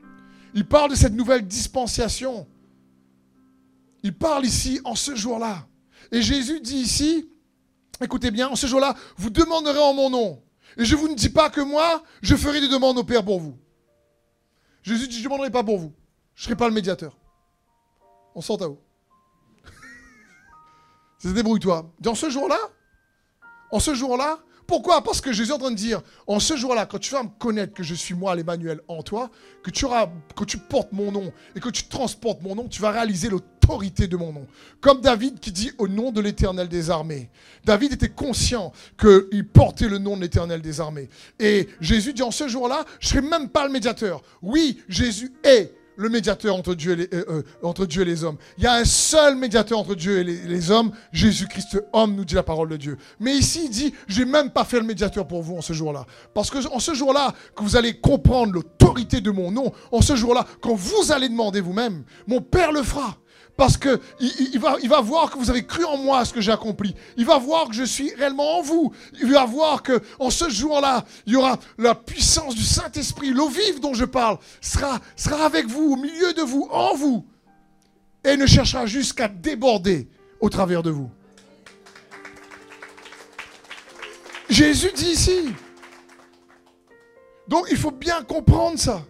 Il 0.53 0.67
parle 0.67 0.91
de 0.91 0.95
cette 0.95 1.13
nouvelle 1.13 1.47
dispensation. 1.47 2.47
Il 4.03 4.17
parle 4.17 4.45
ici 4.45 4.81
en 4.83 4.95
ce 4.95 5.15
jour-là. 5.15 5.67
Et 6.11 6.21
Jésus 6.21 6.59
dit 6.59 6.77
ici, 6.77 7.29
écoutez 8.01 8.31
bien, 8.31 8.49
en 8.49 8.55
ce 8.55 8.67
jour-là, 8.67 8.95
vous 9.17 9.29
demanderez 9.29 9.79
en 9.79 9.93
mon 9.93 10.09
nom. 10.09 10.43
Et 10.77 10.85
je 10.85 10.95
ne 10.95 11.01
vous 11.01 11.15
dis 11.15 11.29
pas 11.29 11.49
que 11.49 11.61
moi, 11.61 12.03
je 12.21 12.35
ferai 12.35 12.59
des 12.59 12.67
demandes 12.67 12.97
au 12.97 13.03
Père 13.03 13.23
pour 13.23 13.39
vous. 13.39 13.57
Jésus 14.83 15.07
dit, 15.07 15.15
je 15.15 15.19
ne 15.19 15.25
demanderai 15.25 15.51
pas 15.51 15.63
pour 15.63 15.77
vous. 15.77 15.93
Je 16.35 16.41
ne 16.41 16.45
serai 16.45 16.55
pas 16.55 16.67
le 16.67 16.73
médiateur. 16.73 17.17
On 18.33 18.41
sent 18.41 18.61
à 18.61 18.67
vous. 18.67 18.79
C'est 21.19 21.33
débrouille-toi. 21.33 21.91
Dans 21.99 22.15
ce 22.15 22.29
jour-là, 22.29 22.57
en 23.71 23.79
ce 23.79 23.93
jour-là, 23.93 24.39
pourquoi? 24.67 25.03
Parce 25.03 25.21
que 25.21 25.33
Jésus 25.33 25.51
est 25.51 25.53
en 25.53 25.57
train 25.57 25.71
de 25.71 25.75
dire, 25.75 26.01
en 26.27 26.39
ce 26.39 26.55
jour-là, 26.55 26.85
quand 26.85 26.99
tu 26.99 27.13
vas 27.13 27.23
me 27.23 27.29
connaître 27.39 27.73
que 27.73 27.83
je 27.83 27.93
suis 27.93 28.13
moi, 28.13 28.35
l'Emmanuel, 28.35 28.81
en 28.87 29.03
toi, 29.03 29.29
que 29.63 29.69
tu, 29.69 30.57
portes 30.57 30.91
mon 30.91 31.11
nom 31.11 31.31
et 31.55 31.59
que 31.59 31.69
tu 31.69 31.85
transportes 31.85 32.41
mon 32.41 32.55
nom, 32.55 32.67
tu 32.67 32.81
vas 32.81 32.91
réaliser 32.91 33.29
l'autorité 33.29 34.07
de 34.07 34.15
mon 34.15 34.33
nom. 34.33 34.47
Comme 34.79 35.01
David 35.01 35.39
qui 35.39 35.51
dit 35.51 35.71
au 35.77 35.87
nom 35.87 36.11
de 36.11 36.21
l'Éternel 36.21 36.67
des 36.67 36.89
armées. 36.89 37.29
David 37.65 37.93
était 37.93 38.09
conscient 38.09 38.71
qu'il 38.99 39.47
portait 39.47 39.87
le 39.87 39.97
nom 39.97 40.15
de 40.15 40.21
l'Éternel 40.21 40.61
des 40.61 40.79
armées. 40.79 41.09
Et 41.39 41.67
Jésus 41.79 42.13
dit, 42.13 42.23
en 42.23 42.31
ce 42.31 42.47
jour-là, 42.47 42.85
je 42.99 43.07
ne 43.07 43.21
serai 43.21 43.29
même 43.29 43.49
pas 43.49 43.65
le 43.65 43.71
médiateur. 43.71 44.21
Oui, 44.41 44.81
Jésus 44.87 45.33
est 45.43 45.73
le 46.01 46.09
médiateur 46.09 46.55
entre 46.55 46.73
Dieu, 46.73 46.93
et 46.93 46.95
les, 46.95 47.09
euh, 47.13 47.25
euh, 47.29 47.43
entre 47.61 47.85
Dieu 47.85 48.01
et 48.01 48.05
les 48.05 48.23
hommes. 48.23 48.37
Il 48.57 48.63
y 48.63 48.67
a 48.67 48.73
un 48.73 48.85
seul 48.85 49.35
médiateur 49.35 49.77
entre 49.77 49.93
Dieu 49.93 50.19
et 50.19 50.23
les, 50.23 50.71
hommes, 50.71 50.91
Jésus-Christ 51.11 51.79
homme, 51.93 52.15
nous 52.15 52.25
dit 52.25 52.33
la 52.33 52.43
parole 52.43 52.69
de 52.69 52.77
Dieu. 52.77 52.97
Mais 53.19 53.35
ici, 53.35 53.61
il 53.65 53.69
dit, 53.69 53.93
je 54.07 54.19
n'ai 54.19 54.25
même 54.25 54.49
pas 54.49 54.63
fait 54.63 54.79
le 54.79 54.85
médiateur 54.85 55.27
pour 55.27 55.43
vous 55.43 55.55
en 55.55 55.61
ce 55.61 55.73
jour-là. 55.73 56.05
Parce 56.33 56.49
que 56.49 56.67
en 56.73 56.79
ce 56.79 56.93
jour-là, 56.93 57.33
que 57.55 57.61
vous 57.63 57.75
allez 57.75 57.99
comprendre 57.99 58.53
l'autorité 58.53 59.21
de 59.21 59.29
mon 59.29 59.51
nom, 59.51 59.71
en 59.91 60.01
ce 60.01 60.15
jour-là, 60.15 60.45
quand 60.61 60.73
vous 60.73 61.11
allez 61.11 61.29
demander 61.29 61.61
vous-même, 61.61 62.03
mon 62.25 62.41
Père 62.41 62.71
le 62.71 62.81
fera. 62.81 63.17
Parce 63.61 63.77
qu'il 63.77 63.99
il, 64.19 64.59
va, 64.59 64.77
il 64.81 64.89
va 64.89 65.01
voir 65.01 65.29
que 65.29 65.37
vous 65.37 65.51
avez 65.51 65.63
cru 65.63 65.85
en 65.85 65.95
moi 65.95 66.25
ce 66.25 66.33
que 66.33 66.41
j'ai 66.41 66.51
accompli. 66.51 66.95
Il 67.15 67.27
va 67.27 67.37
voir 67.37 67.67
que 67.67 67.75
je 67.75 67.83
suis 67.83 68.11
réellement 68.15 68.57
en 68.57 68.63
vous. 68.63 68.91
Il 69.21 69.31
va 69.31 69.45
voir 69.45 69.83
que 69.83 70.01
en 70.17 70.31
ce 70.31 70.49
jour-là, 70.49 71.05
il 71.27 71.33
y 71.33 71.35
aura 71.35 71.59
la 71.77 71.93
puissance 71.93 72.55
du 72.55 72.63
Saint-Esprit, 72.63 73.29
l'eau 73.29 73.49
vive 73.49 73.79
dont 73.79 73.93
je 73.93 74.05
parle, 74.05 74.39
sera, 74.61 74.99
sera 75.15 75.45
avec 75.45 75.67
vous, 75.67 75.93
au 75.93 75.95
milieu 75.95 76.33
de 76.33 76.41
vous, 76.41 76.67
en 76.71 76.95
vous. 76.95 77.23
Et 78.23 78.35
ne 78.35 78.47
cherchera 78.47 78.87
jusqu'à 78.87 79.27
déborder 79.27 80.09
au 80.39 80.49
travers 80.49 80.81
de 80.81 80.89
vous. 80.89 81.11
Jésus 84.49 84.91
dit 84.95 85.11
ici. 85.11 85.53
Donc 87.47 87.67
il 87.69 87.77
faut 87.77 87.91
bien 87.91 88.23
comprendre 88.23 88.79
ça. 88.79 89.05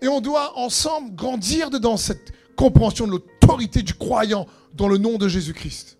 Et 0.00 0.06
on 0.06 0.20
doit 0.20 0.56
ensemble 0.56 1.12
grandir 1.16 1.70
dedans 1.70 1.96
cette, 1.96 2.35
compréhension 2.56 3.06
de 3.06 3.12
l'autorité 3.12 3.82
du 3.82 3.94
croyant 3.94 4.46
dans 4.74 4.88
le 4.88 4.98
nom 4.98 5.18
de 5.18 5.28
Jésus-Christ. 5.28 5.98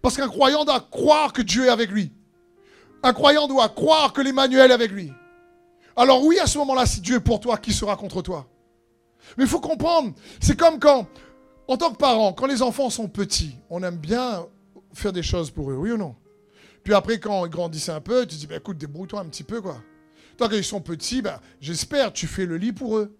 Parce 0.00 0.16
qu'un 0.16 0.28
croyant 0.28 0.64
doit 0.64 0.80
croire 0.80 1.32
que 1.32 1.42
Dieu 1.42 1.66
est 1.66 1.70
avec 1.70 1.90
lui. 1.90 2.12
Un 3.02 3.12
croyant 3.12 3.46
doit 3.48 3.68
croire 3.68 4.12
que 4.12 4.22
l'Emmanuel 4.22 4.70
est 4.70 4.74
avec 4.74 4.90
lui. 4.90 5.12
Alors 5.96 6.24
oui, 6.24 6.38
à 6.38 6.46
ce 6.46 6.58
moment-là, 6.58 6.86
si 6.86 7.00
Dieu 7.00 7.16
est 7.16 7.20
pour 7.20 7.40
toi, 7.40 7.58
qui 7.58 7.72
sera 7.72 7.96
contre 7.96 8.22
toi? 8.22 8.48
Mais 9.36 9.44
il 9.44 9.50
faut 9.50 9.60
comprendre, 9.60 10.12
c'est 10.40 10.58
comme 10.58 10.78
quand, 10.78 11.06
en 11.68 11.76
tant 11.76 11.92
que 11.92 11.96
parent, 11.96 12.32
quand 12.32 12.46
les 12.46 12.62
enfants 12.62 12.90
sont 12.90 13.08
petits, 13.08 13.56
on 13.70 13.82
aime 13.82 13.96
bien 13.96 14.46
faire 14.92 15.12
des 15.12 15.22
choses 15.22 15.50
pour 15.50 15.70
eux, 15.70 15.76
oui 15.76 15.92
ou 15.92 15.96
non? 15.96 16.14
Puis 16.82 16.92
après, 16.92 17.18
quand 17.18 17.46
ils 17.46 17.50
grandissent 17.50 17.88
un 17.88 18.00
peu, 18.00 18.26
tu 18.26 18.36
dis, 18.36 18.46
bah, 18.46 18.56
écoute, 18.56 18.76
débrouille-toi 18.76 19.20
un 19.20 19.24
petit 19.26 19.42
peu, 19.42 19.62
quoi. 19.62 19.82
Tant 20.36 20.48
qu'ils 20.48 20.64
sont 20.64 20.80
petits, 20.80 21.22
bah, 21.22 21.40
j'espère, 21.60 22.12
tu 22.12 22.26
fais 22.26 22.44
le 22.44 22.58
lit 22.58 22.72
pour 22.72 22.98
eux. 22.98 23.16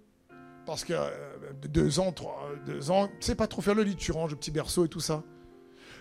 Parce 0.66 0.84
que 0.84 0.92
euh, 0.92 1.33
deux 1.68 2.00
ans, 2.00 2.12
trois, 2.12 2.50
deux 2.66 2.90
ans, 2.90 3.08
tu 3.20 3.26
sais 3.26 3.34
pas 3.34 3.46
trop 3.46 3.62
faire 3.62 3.74
le 3.74 3.82
lit, 3.82 3.96
tu 3.96 4.12
ranges 4.12 4.30
le 4.30 4.36
petit 4.36 4.50
berceau 4.50 4.84
et 4.84 4.88
tout 4.88 5.00
ça. 5.00 5.22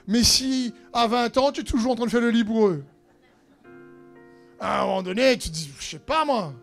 Mais 0.07 0.23
si 0.23 0.73
à 0.91 1.07
20 1.07 1.37
ans, 1.37 1.51
tu 1.51 1.61
es 1.61 1.63
toujours 1.63 1.93
en 1.93 1.95
train 1.95 2.05
de 2.05 2.11
faire 2.11 2.21
le 2.21 2.29
lit 2.29 2.43
pour 2.43 2.67
eux, 2.67 2.83
à 4.59 4.81
un 4.81 4.85
moment 4.85 5.03
donné, 5.03 5.37
tu 5.37 5.49
dis, 5.49 5.71
je 5.79 5.85
sais 5.85 5.99
pas 5.99 6.25
moi. 6.25 6.53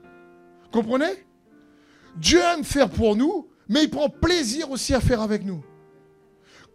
Comprenez? 0.73 1.27
Dieu 2.17 2.41
aime 2.41 2.65
faire 2.65 2.89
pour 2.89 3.17
nous, 3.17 3.49
mais 3.69 3.85
il 3.85 3.91
prend 3.91 4.09
plaisir 4.09 4.71
aussi 4.71 4.95
à 4.95 5.01
faire 5.01 5.21
avec 5.21 5.45
nous. 5.45 5.63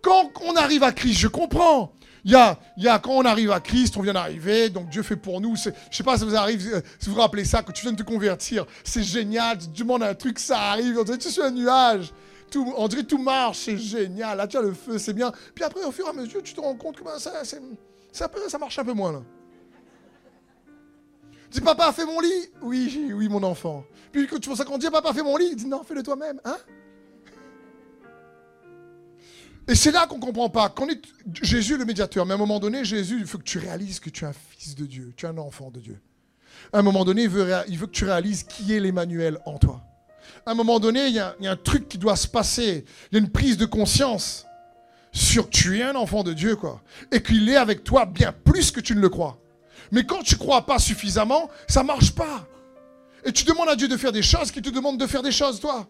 Quand 0.02 0.32
on 0.44 0.56
arrive 0.56 0.84
à 0.84 0.92
Christ, 0.92 1.20
je 1.20 1.28
comprends. 1.28 1.94
Il 2.26 2.32
y 2.32 2.36
a, 2.36 2.58
y 2.76 2.88
a, 2.88 2.98
quand 2.98 3.12
on 3.12 3.24
arrive 3.24 3.52
à 3.52 3.60
Christ, 3.60 3.96
on 3.98 4.02
vient 4.02 4.14
d'arriver, 4.14 4.70
donc 4.70 4.90
Dieu 4.90 5.04
fait 5.04 5.16
pour 5.16 5.40
nous. 5.40 5.56
Je 5.56 5.70
ne 5.70 5.76
sais 5.92 6.04
pas 6.04 6.18
si 6.18 6.26
vous 6.26 6.36
arrive, 6.36 6.68
euh, 6.74 6.82
si 7.00 7.08
vous 7.08 7.16
rappelez 7.16 7.46
ça, 7.46 7.62
que 7.62 7.72
tu 7.72 7.84
viens 7.84 7.92
de 7.92 7.98
te 7.98 8.04
convertir. 8.04 8.66
C'est 8.84 9.04
génial, 9.04 9.60
tu 9.60 9.68
demandes 9.84 10.02
un 10.02 10.16
truc, 10.16 10.40
ça 10.40 10.60
arrive, 10.72 10.98
on 10.98 11.04
dirait 11.04 11.20
tu 11.20 11.30
suis 11.30 11.44
un 11.44 11.52
nuage. 11.52 12.12
Tout, 12.50 12.74
on 12.78 12.88
dirait 12.88 13.04
tout 13.04 13.20
marche, 13.20 13.60
c'est 13.60 13.78
génial. 13.78 14.40
Là, 14.40 14.48
tu 14.48 14.58
as 14.58 14.62
le 14.62 14.74
feu, 14.74 14.98
c'est 14.98 15.14
bien. 15.14 15.32
Puis 15.54 15.64
après, 15.64 15.84
au 15.84 15.92
fur 15.92 16.08
et 16.08 16.10
à 16.10 16.14
mesure, 16.14 16.42
tu 16.42 16.56
te 16.56 16.60
rends 16.60 16.76
compte 16.76 16.98
que 16.98 17.04
ben, 17.04 17.20
ça, 17.20 17.44
ça, 17.44 17.58
ça 18.12 18.58
marche 18.58 18.80
un 18.80 18.86
peu 18.86 18.94
moins 18.94 19.12
là. 19.12 19.22
Tu 21.52 21.60
dis, 21.60 21.62
papa, 21.62 21.92
fais 21.94 22.06
mon 22.06 22.20
lit 22.20 22.50
Oui, 22.64 23.12
oui, 23.14 23.30
mon 23.30 23.44
enfant. 23.44 23.86
Puis 24.12 24.26
quand 24.26 24.40
tu 24.40 24.50
penses 24.50 24.64
qu'on 24.64 24.80
dit, 24.80 24.90
papa, 24.90 25.14
fais 25.14 25.22
mon 25.22 25.38
lit, 25.38 25.50
il 25.52 25.56
dit, 25.56 25.68
non, 25.68 25.84
fais-le 25.84 26.02
toi-même. 26.02 26.42
Hein? 26.44 26.58
Et 29.68 29.76
c'est 29.76 29.92
là 29.92 30.06
qu'on 30.06 30.18
ne 30.18 30.22
comprend 30.22 30.50
pas. 30.50 30.70
Qu'on 30.70 30.88
est 30.90 31.02
Jésus 31.42 31.78
le 31.78 31.86
médiateur, 31.86 32.26
mais 32.26 32.34
à 32.34 32.36
un 32.36 32.40
moment 32.40 32.60
donné, 32.60 32.86
Jésus, 32.86 33.18
il 33.20 33.26
faut 33.26 33.38
que 33.38 33.44
tu 33.44 33.58
réalises 33.58 34.00
que 34.00 34.10
tu 34.10 34.24
es 34.24 34.28
un 34.28 34.34
fils 34.34 34.76
de 34.76 34.86
Dieu, 34.86 35.14
tu 35.18 35.26
es 35.26 35.30
un 35.30 35.38
enfant 35.38 35.72
de 35.72 35.80
Dieu. 35.80 36.00
À 36.72 36.80
un 36.80 36.82
moment 36.82 37.04
donné, 37.04 37.24
il 37.24 37.30
veut, 37.30 37.46
que 37.46 37.92
tu 37.92 38.06
réalises 38.06 38.44
qui 38.44 38.74
est 38.74 38.80
l'Emmanuel 38.80 39.40
en 39.46 39.58
toi. 39.58 39.82
À 40.46 40.52
un 40.52 40.54
moment 40.54 40.80
donné, 40.80 41.08
il 41.08 41.14
y, 41.14 41.20
a, 41.20 41.36
un 41.42 41.56
truc 41.56 41.90
qui 41.90 41.98
doit 41.98 42.16
se 42.16 42.28
passer. 42.28 42.86
Il 43.12 43.16
y 43.16 43.18
a 43.18 43.24
une 43.24 43.32
prise 43.32 43.58
de 43.58 43.66
conscience 43.66 44.46
sur 45.12 45.46
que 45.46 45.56
tu 45.56 45.80
es 45.80 45.84
un 45.84 45.96
enfant 45.96 46.24
de 46.24 46.34
Dieu, 46.34 46.56
quoi. 46.56 46.82
Et 47.12 47.22
qu'il 47.22 47.50
est 47.50 47.56
avec 47.56 47.84
toi 47.84 48.06
bien 48.06 48.32
plus 48.32 48.72
que 48.72 48.80
tu 48.80 48.96
ne 48.96 49.02
le 49.02 49.10
crois. 49.10 49.40
Mais 49.92 50.04
quand 50.04 50.22
tu 50.22 50.36
ne 50.36 50.40
crois 50.40 50.66
pas 50.66 50.78
suffisamment, 50.78 51.50
ça 51.68 51.82
ne 51.82 51.88
marche 51.88 52.14
pas. 52.14 52.48
Et 53.24 53.32
tu 53.32 53.44
demandes 53.46 53.70
à 53.70 53.76
Dieu 53.76 53.88
de 53.88 53.98
faire 53.98 54.12
des 54.12 54.22
choses 54.22 54.52
qui 54.52 54.62
te 54.62 54.70
demandent 54.70 55.00
de 55.00 55.08
faire 55.08 55.24
des 55.24 55.32
choses, 55.32 55.60
toi. 55.60 55.88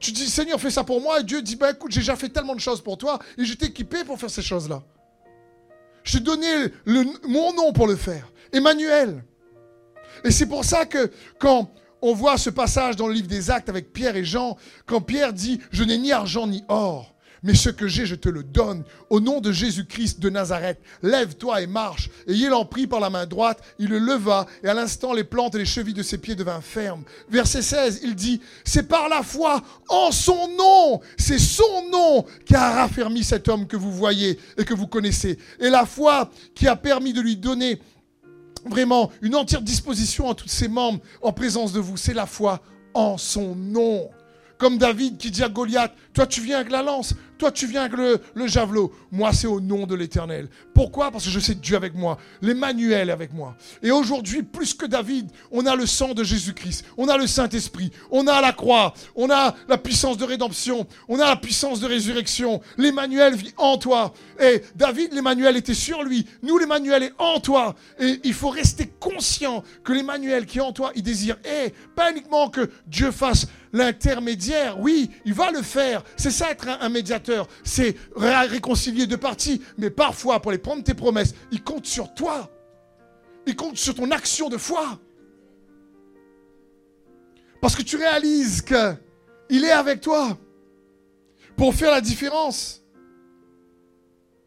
Tu 0.00 0.12
dis, 0.12 0.28
Seigneur, 0.28 0.60
fais 0.60 0.70
ça 0.70 0.84
pour 0.84 1.00
moi. 1.00 1.20
Et 1.20 1.24
Dieu 1.24 1.42
dit, 1.42 1.56
bah 1.56 1.70
écoute, 1.70 1.90
j'ai 1.90 2.00
déjà 2.00 2.16
fait 2.16 2.28
tellement 2.28 2.54
de 2.54 2.60
choses 2.60 2.80
pour 2.80 2.98
toi 2.98 3.18
et 3.36 3.44
je 3.44 3.54
t'ai 3.54 3.66
équipé 3.66 4.04
pour 4.04 4.18
faire 4.18 4.30
ces 4.30 4.42
choses-là. 4.42 4.82
Je 6.04 6.18
t'ai 6.18 6.24
donné 6.24 6.48
mon 6.86 7.52
nom 7.52 7.72
pour 7.72 7.86
le 7.86 7.96
faire. 7.96 8.30
Emmanuel. 8.52 9.24
Et 10.24 10.30
c'est 10.30 10.46
pour 10.46 10.64
ça 10.64 10.86
que 10.86 11.10
quand 11.38 11.70
on 12.00 12.14
voit 12.14 12.38
ce 12.38 12.50
passage 12.50 12.96
dans 12.96 13.08
le 13.08 13.14
livre 13.14 13.28
des 13.28 13.50
Actes 13.50 13.68
avec 13.68 13.92
Pierre 13.92 14.16
et 14.16 14.24
Jean, 14.24 14.56
quand 14.86 15.00
Pierre 15.00 15.32
dit, 15.32 15.60
je 15.70 15.84
n'ai 15.84 15.98
ni 15.98 16.12
argent 16.12 16.46
ni 16.46 16.64
or, 16.68 17.14
mais 17.42 17.54
ce 17.54 17.70
que 17.70 17.88
j'ai, 17.88 18.06
je 18.06 18.14
te 18.14 18.28
le 18.28 18.42
donne. 18.42 18.84
Au 19.10 19.20
nom 19.20 19.40
de 19.40 19.52
Jésus-Christ 19.52 20.20
de 20.20 20.30
Nazareth, 20.30 20.78
lève-toi 21.02 21.62
et 21.62 21.66
marche. 21.66 22.10
Et 22.26 22.32
il 22.32 22.52
en 22.52 22.64
prit 22.64 22.86
par 22.86 23.00
la 23.00 23.10
main 23.10 23.26
droite, 23.26 23.62
il 23.78 23.88
le 23.88 23.98
leva, 23.98 24.46
et 24.62 24.68
à 24.68 24.74
l'instant 24.74 25.12
les 25.12 25.24
plantes 25.24 25.54
et 25.54 25.58
les 25.58 25.64
chevilles 25.64 25.94
de 25.94 26.02
ses 26.02 26.18
pieds 26.18 26.34
devinrent 26.34 26.64
fermes. 26.64 27.04
Verset 27.28 27.62
16, 27.62 28.00
il 28.02 28.14
dit, 28.14 28.40
c'est 28.64 28.88
par 28.88 29.08
la 29.08 29.22
foi 29.22 29.62
en 29.88 30.10
son 30.10 30.48
nom, 30.56 31.00
c'est 31.16 31.38
son 31.38 31.88
nom 31.90 32.24
qui 32.44 32.54
a 32.54 32.72
raffermi 32.72 33.22
cet 33.24 33.48
homme 33.48 33.66
que 33.66 33.76
vous 33.76 33.92
voyez 33.92 34.38
et 34.56 34.64
que 34.64 34.74
vous 34.74 34.86
connaissez. 34.86 35.38
Et 35.60 35.70
la 35.70 35.86
foi 35.86 36.30
qui 36.54 36.66
a 36.66 36.76
permis 36.76 37.12
de 37.12 37.20
lui 37.20 37.36
donner 37.36 37.80
vraiment 38.66 39.10
une 39.22 39.34
entière 39.34 39.62
disposition 39.62 40.30
à 40.30 40.34
tous 40.34 40.48
ses 40.48 40.68
membres 40.68 41.00
en 41.22 41.32
présence 41.32 41.72
de 41.72 41.80
vous, 41.80 41.96
c'est 41.96 42.14
la 42.14 42.26
foi 42.26 42.60
en 42.94 43.16
son 43.16 43.54
nom. 43.54 44.10
Comme 44.58 44.76
David 44.76 45.18
qui 45.18 45.30
dit 45.30 45.44
à 45.44 45.48
Goliath, 45.48 45.94
toi 46.12 46.26
tu 46.26 46.40
viens 46.40 46.58
avec 46.58 46.72
la 46.72 46.82
lance, 46.82 47.14
toi, 47.38 47.52
tu 47.52 47.66
viens 47.66 47.82
avec 47.82 47.96
le, 47.96 48.46
javelot. 48.46 48.92
Moi, 49.10 49.32
c'est 49.32 49.46
au 49.46 49.60
nom 49.60 49.86
de 49.86 49.94
l'Éternel. 49.94 50.48
Pourquoi? 50.74 51.10
Parce 51.10 51.24
que 51.24 51.30
je 51.30 51.40
sais 51.40 51.54
Dieu 51.54 51.76
avec 51.76 51.94
moi. 51.94 52.18
L'Emmanuel 52.42 53.10
avec 53.10 53.32
moi. 53.32 53.56
Et 53.82 53.90
aujourd'hui, 53.90 54.42
plus 54.42 54.74
que 54.74 54.86
David, 54.86 55.30
on 55.50 55.66
a 55.66 55.76
le 55.76 55.86
sang 55.86 56.14
de 56.14 56.24
Jésus-Christ. 56.24 56.84
On 56.96 57.08
a 57.08 57.16
le 57.16 57.26
Saint-Esprit. 57.26 57.90
On 58.10 58.26
a 58.26 58.40
la 58.40 58.52
croix. 58.52 58.94
On 59.14 59.30
a 59.30 59.54
la 59.68 59.78
puissance 59.78 60.18
de 60.18 60.24
rédemption. 60.24 60.86
On 61.08 61.18
a 61.20 61.26
la 61.26 61.36
puissance 61.36 61.80
de 61.80 61.86
résurrection. 61.86 62.60
L'Emmanuel 62.76 63.34
vit 63.34 63.54
en 63.56 63.78
toi. 63.78 64.12
Et 64.40 64.62
David, 64.76 65.14
l'Emmanuel 65.14 65.56
était 65.56 65.74
sur 65.74 66.02
lui. 66.02 66.26
Nous, 66.42 66.58
l'Emmanuel 66.58 67.04
est 67.04 67.12
en 67.18 67.40
toi. 67.40 67.74
Et 67.98 68.20
il 68.24 68.34
faut 68.34 68.50
rester 68.50 68.86
conscient 68.98 69.62
que 69.84 69.92
l'Emmanuel 69.92 70.46
qui 70.46 70.58
est 70.58 70.62
en 70.62 70.72
toi, 70.72 70.92
il 70.94 71.02
désire, 71.02 71.36
et 71.44 71.72
pas 71.94 72.10
uniquement 72.10 72.48
que 72.48 72.70
Dieu 72.86 73.10
fasse 73.10 73.46
l'intermédiaire. 73.72 74.80
Oui, 74.80 75.10
il 75.24 75.34
va 75.34 75.50
le 75.50 75.62
faire. 75.62 76.02
C'est 76.16 76.30
ça 76.30 76.50
être 76.50 76.68
un 76.68 76.88
médiateur 76.88 77.48
c'est 77.64 77.96
réconcilier 78.16 79.06
deux 79.06 79.16
parties. 79.16 79.62
Mais 79.76 79.90
parfois, 79.90 80.40
pour 80.40 80.52
les 80.52 80.58
prendre 80.58 80.82
tes 80.82 80.94
promesses, 80.94 81.34
il 81.52 81.62
compte 81.62 81.86
sur 81.86 82.14
toi. 82.14 82.50
Il 83.46 83.56
compte 83.56 83.76
sur 83.76 83.94
ton 83.94 84.10
action 84.10 84.48
de 84.48 84.56
foi. 84.56 84.98
Parce 87.60 87.74
que 87.74 87.82
tu 87.82 87.96
réalises 87.96 88.62
qu'il 88.62 89.64
est 89.64 89.70
avec 89.70 90.00
toi 90.00 90.38
pour 91.56 91.74
faire 91.74 91.90
la 91.90 92.00
différence. 92.00 92.82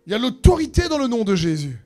Il 0.05 0.11
y 0.11 0.15
a 0.15 0.17
l'autorité 0.17 0.87
dans 0.87 0.97
le 0.97 1.07
nom 1.07 1.23
de 1.23 1.35
Jésus. 1.35 1.77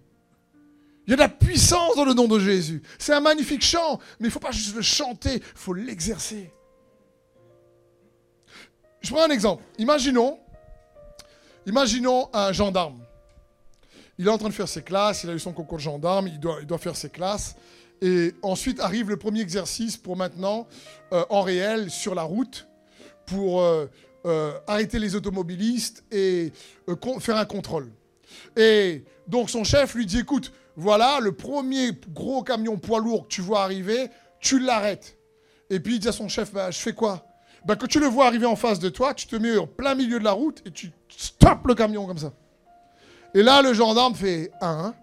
Il 1.07 1.11
y 1.11 1.13
a 1.13 1.17
de 1.17 1.21
la 1.21 1.29
puissance 1.29 1.95
dans 1.95 2.05
le 2.05 2.13
nom 2.13 2.27
de 2.27 2.39
Jésus. 2.39 2.81
C'est 2.97 3.13
un 3.13 3.19
magnifique 3.19 3.63
chant, 3.63 3.99
mais 4.19 4.25
il 4.25 4.29
ne 4.29 4.31
faut 4.31 4.39
pas 4.39 4.51
juste 4.51 4.75
le 4.75 4.81
chanter, 4.81 5.35
il 5.35 5.41
faut 5.53 5.73
l'exercer. 5.73 6.51
Je 9.05 9.11
prends 9.11 9.23
un 9.23 9.29
exemple. 9.29 9.63
Imaginons 9.77 10.39
un 12.33 12.51
gendarme. 12.51 12.99
Il 14.17 14.25
est 14.25 14.31
en 14.31 14.39
train 14.39 14.49
de 14.49 14.53
faire 14.53 14.67
ses 14.67 14.81
classes, 14.81 15.23
il 15.23 15.29
a 15.29 15.33
eu 15.33 15.39
son 15.39 15.53
concours 15.53 15.77
de 15.77 15.83
gendarme, 15.83 16.27
il 16.27 16.39
doit, 16.39 16.57
il 16.61 16.65
doit 16.65 16.79
faire 16.79 16.95
ses 16.95 17.09
classes. 17.09 17.55
Et 18.01 18.33
ensuite 18.41 18.79
arrive 18.79 19.09
le 19.09 19.17
premier 19.17 19.41
exercice 19.41 19.95
pour 19.95 20.17
maintenant, 20.17 20.67
euh, 21.13 21.23
en 21.29 21.43
réel, 21.43 21.91
sur 21.91 22.15
la 22.15 22.23
route, 22.23 22.67
pour 23.27 23.61
euh, 23.61 23.85
euh, 24.25 24.53
arrêter 24.65 24.97
les 24.97 25.15
automobilistes 25.15 26.03
et 26.11 26.51
faire 27.19 27.37
un 27.37 27.45
contrôle. 27.45 27.91
Et 28.57 29.03
donc 29.27 29.51
son 29.51 29.63
chef 29.63 29.93
lui 29.93 30.07
dit, 30.07 30.17
écoute, 30.17 30.51
voilà, 30.75 31.19
le 31.21 31.31
premier 31.31 31.91
gros 32.09 32.41
camion 32.41 32.77
poids 32.77 32.99
lourd 32.99 33.27
que 33.27 33.33
tu 33.33 33.41
vois 33.41 33.61
arriver, 33.61 34.09
tu 34.39 34.57
l'arrêtes. 34.57 35.15
Et 35.69 35.79
puis 35.79 35.95
il 35.95 35.99
dit 35.99 36.07
à 36.07 36.11
son 36.11 36.27
chef, 36.27 36.51
bah, 36.51 36.71
je 36.71 36.79
fais 36.79 36.93
quoi? 36.93 37.23
Bah, 37.65 37.75
Quand 37.75 37.87
tu 37.87 37.99
le 37.99 38.07
vois 38.07 38.27
arriver 38.27 38.45
en 38.45 38.55
face 38.55 38.79
de 38.79 38.89
toi, 38.89 39.13
tu 39.13 39.27
te 39.27 39.35
mets 39.35 39.57
en 39.57 39.67
plein 39.67 39.95
milieu 39.95 40.19
de 40.19 40.23
la 40.23 40.31
route 40.31 40.61
et 40.65 40.71
tu 40.71 40.91
stop 41.09 41.65
le 41.67 41.75
camion 41.75 42.05
comme 42.05 42.17
ça. 42.17 42.33
Et 43.33 43.43
là, 43.43 43.61
le 43.61 43.73
gendarme 43.73 44.15
fait 44.15 44.51
un. 44.61 44.85
Hein? 44.85 44.95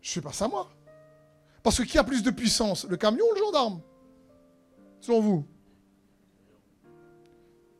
Je 0.00 0.12
fais 0.12 0.20
pas 0.20 0.32
ça 0.32 0.48
moi. 0.48 0.70
Parce 1.62 1.76
que 1.78 1.82
qui 1.82 1.98
a 1.98 2.04
plus 2.04 2.22
de 2.22 2.30
puissance, 2.30 2.86
le 2.88 2.96
camion 2.96 3.24
ou 3.30 3.34
le 3.34 3.40
gendarme? 3.40 3.80
Selon 5.00 5.20
vous 5.20 5.46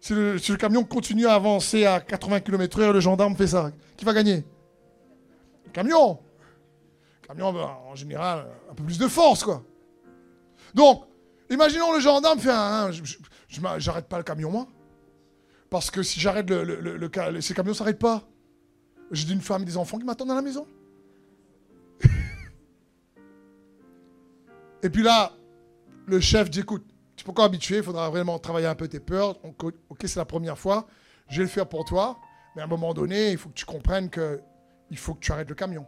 si 0.00 0.14
le, 0.14 0.38
si 0.38 0.50
le, 0.50 0.56
camion 0.56 0.82
continue 0.82 1.26
à 1.26 1.34
avancer 1.34 1.84
à 1.84 2.00
80 2.00 2.40
km/h, 2.40 2.90
le 2.90 3.00
gendarme 3.00 3.36
fait 3.36 3.46
ça. 3.46 3.70
Qui 3.96 4.04
va 4.04 4.14
gagner? 4.14 4.44
Le 5.66 5.70
camion. 5.72 6.18
Le 7.22 7.28
camion, 7.28 7.52
ben, 7.52 7.68
en 7.86 7.94
général, 7.94 8.46
un 8.70 8.74
peu 8.74 8.82
plus 8.82 8.98
de 8.98 9.08
force, 9.08 9.44
quoi. 9.44 9.62
Donc, 10.74 11.04
imaginons 11.50 11.92
le 11.92 12.00
gendarme 12.00 12.38
fait 12.38 12.50
un. 12.50 12.90
J'arrête 13.78 14.06
pas 14.06 14.18
le 14.18 14.24
camion, 14.24 14.50
moi. 14.50 14.66
Parce 15.68 15.90
que 15.90 16.02
si 16.02 16.18
j'arrête 16.18 16.48
le, 16.50 16.64
le, 16.64 16.96
le, 16.96 17.40
ces 17.40 17.54
camions 17.54 17.74
s'arrêtent 17.74 17.98
pas. 17.98 18.26
J'ai 19.12 19.32
une 19.32 19.40
femme 19.40 19.62
et 19.62 19.64
des 19.64 19.76
enfants 19.76 19.98
qui 19.98 20.04
m'attendent 20.04 20.30
à 20.30 20.36
la 20.36 20.42
maison. 20.42 20.66
et 24.82 24.90
puis 24.90 25.02
là, 25.02 25.32
le 26.06 26.20
chef 26.20 26.48
dit 26.48 26.60
écoute, 26.60 26.86
tu 27.16 27.24
peux 27.24 27.32
encore 27.32 27.44
habituer, 27.44 27.78
il 27.78 27.82
faudra 27.82 28.08
vraiment 28.08 28.38
travailler 28.38 28.68
un 28.68 28.74
peu 28.74 28.86
tes 28.88 29.00
peurs. 29.00 29.36
ok, 29.44 30.00
c'est 30.04 30.16
la 30.16 30.24
première 30.24 30.56
fois, 30.58 30.86
je 31.28 31.38
vais 31.38 31.42
le 31.42 31.48
faire 31.48 31.68
pour 31.68 31.84
toi. 31.84 32.18
Mais 32.54 32.62
à 32.62 32.64
un 32.64 32.68
moment 32.68 32.94
donné, 32.94 33.32
il 33.32 33.38
faut 33.38 33.48
que 33.48 33.54
tu 33.54 33.64
comprennes 33.64 34.10
qu'il 34.10 34.98
faut 34.98 35.14
que 35.14 35.20
tu 35.20 35.32
arrêtes 35.32 35.48
le 35.48 35.54
camion. 35.54 35.86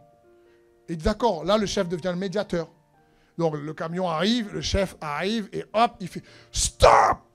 Et 0.87 0.95
d'accord, 0.95 1.43
là, 1.43 1.57
le 1.57 1.65
chef 1.65 1.87
devient 1.87 2.11
le 2.11 2.15
médiateur. 2.15 2.69
Donc 3.37 3.55
le 3.57 3.73
camion 3.73 4.07
arrive, 4.07 4.53
le 4.53 4.61
chef 4.61 4.95
arrive 5.01 5.49
et 5.51 5.65
hop, 5.73 5.95
il 5.99 6.07
fait 6.07 6.23
stop 6.51 7.33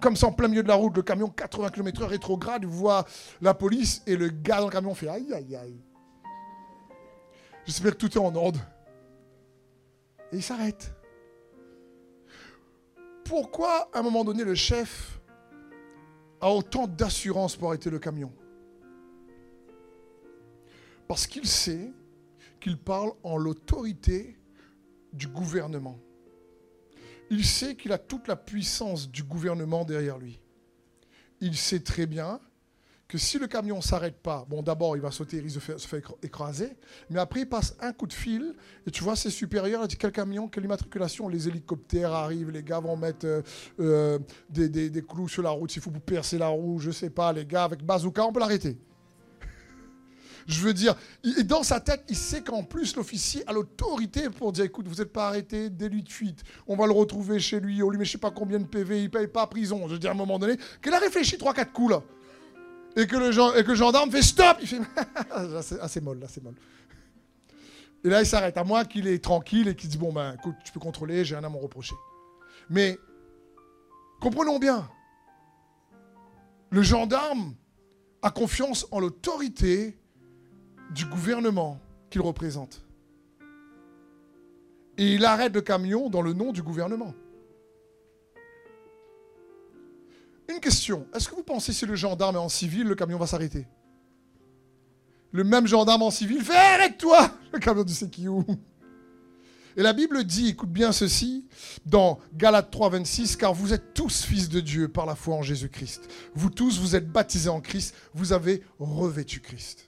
comme 0.00 0.14
ça, 0.14 0.28
en 0.28 0.32
plein 0.32 0.48
milieu 0.48 0.62
de 0.62 0.68
la 0.68 0.74
route, 0.74 0.96
le 0.96 1.02
camion 1.02 1.28
80 1.28 1.70
km/h 1.70 2.04
rétrograde, 2.04 2.64
voit 2.64 3.04
la 3.40 3.54
police 3.54 4.02
et 4.06 4.16
le 4.16 4.28
gars 4.28 4.60
dans 4.60 4.66
le 4.66 4.72
camion 4.72 4.94
fait 4.94 5.08
aïe 5.08 5.32
aïe 5.32 5.56
aïe. 5.56 5.80
J'espère 7.66 7.92
que 7.92 7.96
tout 7.96 8.12
est 8.12 8.18
en 8.18 8.34
ordre. 8.34 8.60
Et 10.32 10.36
il 10.36 10.42
s'arrête. 10.42 10.94
Pourquoi, 13.24 13.90
à 13.92 13.98
un 13.98 14.02
moment 14.02 14.24
donné, 14.24 14.44
le 14.44 14.54
chef 14.54 15.20
a 16.40 16.50
autant 16.50 16.86
d'assurance 16.86 17.56
pour 17.56 17.68
arrêter 17.68 17.90
le 17.90 17.98
camion? 17.98 18.32
Parce 21.08 21.26
qu'il 21.26 21.46
sait 21.46 21.92
qu'il 22.60 22.78
parle 22.78 23.12
en 23.22 23.36
l'autorité 23.36 24.37
du 25.18 25.28
gouvernement 25.28 25.98
il 27.30 27.44
sait 27.44 27.74
qu'il 27.74 27.92
a 27.92 27.98
toute 27.98 28.28
la 28.28 28.36
puissance 28.36 29.10
du 29.10 29.22
gouvernement 29.22 29.84
derrière 29.84 30.18
lui. 30.18 30.40
Il 31.40 31.56
sait 31.56 31.80
très 31.80 32.06
bien 32.06 32.40
que 33.06 33.16
si 33.16 33.38
le 33.38 33.46
camion 33.46 33.76
ne 33.76 33.82
s'arrête 33.82 34.18
pas, 34.18 34.44
bon 34.50 34.62
d'abord 34.62 34.94
il 34.94 35.00
va 35.00 35.10
sauter, 35.10 35.38
il 35.38 35.50
se 35.50 35.60
faire 35.60 36.12
écraser, 36.22 36.76
mais 37.08 37.18
après 37.18 37.40
il 37.40 37.48
passe 37.48 37.74
un 37.80 37.94
coup 37.94 38.06
de 38.06 38.12
fil, 38.12 38.54
et 38.86 38.90
tu 38.90 39.02
vois 39.02 39.16
c'est 39.16 39.30
supérieur, 39.30 39.80
il 39.82 39.88
dit 39.88 39.96
quel 39.96 40.12
camion, 40.12 40.46
quelle 40.46 40.64
immatriculation, 40.64 41.26
les 41.26 41.48
hélicoptères 41.48 42.12
arrivent, 42.12 42.50
les 42.50 42.62
gars 42.62 42.80
vont 42.80 42.98
mettre 42.98 43.24
euh, 43.24 43.42
euh, 43.80 44.18
des, 44.50 45.02
clous 45.08 45.28
sur 45.28 45.42
la 45.42 45.50
route, 45.50 45.70
s'il 45.70 45.80
faut 45.80 45.90
percer 45.90 46.36
la 46.36 46.48
roue, 46.48 46.80
je 46.80 46.90
sais 46.90 47.08
pas, 47.08 47.32
les 47.32 47.46
gars 47.46 47.64
avec 47.64 47.82
bazooka, 47.82 48.26
on 48.26 48.32
peut 48.32 48.40
l'arrêter. 48.40 48.76
Je 50.48 50.62
veux 50.62 50.72
dire, 50.72 50.96
et 51.22 51.42
dans 51.42 51.62
sa 51.62 51.78
tête, 51.78 52.04
il 52.08 52.16
sait 52.16 52.40
qu'en 52.40 52.62
plus, 52.62 52.96
l'officier 52.96 53.44
a 53.46 53.52
l'autorité 53.52 54.30
pour 54.30 54.50
dire 54.50 54.64
écoute, 54.64 54.88
vous 54.88 54.94
n'êtes 54.94 55.12
pas 55.12 55.28
arrêté, 55.28 55.68
délit 55.68 56.02
de 56.02 56.08
fuite, 56.08 56.42
on 56.66 56.74
va 56.74 56.86
le 56.86 56.92
retrouver 56.92 57.38
chez 57.38 57.60
lui, 57.60 57.82
on 57.82 57.90
lui 57.90 57.98
met 57.98 58.06
je 58.06 58.12
sais 58.12 58.18
pas 58.18 58.30
combien 58.30 58.58
de 58.58 58.64
PV, 58.64 59.00
il 59.00 59.02
ne 59.04 59.08
paye 59.08 59.26
pas 59.26 59.46
prison. 59.46 59.86
Je 59.88 59.92
veux 59.92 59.98
dire, 59.98 60.08
à 60.08 60.14
un 60.14 60.16
moment 60.16 60.38
donné, 60.38 60.56
qu'il 60.82 60.94
a 60.94 60.98
réfléchi 60.98 61.36
3-4 61.36 61.70
coups 61.72 61.90
là. 61.90 62.02
Et 62.96 63.06
que, 63.06 63.16
le, 63.16 63.74
gendarme 63.74 64.10
fait 64.10 64.22
stop 64.22 64.56
Il 64.62 64.66
fait 64.66 64.80
ah, 65.30 65.60
c'est 65.86 66.00
molle, 66.00 66.24
c'est 66.30 66.42
molle. 66.42 66.56
Et 68.02 68.08
là, 68.08 68.22
il 68.22 68.26
s'arrête. 68.26 68.56
À 68.56 68.64
moi 68.64 68.86
qu'il 68.86 69.06
est 69.06 69.22
tranquille 69.22 69.68
et 69.68 69.76
qu'il 69.76 69.90
dit 69.90 69.98
Bon, 69.98 70.14
ben, 70.14 70.34
écoute, 70.38 70.54
tu 70.64 70.72
peux 70.72 70.80
contrôler, 70.80 71.26
j'ai 71.26 71.36
rien 71.36 71.44
à 71.44 71.50
m'en 71.50 71.58
reprocher. 71.58 71.94
Mais, 72.70 72.98
comprenons 74.18 74.58
bien, 74.58 74.88
le 76.70 76.80
gendarme 76.80 77.54
a 78.22 78.30
confiance 78.30 78.86
en 78.90 78.98
l'autorité 78.98 79.98
du 80.94 81.06
gouvernement 81.06 81.80
qu'il 82.10 82.20
représente. 82.20 82.82
Et 84.96 85.14
il 85.14 85.24
arrête 85.24 85.54
le 85.54 85.60
camion 85.60 86.10
dans 86.10 86.22
le 86.22 86.32
nom 86.32 86.52
du 86.52 86.62
gouvernement. 86.62 87.14
Une 90.48 90.60
question, 90.60 91.06
est-ce 91.14 91.28
que 91.28 91.34
vous 91.34 91.42
pensez 91.42 91.72
si 91.72 91.86
le 91.86 91.94
gendarme 91.94 92.36
est 92.36 92.40
en 92.40 92.48
civil, 92.48 92.86
le 92.86 92.94
camion 92.94 93.18
va 93.18 93.26
s'arrêter? 93.26 93.66
Le 95.30 95.44
même 95.44 95.66
gendarme 95.66 96.02
en 96.02 96.10
civil 96.10 96.42
fait 96.42 96.56
arrête-toi 96.56 97.30
Le 97.52 97.58
camion 97.58 97.84
du 97.84 97.92
c'est 97.92 98.10
Et 99.76 99.82
la 99.82 99.92
Bible 99.92 100.24
dit, 100.24 100.48
écoute 100.48 100.70
bien 100.70 100.90
ceci, 100.90 101.46
dans 101.84 102.18
Galates 102.34 102.70
3, 102.70 102.90
26, 102.90 103.36
car 103.36 103.52
vous 103.52 103.74
êtes 103.74 103.92
tous 103.94 104.24
fils 104.24 104.48
de 104.48 104.60
Dieu 104.60 104.88
par 104.88 105.06
la 105.06 105.14
foi 105.14 105.36
en 105.36 105.42
Jésus-Christ. 105.42 106.08
Vous 106.34 106.50
tous, 106.50 106.80
vous 106.80 106.96
êtes 106.96 107.08
baptisés 107.08 107.50
en 107.50 107.60
Christ, 107.60 107.94
vous 108.14 108.32
avez 108.32 108.62
revêtu 108.78 109.40
Christ. 109.40 109.87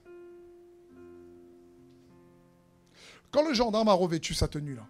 Quand 3.30 3.46
le 3.46 3.54
gendarme 3.54 3.88
a 3.88 3.92
revêtu 3.92 4.34
sa 4.34 4.48
tenue, 4.48 4.74
là, 4.74 4.86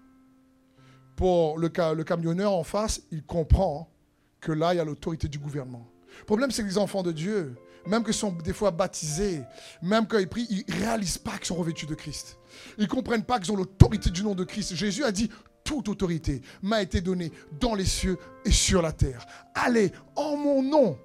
pour 1.16 1.59
le, 1.59 1.68
camionneur 1.68 2.53
en 2.53 2.64
face, 2.64 3.03
il 3.11 3.22
comprend 3.22 3.91
que 4.41 4.53
là, 4.53 4.72
il 4.72 4.78
y 4.78 4.80
a 4.80 4.84
l'autorité 4.84 5.28
du 5.28 5.38
gouvernement. 5.38 5.86
Le 6.20 6.24
problème, 6.24 6.51
c'est 6.51 6.62
que 6.62 6.68
les 6.68 6.78
enfants 6.78 7.03
de 7.03 7.12
Dieu, 7.12 7.55
même 7.86 8.03
qu'ils 8.03 8.14
sont 8.14 8.32
des 8.32 8.55
fois 8.55 8.70
baptisés, 8.70 9.43
même 9.82 10.07
quand 10.07 10.18
ils 10.18 10.28
prient, 10.28 10.47
ils 10.49 10.64
ne 10.66 10.80
réalisent 10.80 11.18
pas 11.18 11.36
qu'ils 11.36 11.47
sont 11.47 11.57
revêtus 11.57 11.86
de 11.86 11.95
Christ. 11.95 12.38
Ils 12.78 12.84
ne 12.84 12.88
comprennent 12.88 13.24
pas 13.24 13.38
qu'ils 13.38 13.53
ont 13.53 13.57
l'autorité 13.57 14.09
du 14.09 14.22
nom 14.22 14.34
de 14.34 14.45
Christ. 14.45 14.74
Jésus 14.74 15.05
a 15.05 15.12
dit, 15.12 15.30
toute 15.62 15.88
autorité 15.88 16.41
m'a 16.62 16.80
été 16.80 17.03
donnée 17.03 17.32
dans 17.61 17.74
les 17.74 17.84
cieux 17.84 18.16
et 18.47 18.51
sur 18.51 18.80
la 18.80 18.93
terre. 18.93 19.26
Allez, 19.55 19.93
en 20.16 20.36
mon 20.36 20.62
nom. 20.62 20.99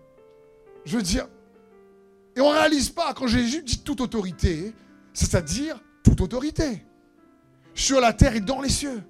Je 0.86 0.95
veux 0.95 1.03
dire, 1.03 1.27
et 2.38 2.41
on 2.41 2.53
ne 2.53 2.57
réalise 2.57 2.89
pas 2.89 3.13
quand 3.13 3.27
Jésus 3.27 3.63
dit 3.63 3.79
toute 3.79 4.01
autorité, 4.01 4.73
c'est-à-dire 5.13 5.81
toute 6.03 6.21
autorité. 6.21 6.86
Sur 7.76 8.01
la 8.01 8.13
terre 8.13 8.36
et 8.36 8.41
dans 8.41 8.61
les 8.61 8.69
cieux. 8.69 9.03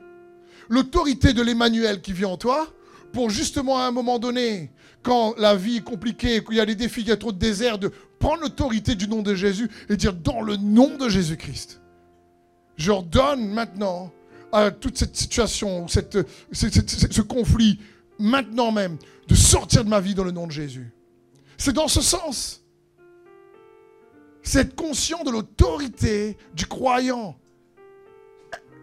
L'autorité 0.68 1.32
de 1.32 1.42
l'Emmanuel 1.42 2.02
qui 2.02 2.12
vit 2.12 2.26
en 2.26 2.36
toi, 2.36 2.68
pour 3.14 3.30
justement 3.30 3.78
à 3.80 3.84
un 3.84 3.92
moment 3.92 4.20
donné, 4.20 4.72
quand 5.04 5.36
la 5.38 5.56
vie 5.56 5.78
est 5.78 5.84
compliquée, 5.84 6.44
qu'il 6.44 6.56
y 6.56 6.60
a 6.60 6.66
des 6.66 6.76
défis, 6.76 7.02
qu'il 7.02 7.10
y 7.10 7.14
a 7.14 7.18
trop 7.18 7.32
de 7.32 7.38
désert, 7.38 7.78
de 7.78 7.92
prendre 8.20 8.42
l'autorité 8.42 8.96
du 8.96 9.08
nom 9.08 9.22
de 9.22 9.36
Jésus 9.36 9.70
et 9.88 9.96
dire 9.96 10.14
dans 10.14 10.42
le 10.42 10.58
nom 10.58 10.98
de 10.98 11.08
Jésus-Christ. 11.08 11.80
Je 12.76 12.92
ordonne 12.92 13.48
maintenant 13.48 14.12
à 14.52 14.72
toute 14.72 14.98
cette 14.98 15.16
situation, 15.16 15.88
cette, 15.88 16.18
ce 16.52 17.22
conflit, 17.22 17.80
maintenant 18.18 18.72
même, 18.72 18.98
de 19.28 19.36
sortir 19.36 19.84
de 19.84 19.90
ma 19.90 20.00
vie 20.00 20.16
dans 20.16 20.24
le 20.24 20.32
nom 20.32 20.48
de 20.48 20.52
Jésus. 20.52 20.92
C'est 21.58 21.74
dans 21.74 21.88
ce 21.88 22.02
sens. 22.02 22.64
C'est 24.42 24.60
être 24.60 24.76
conscient 24.76 25.24
de 25.24 25.32
l'autorité 25.32 26.38
du 26.54 26.66
croyant. 26.66 27.38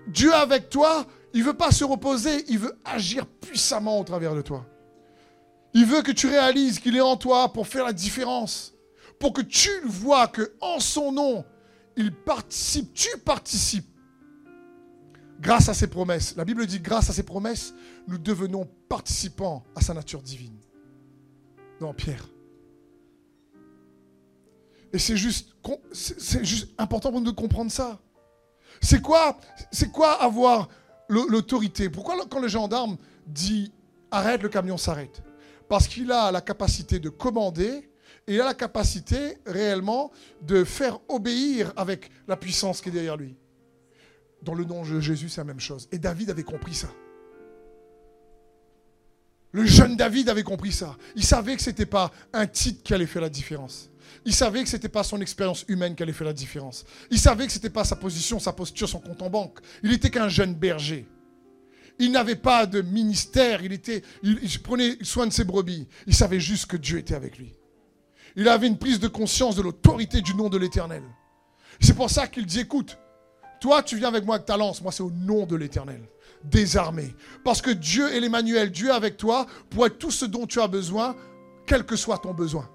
Dieu 0.09 0.33
avec 0.33 0.69
toi, 0.69 1.07
il 1.35 1.41
ne 1.41 1.47
veut 1.47 1.55
pas 1.55 1.71
se 1.71 1.85
reposer, 1.85 2.45
il 2.49 2.59
veut 2.59 2.79
agir 2.85 3.27
puissamment 3.27 3.99
au 3.99 4.05
travers 4.05 4.35
de 4.35 4.43
toi. 4.43 4.67
Il 5.75 5.87
veut 5.87 6.03
que 6.03 6.13
tu 6.13 6.27
réalises 6.27 6.79
qu'il 6.79 6.97
est 6.97 7.01
en 7.01 7.17
toi 7.17 7.53
pour 7.53 7.67
faire 7.67 7.85
la 7.85 7.93
différence. 7.93 8.75
Pour 9.19 9.33
que 9.33 9.41
tu 9.41 9.71
vois 9.85 10.29
que 10.29 10.55
en 10.61 10.81
son 10.81 11.13
nom, 11.13 11.45
il 11.97 12.13
participe, 12.13 12.93
tu 12.93 13.09
participes 13.19 13.87
grâce 15.41 15.69
à 15.69 15.75
ses 15.75 15.87
promesses. 15.87 16.37
La 16.37 16.45
Bible 16.45 16.67
dit 16.67 16.81
grâce 16.81 17.11
à 17.11 17.13
ses 17.13 17.23
promesses, 17.23 17.75
nous 18.07 18.19
devenons 18.19 18.69
participants 18.89 19.65
à 19.75 19.81
sa 19.81 19.95
nature 19.95 20.23
divine. 20.23 20.59
Dans 21.81 21.95
Pierre. 21.95 22.29
Et 24.93 24.99
c'est 24.99 25.17
juste, 25.17 25.55
c'est 25.93 26.45
juste 26.45 26.69
important 26.79 27.11
pour 27.11 27.21
nous 27.21 27.31
de 27.31 27.37
comprendre 27.37 27.71
ça. 27.71 28.01
C'est 28.83 29.01
quoi, 29.01 29.39
avoir 30.21 30.69
l'autorité? 31.09 31.89
Pourquoi 31.89 32.17
quand 32.29 32.41
le 32.41 32.49
gendarme 32.49 32.97
dit 33.27 33.73
arrête, 34.11 34.43
le 34.43 34.49
camion 34.49 34.77
s'arrête? 34.77 35.23
Parce 35.69 35.87
qu'il 35.87 36.11
a 36.13 36.31
la 36.33 36.41
capacité 36.41 36.99
de 36.99 37.09
commander 37.09 37.89
et 38.27 38.35
il 38.35 38.41
a 38.41 38.45
la 38.45 38.55
capacité 38.55 39.39
réellement 39.47 40.11
de 40.43 40.65
faire 40.65 40.99
obéir 41.09 41.73
avec 41.77 42.11
la 42.29 42.37
puissance 42.37 42.81
qui 42.81 42.91
est 42.91 42.93
derrière 42.93 43.17
lui. 43.17 43.37
Dans 44.43 44.55
le 44.55 44.65
nom 44.65 44.83
de 44.83 45.01
Jésus, 45.01 45.29
c'est 45.29 45.41
la 45.41 45.45
même 45.45 45.61
chose. 45.61 45.89
Et 45.93 45.99
David 45.99 46.31
avait 46.31 46.43
compris 46.43 46.75
ça. 46.75 46.89
Le 49.53 49.67
jeune 49.67 49.97
David 49.97 50.29
avait 50.31 50.43
compris 50.43 50.73
ça. 50.73 50.97
Il 51.15 51.25
savait 51.25 51.57
que 51.57 51.63
ce 51.63 51.71
n'était 51.71 51.87
pas 51.87 52.11
un 52.33 52.47
titre 52.47 52.83
qui 52.83 52.95
allait 52.95 53.07
faire 53.07 53.23
la 53.23 53.29
différence. 53.29 53.91
Il 54.25 54.35
savait 54.35 54.63
que 54.63 54.69
ce 54.69 54.77
n'était 54.77 54.89
pas 54.89 55.05
son 55.05 55.21
expérience 55.21 55.65
humaine 55.69 55.95
qui 55.95 56.03
allait 56.03 56.13
faire 56.13 56.27
la 56.27 56.33
différence. 56.33 56.85
Il 57.11 57.19
savait 57.19 57.47
que 57.47 57.53
ce 57.53 57.59
n'était 57.59 57.71
pas 57.71 57.85
sa 57.85 57.97
position, 57.97 58.39
sa 58.39 58.53
posture, 58.53 58.89
son 58.89 59.01
compte 59.01 59.21
en 59.21 59.31
banque. 59.31 59.59
Il 59.83 59.91
n'était 59.91 60.11
qu'un 60.11 60.29
jeune 60.29 60.55
berger. 60.55 61.07
Il 61.99 62.13
n'avait 62.13 62.37
pas 62.37 62.65
de 62.67 62.81
ministère. 62.81 63.63
Il, 63.63 63.73
était, 63.73 64.03
il 64.23 64.63
prenait 64.63 64.97
soin 65.03 65.27
de 65.27 65.33
ses 65.33 65.45
brebis. 65.45 65.87
Il 66.07 66.15
savait 66.15 66.41
juste 66.41 66.67
que 66.67 66.77
Dieu 66.77 66.99
était 66.99 67.15
avec 67.15 67.39
lui. 67.39 67.53
Il 68.37 68.49
avait 68.49 68.67
une 68.67 68.79
prise 68.79 69.01
de 69.01 69.09
conscience 69.09 69.57
de 69.57 69.63
l'autorité 69.63 70.23
du 70.23 70.35
nom 70.35 70.49
de 70.49 70.57
l'Éternel. 70.57 71.03
C'est 71.81 71.95
pour 71.95 72.09
ça 72.09 72.27
qu'il 72.27 72.47
dit, 72.47 72.61
écoute, 72.61 72.97
toi, 73.61 73.83
tu 73.83 73.97
viens 73.97 74.09
avec 74.09 74.25
moi 74.25 74.37
avec 74.37 74.47
ta 74.47 74.57
lance. 74.57 74.81
Moi, 74.81 74.93
c'est 74.93 75.03
au 75.03 75.11
nom 75.11 75.47
de 75.47 75.57
l'Éternel. 75.57 76.01
Désarmé. 76.45 77.15
Parce 77.45 77.63
que 77.63 77.71
Dieu 77.71 78.13
est 78.13 78.21
l'Emmanuel. 78.21 78.71
Dieu 78.71 78.93
avec 78.93 79.17
toi 79.17 79.47
pour 79.71 79.87
être 79.87 79.99
tout 79.99 80.11
ce 80.11 80.25
dont 80.25 80.47
tu 80.47 80.61
as 80.61 80.69
besoin, 80.69 81.17
quel 81.67 81.85
que 81.85 81.97
soit 81.97 82.19
ton 82.19 82.35
besoin. 82.35 82.69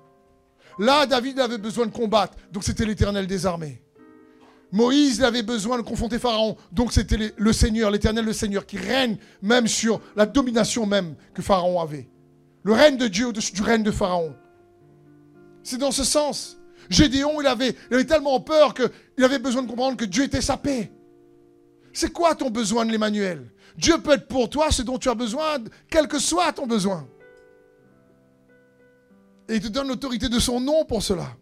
Là, 0.80 1.06
David 1.06 1.40
avait 1.40 1.58
besoin 1.58 1.86
de 1.86 1.92
combattre. 1.92 2.38
Donc, 2.52 2.64
c'était 2.64 2.86
l'Éternel 2.86 3.28
désarmé. 3.28 3.82
Moïse 4.72 5.24
avait 5.24 5.44
besoin 5.44 5.78
de 5.78 5.82
confronter 5.82 6.20
Pharaon. 6.20 6.58
Donc, 6.72 6.94
c'était 6.94 7.34
le 7.36 7.54
Seigneur, 7.54 7.90
l'Éternel, 7.90 8.26
le 8.26 8.34
Seigneur, 8.34 8.66
qui 8.66 8.78
règne 8.78 9.18
même 9.42 9.68
sur 9.68 10.02
la 10.16 10.26
domination 10.26 10.86
même 10.86 11.16
que 11.34 11.42
Pharaon 11.42 11.80
avait. 11.80 12.10
Le 12.64 12.74
règne 12.74 12.98
de 12.98 13.08
Dieu 13.08 13.28
au-dessus 13.28 13.54
du 13.54 13.62
règne 13.62 13.84
de 13.84 13.92
Pharaon. 13.92 14.36
C'est 15.64 15.78
dans 15.78 15.92
ce 15.92 16.04
sens. 16.04 16.58
Gédéon, 16.90 17.42
il 17.42 17.48
avait, 17.48 17.76
il 17.90 17.96
avait 17.96 18.06
tellement 18.06 18.40
peur 18.40 18.74
qu'il 18.74 19.24
avait 19.24 19.40
besoin 19.40 19.64
de 19.64 19.68
comprendre 19.68 19.98
que 19.98 20.06
Dieu 20.06 20.24
était 20.24 20.42
sa 20.42 20.58
paix. 20.58 20.92
C'est 21.94 22.12
quoi 22.12 22.36
ton 22.36 22.50
besoin 22.50 22.86
de 22.86 22.92
l'Emmanuel? 22.92 23.50
Dieu 23.78 24.00
peut 24.00 24.14
être 24.14 24.28
pour 24.28 24.50
toi 24.50 24.72
ce 24.72 24.82
dont 24.82 24.98
tu 24.98 25.08
as 25.10 25.16
besoin, 25.16 25.60
quel 25.90 26.08
que 26.08 26.20
soit 26.20 26.52
ton 26.52 26.66
besoin. 26.66 27.08
Et 29.48 29.56
il 29.56 29.62
te 29.62 29.68
donne 29.68 29.88
l'autorité 29.88 30.30
de 30.30 30.40
son 30.40 30.60
nom 30.60 30.84
pour 30.84 31.04
cela. 31.04 31.38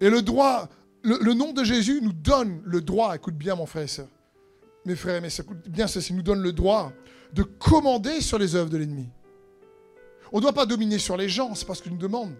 Et 0.00 0.10
le 0.10 0.22
droit, 0.22 0.68
le, 1.02 1.34
nom 1.34 1.52
de 1.52 1.62
Jésus 1.62 2.00
nous 2.02 2.12
donne 2.12 2.60
le 2.64 2.80
droit, 2.80 3.14
écoute 3.14 3.36
bien 3.36 3.54
mon 3.54 3.66
frère 3.66 3.84
et 3.84 3.88
soeur, 3.88 4.08
mes 4.84 4.96
frères 4.96 5.16
et 5.16 5.20
mes 5.20 5.30
soeurs, 5.30 5.46
écoute 5.46 5.68
bien 5.68 5.86
ceci, 5.86 6.14
nous 6.14 6.22
donne 6.22 6.42
le 6.42 6.52
droit 6.52 6.92
de 7.32 7.42
commander 7.42 8.20
sur 8.20 8.38
les 8.38 8.56
œuvres 8.56 8.70
de 8.70 8.78
l'ennemi. 8.78 9.08
On 10.32 10.38
ne 10.38 10.42
doit 10.42 10.54
pas 10.54 10.66
dominer 10.66 10.98
sur 10.98 11.16
les 11.16 11.28
gens, 11.28 11.54
c'est 11.54 11.66
pas 11.66 11.74
ce 11.74 11.82
qu'il 11.82 11.92
nous 11.92 11.98
demande. 11.98 12.32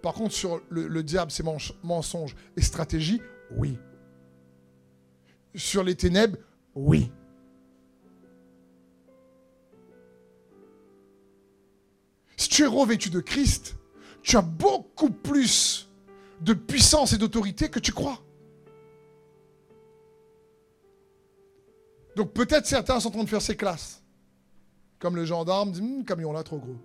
Par 0.00 0.14
contre, 0.14 0.32
sur 0.32 0.62
le, 0.70 1.02
diable, 1.02 1.30
ses 1.30 1.42
mensonges 1.82 2.34
et 2.56 2.62
stratégies, 2.62 3.20
oui. 3.56 3.76
Sur 5.54 5.82
les 5.82 5.96
ténèbres, 5.96 6.38
oui. 6.74 7.10
Si 12.40 12.48
tu 12.48 12.62
es 12.62 12.66
revêtu 12.66 13.10
de 13.10 13.20
Christ, 13.20 13.76
tu 14.22 14.38
as 14.38 14.40
beaucoup 14.40 15.10
plus 15.10 15.90
de 16.40 16.54
puissance 16.54 17.12
et 17.12 17.18
d'autorité 17.18 17.68
que 17.68 17.78
tu 17.78 17.92
crois. 17.92 18.18
Donc 22.16 22.32
peut-être 22.32 22.64
certains 22.64 22.98
sont 22.98 23.10
en 23.10 23.12
train 23.12 23.24
de 23.24 23.28
faire 23.28 23.42
ses 23.42 23.56
classes. 23.56 24.02
Comme 25.00 25.16
le 25.16 25.26
gendarme 25.26 25.70
dit, 25.70 25.82
hum, 25.82 26.02
camion 26.02 26.32
là, 26.32 26.42
trop 26.42 26.56
gros. 26.56 26.78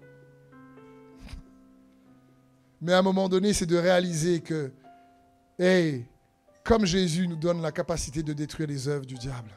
Mais 2.80 2.94
à 2.94 3.00
un 3.00 3.02
moment 3.02 3.28
donné, 3.28 3.52
c'est 3.52 3.66
de 3.66 3.76
réaliser 3.76 4.40
que, 4.40 4.72
hey, 5.58 6.06
comme 6.64 6.86
Jésus 6.86 7.28
nous 7.28 7.36
donne 7.36 7.60
la 7.60 7.70
capacité 7.70 8.22
de 8.22 8.32
détruire 8.32 8.70
les 8.70 8.88
œuvres 8.88 9.04
du 9.04 9.16
diable. 9.16 9.50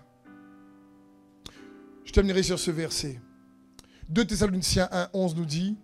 Je 2.04 2.12
terminerai 2.12 2.44
sur 2.44 2.60
ce 2.60 2.72
verset. 2.72 3.22
2 4.14 4.26
Thessaloniciens 4.26 4.88
1, 4.92 5.10
11 5.14 5.36
nous 5.36 5.46
dit, 5.46 5.76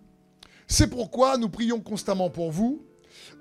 C'est 0.68 0.86
pourquoi 0.86 1.36
nous 1.36 1.48
prions 1.48 1.80
constamment 1.80 2.30
pour 2.30 2.52
vous, 2.52 2.80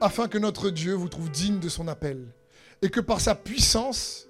afin 0.01 0.27
que 0.27 0.39
notre 0.39 0.71
Dieu 0.71 0.93
vous 0.93 1.09
trouve 1.09 1.29
digne 1.29 1.59
de 1.59 1.69
son 1.69 1.87
appel, 1.87 2.25
et 2.81 2.89
que 2.89 2.99
par 2.99 3.21
sa 3.21 3.35
puissance, 3.35 4.27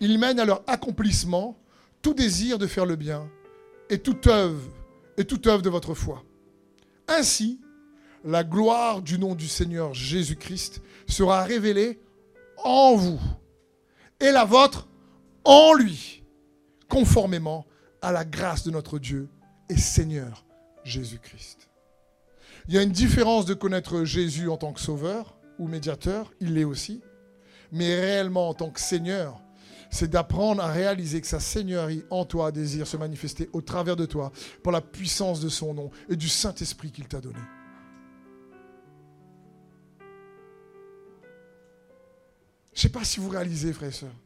il 0.00 0.18
mène 0.18 0.38
à 0.38 0.44
leur 0.44 0.62
accomplissement 0.66 1.58
tout 2.02 2.12
désir 2.12 2.58
de 2.58 2.66
faire 2.66 2.84
le 2.84 2.96
bien, 2.96 3.26
et 3.88 3.98
toute 3.98 4.26
œuvre, 4.26 4.68
et 5.16 5.24
toute 5.24 5.46
œuvre 5.46 5.62
de 5.62 5.70
votre 5.70 5.94
foi. 5.94 6.22
Ainsi, 7.08 7.58
la 8.22 8.44
gloire 8.44 9.00
du 9.00 9.18
nom 9.18 9.34
du 9.34 9.48
Seigneur 9.48 9.94
Jésus-Christ 9.94 10.82
sera 11.06 11.42
révélée 11.42 12.02
en 12.62 12.96
vous 12.96 13.20
et 14.20 14.30
la 14.30 14.44
vôtre 14.44 14.88
en 15.44 15.72
lui, 15.72 16.22
conformément 16.88 17.64
à 18.02 18.12
la 18.12 18.26
grâce 18.26 18.62
de 18.62 18.70
notre 18.70 18.98
Dieu 18.98 19.28
et 19.68 19.76
Seigneur 19.76 20.44
Jésus-Christ. 20.84 21.68
Il 22.68 22.74
y 22.74 22.78
a 22.78 22.82
une 22.82 22.90
différence 22.90 23.44
de 23.44 23.54
connaître 23.54 24.04
Jésus 24.04 24.48
en 24.48 24.56
tant 24.56 24.72
que 24.72 24.80
sauveur 24.80 25.36
ou 25.58 25.68
médiateur, 25.68 26.32
il 26.40 26.54
l'est 26.54 26.64
aussi, 26.64 27.02
mais 27.72 27.98
réellement 28.00 28.48
en 28.48 28.54
tant 28.54 28.70
que 28.70 28.80
Seigneur, 28.80 29.40
c'est 29.90 30.08
d'apprendre 30.08 30.62
à 30.62 30.72
réaliser 30.72 31.20
que 31.20 31.26
sa 31.26 31.40
Seigneurie 31.40 32.04
en 32.10 32.24
toi 32.24 32.50
désire 32.50 32.86
se 32.86 32.96
manifester 32.96 33.50
au 33.52 33.60
travers 33.60 33.96
de 33.96 34.06
toi 34.06 34.32
pour 34.62 34.72
la 34.72 34.80
puissance 34.80 35.40
de 35.40 35.48
son 35.48 35.74
nom 35.74 35.90
et 36.08 36.16
du 36.16 36.28
Saint-Esprit 36.28 36.90
qu'il 36.90 37.06
t'a 37.08 37.20
donné. 37.20 37.38
Je 42.72 42.78
ne 42.78 42.80
sais 42.80 42.88
pas 42.88 43.04
si 43.04 43.20
vous 43.20 43.28
réalisez, 43.28 43.72
frères 43.74 43.90
et 43.90 43.92
sœurs. 43.92 44.16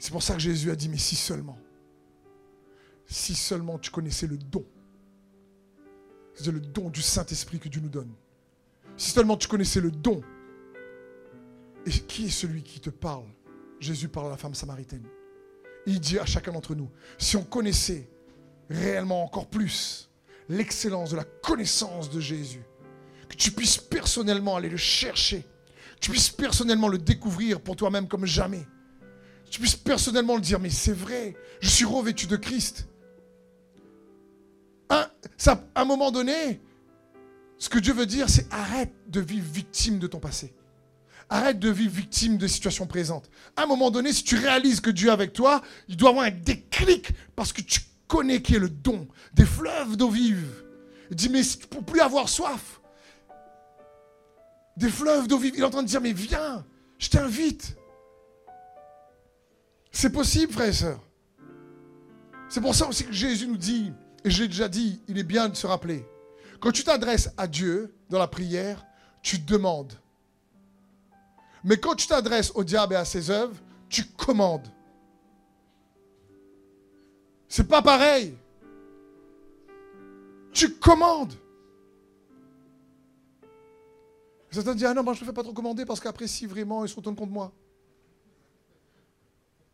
C'est 0.00 0.10
pour 0.10 0.22
ça 0.22 0.34
que 0.34 0.40
Jésus 0.40 0.70
a 0.70 0.76
dit, 0.76 0.88
mais 0.88 0.98
si 0.98 1.14
seulement, 1.14 1.58
si 3.08 3.34
seulement 3.34 3.78
tu 3.78 3.90
connaissais 3.90 4.26
le 4.26 4.36
don, 4.36 4.64
c'est 6.34 6.52
le 6.52 6.60
don 6.60 6.88
du 6.90 7.02
Saint-Esprit 7.02 7.58
que 7.58 7.68
Dieu 7.68 7.80
nous 7.80 7.88
donne. 7.88 8.12
Si 8.96 9.10
seulement 9.10 9.36
tu 9.36 9.48
connaissais 9.48 9.80
le 9.80 9.90
don, 9.90 10.22
et 11.86 11.90
qui 11.90 12.26
est 12.26 12.30
celui 12.30 12.62
qui 12.62 12.80
te 12.80 12.90
parle? 12.90 13.24
Jésus 13.80 14.08
parle 14.08 14.26
à 14.26 14.30
la 14.30 14.36
femme 14.36 14.54
samaritaine. 14.54 15.04
Il 15.86 16.00
dit 16.00 16.18
à 16.18 16.26
chacun 16.26 16.52
d'entre 16.52 16.74
nous, 16.74 16.90
si 17.16 17.36
on 17.36 17.44
connaissait 17.44 18.08
réellement 18.68 19.24
encore 19.24 19.48
plus 19.48 20.10
l'excellence 20.48 21.10
de 21.10 21.16
la 21.16 21.24
connaissance 21.24 22.10
de 22.10 22.20
Jésus. 22.20 22.62
Que 23.28 23.36
tu 23.36 23.50
puisses 23.50 23.78
personnellement 23.78 24.56
aller 24.56 24.68
le 24.68 24.76
chercher. 24.76 25.42
Que 25.96 26.00
tu 26.00 26.10
puisses 26.10 26.30
personnellement 26.30 26.88
le 26.88 26.98
découvrir 26.98 27.60
pour 27.60 27.76
toi-même 27.76 28.08
comme 28.08 28.26
jamais. 28.26 28.66
Que 29.44 29.50
tu 29.50 29.60
puisses 29.60 29.76
personnellement 29.76 30.36
le 30.36 30.42
dire, 30.42 30.60
mais 30.60 30.70
c'est 30.70 30.92
vrai, 30.92 31.34
je 31.60 31.68
suis 31.68 31.84
revêtu 31.84 32.26
de 32.26 32.36
Christ. 32.36 32.88
À 34.88 35.10
un 35.74 35.84
moment 35.84 36.10
donné, 36.10 36.60
ce 37.58 37.68
que 37.68 37.78
Dieu 37.78 37.92
veut 37.92 38.06
dire, 38.06 38.28
c'est 38.28 38.52
arrête 38.52 38.92
de 39.08 39.20
vivre 39.20 39.46
victime 39.50 39.98
de 39.98 40.06
ton 40.06 40.18
passé. 40.18 40.54
Arrête 41.28 41.58
de 41.58 41.70
vivre 41.70 41.92
victime 41.92 42.38
de 42.38 42.46
situations 42.46 42.86
présentes. 42.86 43.30
À 43.56 43.64
un 43.64 43.66
moment 43.66 43.90
donné, 43.90 44.12
si 44.12 44.24
tu 44.24 44.36
réalises 44.36 44.80
que 44.80 44.90
Dieu 44.90 45.08
est 45.08 45.12
avec 45.12 45.32
toi, 45.32 45.60
il 45.88 45.96
doit 45.96 46.10
avoir 46.10 46.24
un 46.24 46.30
déclic 46.30 47.10
parce 47.36 47.52
que 47.52 47.60
tu 47.60 47.80
connais 48.06 48.40
qui 48.40 48.54
est 48.54 48.58
le 48.58 48.70
don 48.70 49.06
des 49.34 49.44
fleuves 49.44 49.96
d'eau 49.96 50.08
vive. 50.08 50.46
Il 51.10 51.16
dit, 51.16 51.28
mais 51.28 51.42
pour 51.70 51.84
plus 51.84 52.00
avoir 52.00 52.28
soif, 52.28 52.80
des 54.76 54.88
fleuves 54.88 55.28
d'eau 55.28 55.38
vive, 55.38 55.54
il 55.56 55.60
est 55.60 55.66
en 55.66 55.70
train 55.70 55.82
de 55.82 55.88
dire, 55.88 56.00
mais 56.00 56.12
viens, 56.12 56.64
je 56.98 57.08
t'invite. 57.08 57.76
C'est 59.90 60.10
possible, 60.10 60.52
frères 60.52 60.68
et 60.68 60.72
sœurs. 60.72 61.02
C'est 62.48 62.60
pour 62.60 62.74
ça 62.74 62.88
aussi 62.88 63.04
que 63.04 63.12
Jésus 63.12 63.46
nous 63.46 63.56
dit, 63.56 63.92
et 64.28 64.30
je 64.30 64.42
l'ai 64.42 64.48
déjà 64.48 64.68
dit, 64.68 65.00
il 65.08 65.16
est 65.16 65.24
bien 65.24 65.48
de 65.48 65.56
se 65.56 65.66
rappeler, 65.66 66.06
quand 66.60 66.70
tu 66.70 66.84
t'adresses 66.84 67.30
à 67.38 67.46
Dieu 67.46 67.94
dans 68.10 68.18
la 68.18 68.28
prière, 68.28 68.84
tu 69.22 69.38
demandes. 69.38 69.94
Mais 71.64 71.78
quand 71.78 71.94
tu 71.94 72.06
t'adresses 72.06 72.52
au 72.54 72.62
diable 72.62 72.92
et 72.92 72.98
à 72.98 73.06
ses 73.06 73.30
œuvres, 73.30 73.56
tu 73.88 74.04
commandes. 74.04 74.68
C'est 77.48 77.66
pas 77.66 77.80
pareil. 77.80 78.36
Tu 80.52 80.74
commandes. 80.74 81.32
Certains 84.50 84.74
disent, 84.74 84.84
ah 84.84 84.92
non, 84.92 85.02
moi 85.02 85.14
je 85.14 85.22
ne 85.22 85.26
fais 85.26 85.32
pas 85.32 85.42
trop 85.42 85.54
commander 85.54 85.86
parce 85.86 86.00
qu'après, 86.00 86.26
si 86.26 86.44
vraiment 86.44 86.84
ils 86.84 86.90
se 86.90 86.96
retournent 86.96 87.16
contre 87.16 87.32
moi. 87.32 87.50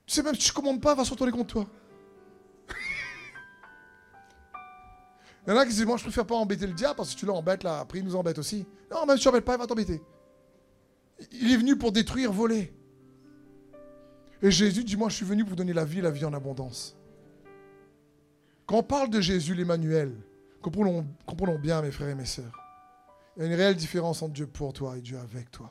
Tu 0.07 0.15
sais, 0.15 0.23
même 0.23 0.37
si 0.37 0.43
tu 0.43 0.51
ne 0.51 0.55
commandes 0.55 0.81
pas, 0.81 0.95
va 0.95 1.05
se 1.05 1.11
retourner 1.11 1.33
contre 1.33 1.55
toi. 1.55 1.67
Il 5.47 5.51
y 5.51 5.53
en 5.53 5.59
a 5.59 5.65
qui 5.67 5.73
disent, 5.73 5.85
moi 5.85 5.97
je 5.97 6.03
préfère 6.03 6.27
pas 6.27 6.37
embêter 6.37 6.67
le 6.67 6.73
diable 6.73 6.97
parce 6.97 7.15
que 7.15 7.19
tu 7.19 7.27
l'embêtes 7.27 7.65
là, 7.65 7.81
après 7.81 7.99
il 7.99 8.05
nous 8.05 8.17
embête 8.17 8.39
aussi. 8.39 8.67
Non, 8.91 9.05
même 9.07 9.17
si 9.17 9.23
tu 9.23 9.29
n'embêtes 9.29 9.45
pas, 9.45 9.55
il 9.55 9.59
va 9.59 9.67
t'embêter. 9.67 10.03
Il 11.33 11.53
est 11.53 11.57
venu 11.57 11.77
pour 11.77 11.93
détruire, 11.93 12.33
voler. 12.33 12.73
Et 14.43 14.51
Jésus 14.51 14.85
dit, 14.85 14.97
moi 14.97 15.09
je 15.09 15.17
suis 15.17 15.27
venu 15.27 15.45
pour 15.45 15.57
donner 15.57 15.73
la 15.73 15.85
vie, 15.85 16.01
la 16.01 16.11
vie 16.11 16.25
en 16.25 16.33
abondance. 16.33 16.97
Quand 18.67 18.79
on 18.79 18.83
parle 18.83 19.11
de 19.11 19.21
Jésus 19.21 19.55
l'Emmanuel, 19.55 20.17
comprenons, 20.63 21.07
comprenons 21.27 21.59
bien 21.59 21.83
mes 21.83 21.91
frères 21.91 22.09
et 22.09 22.15
mes 22.15 22.25
sœurs, 22.25 22.59
il 23.37 23.43
y 23.43 23.47
a 23.47 23.49
une 23.49 23.55
réelle 23.55 23.77
différence 23.77 24.23
entre 24.23 24.33
Dieu 24.33 24.47
pour 24.47 24.73
toi 24.73 24.97
et 24.97 25.01
Dieu 25.01 25.19
avec 25.19 25.51
toi. 25.51 25.71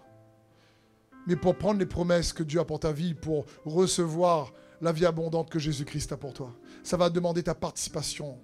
Mais 1.25 1.35
pour 1.35 1.57
prendre 1.57 1.79
les 1.79 1.85
promesses 1.85 2.33
que 2.33 2.43
Dieu 2.43 2.59
a 2.59 2.65
pour 2.65 2.79
ta 2.79 2.91
vie, 2.91 3.13
pour 3.13 3.45
recevoir 3.65 4.51
la 4.81 4.91
vie 4.91 5.05
abondante 5.05 5.49
que 5.49 5.57
Jésus-Christ 5.57 6.11
a 6.11 6.17
pour 6.17 6.33
toi, 6.33 6.53
ça 6.83 6.97
va 6.97 7.09
demander 7.09 7.41
ta 7.41 7.55
participation. 7.55 8.37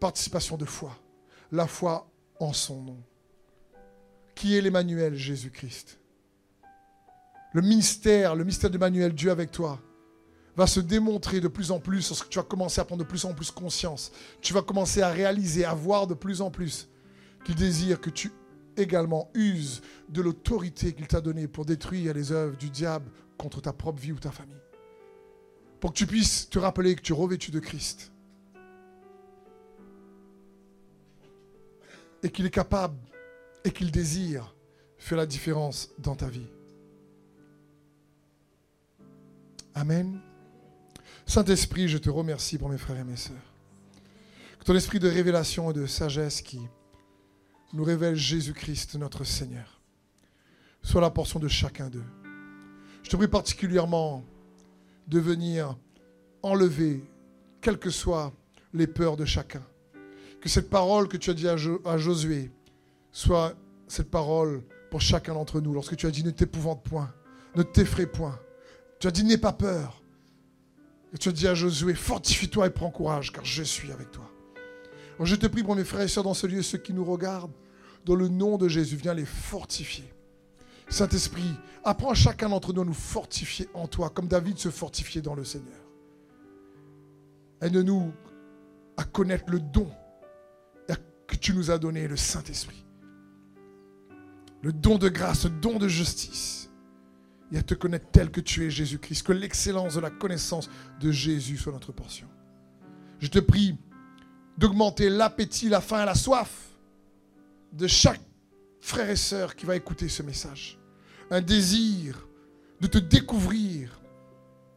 Participation 0.00 0.56
de 0.56 0.64
foi. 0.64 0.96
La 1.52 1.66
foi 1.66 2.10
en 2.40 2.52
son 2.52 2.82
nom. 2.82 3.02
Qui 4.34 4.56
est 4.56 4.60
l'Emmanuel 4.60 5.14
Jésus-Christ? 5.14 5.98
Le 7.52 7.62
mystère, 7.62 8.34
le 8.34 8.44
mystère 8.44 8.70
d'Emmanuel, 8.70 9.12
Dieu 9.12 9.30
avec 9.30 9.50
toi, 9.50 9.80
va 10.56 10.66
se 10.66 10.80
démontrer 10.80 11.40
de 11.40 11.48
plus 11.48 11.70
en 11.70 11.80
plus 11.80 12.08
lorsque 12.08 12.28
tu 12.28 12.38
vas 12.38 12.44
commencer 12.44 12.80
à 12.80 12.84
prendre 12.84 13.04
de 13.04 13.08
plus 13.08 13.24
en 13.24 13.34
plus 13.34 13.50
conscience. 13.50 14.12
Tu 14.40 14.52
vas 14.52 14.62
commencer 14.62 15.02
à 15.02 15.10
réaliser, 15.10 15.64
à 15.64 15.74
voir 15.74 16.06
de 16.06 16.14
plus 16.14 16.40
en 16.40 16.50
plus 16.50 16.88
qu'il 17.44 17.54
désire 17.54 18.00
que 18.00 18.10
tu 18.10 18.32
également 18.76 19.30
uses 19.34 19.82
de 20.08 20.22
l'autorité 20.22 20.92
qu'il 20.92 21.06
t'a 21.06 21.20
donnée 21.20 21.48
pour 21.48 21.64
détruire 21.64 22.14
les 22.14 22.32
œuvres 22.32 22.56
du 22.56 22.70
diable 22.70 23.10
contre 23.36 23.60
ta 23.60 23.72
propre 23.72 24.00
vie 24.00 24.12
ou 24.12 24.18
ta 24.18 24.30
famille. 24.30 24.56
Pour 25.80 25.92
que 25.92 25.98
tu 25.98 26.06
puisses 26.06 26.48
te 26.48 26.58
rappeler 26.58 26.94
que 26.94 27.02
tu 27.02 27.12
es 27.12 27.16
revêtu 27.16 27.50
de 27.50 27.58
Christ. 27.58 28.09
Et 32.22 32.30
qu'il 32.30 32.46
est 32.46 32.50
capable 32.50 32.96
et 33.64 33.70
qu'il 33.70 33.90
désire 33.90 34.54
faire 34.98 35.18
la 35.18 35.26
différence 35.26 35.90
dans 35.98 36.14
ta 36.14 36.26
vie. 36.26 36.46
Amen. 39.74 40.20
Saint-Esprit, 41.26 41.88
je 41.88 41.98
te 41.98 42.10
remercie 42.10 42.58
pour 42.58 42.68
mes 42.68 42.78
frères 42.78 42.98
et 42.98 43.04
mes 43.04 43.16
sœurs. 43.16 43.36
Que 44.58 44.64
ton 44.64 44.74
esprit 44.74 44.98
de 44.98 45.08
révélation 45.08 45.70
et 45.70 45.74
de 45.74 45.86
sagesse 45.86 46.42
qui 46.42 46.60
nous 47.72 47.84
révèle 47.84 48.16
Jésus-Christ, 48.16 48.96
notre 48.96 49.24
Seigneur, 49.24 49.80
soit 50.82 51.00
la 51.00 51.10
portion 51.10 51.38
de 51.38 51.48
chacun 51.48 51.88
d'eux. 51.88 52.04
Je 53.02 53.10
te 53.10 53.16
prie 53.16 53.28
particulièrement 53.28 54.24
de 55.08 55.18
venir 55.18 55.76
enlever, 56.42 57.02
quelles 57.60 57.78
que 57.78 57.90
soient 57.90 58.32
les 58.72 58.86
peurs 58.86 59.16
de 59.16 59.24
chacun. 59.24 59.62
Que 60.40 60.48
cette 60.48 60.70
parole 60.70 61.08
que 61.08 61.16
tu 61.16 61.30
as 61.30 61.34
dit 61.34 61.48
à, 61.48 61.98
Josué 61.98 62.50
soit 63.12 63.54
cette 63.88 64.10
parole 64.10 64.62
pour 64.90 65.00
chacun 65.00 65.34
d'entre 65.34 65.60
nous. 65.60 65.72
Lorsque 65.72 65.96
tu 65.96 66.06
as 66.06 66.10
dit 66.10 66.24
ne 66.24 66.30
t'épouvante 66.30 66.82
point, 66.82 67.12
ne 67.56 67.62
t'effraie 67.62 68.06
point. 68.06 68.38
Tu 68.98 69.06
as 69.06 69.10
dit 69.10 69.24
n'aie 69.24 69.38
pas 69.38 69.52
peur. 69.52 70.02
Et 71.12 71.18
tu 71.18 71.28
as 71.28 71.32
dit 71.32 71.48
à 71.48 71.54
Josué, 71.54 71.94
fortifie-toi 71.94 72.68
et 72.68 72.70
prends 72.70 72.90
courage, 72.90 73.32
car 73.32 73.44
je 73.44 73.62
suis 73.62 73.90
avec 73.90 74.10
toi. 74.12 74.30
je 75.20 75.34
te 75.34 75.46
prie 75.46 75.62
pour 75.62 75.74
mes 75.74 75.84
frères 75.84 76.02
et 76.02 76.08
sœurs 76.08 76.24
dans 76.24 76.34
ce 76.34 76.46
lieu, 76.46 76.62
ceux 76.62 76.78
qui 76.78 76.94
nous 76.94 77.04
regardent, 77.04 77.52
dans 78.04 78.14
le 78.14 78.28
nom 78.28 78.56
de 78.56 78.68
Jésus, 78.68 78.96
viens 78.96 79.14
les 79.14 79.24
fortifier. 79.24 80.04
Saint-Esprit, 80.88 81.54
apprends 81.84 82.10
à 82.10 82.14
chacun 82.14 82.48
d'entre 82.48 82.72
nous 82.72 82.82
à 82.82 82.84
nous 82.84 82.94
fortifier 82.94 83.68
en 83.74 83.86
toi, 83.86 84.10
comme 84.10 84.26
David 84.26 84.58
se 84.58 84.70
fortifiait 84.70 85.20
dans 85.20 85.34
le 85.34 85.44
Seigneur. 85.44 85.80
Aide-nous 87.60 88.12
à 88.96 89.04
connaître 89.04 89.50
le 89.50 89.60
don 89.60 89.90
que 91.30 91.36
tu 91.36 91.54
nous 91.54 91.70
as 91.70 91.78
donné, 91.78 92.08
le 92.08 92.16
Saint-Esprit. 92.16 92.84
Le 94.62 94.72
don 94.72 94.98
de 94.98 95.08
grâce, 95.08 95.44
le 95.44 95.50
don 95.50 95.78
de 95.78 95.88
justice. 95.88 96.70
Et 97.52 97.58
à 97.58 97.62
te 97.62 97.74
connaître 97.74 98.06
tel 98.12 98.30
que 98.30 98.40
tu 98.40 98.66
es, 98.66 98.70
Jésus-Christ. 98.70 99.22
Que 99.22 99.32
l'excellence 99.32 99.94
de 99.94 100.00
la 100.00 100.10
connaissance 100.10 100.68
de 101.00 101.10
Jésus 101.10 101.56
soit 101.56 101.72
notre 101.72 101.92
portion. 101.92 102.28
Je 103.20 103.28
te 103.28 103.38
prie 103.38 103.78
d'augmenter 104.58 105.08
l'appétit, 105.08 105.68
la 105.68 105.80
faim 105.80 106.02
et 106.02 106.06
la 106.06 106.14
soif 106.14 106.50
de 107.72 107.86
chaque 107.86 108.20
frère 108.80 109.10
et 109.10 109.16
sœur 109.16 109.54
qui 109.54 109.66
va 109.66 109.76
écouter 109.76 110.08
ce 110.08 110.22
message. 110.22 110.78
Un 111.30 111.40
désir 111.40 112.26
de 112.80 112.86
te 112.86 112.98
découvrir 112.98 114.00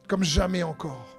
comme 0.07 0.23
jamais 0.23 0.63
encore. 0.63 1.17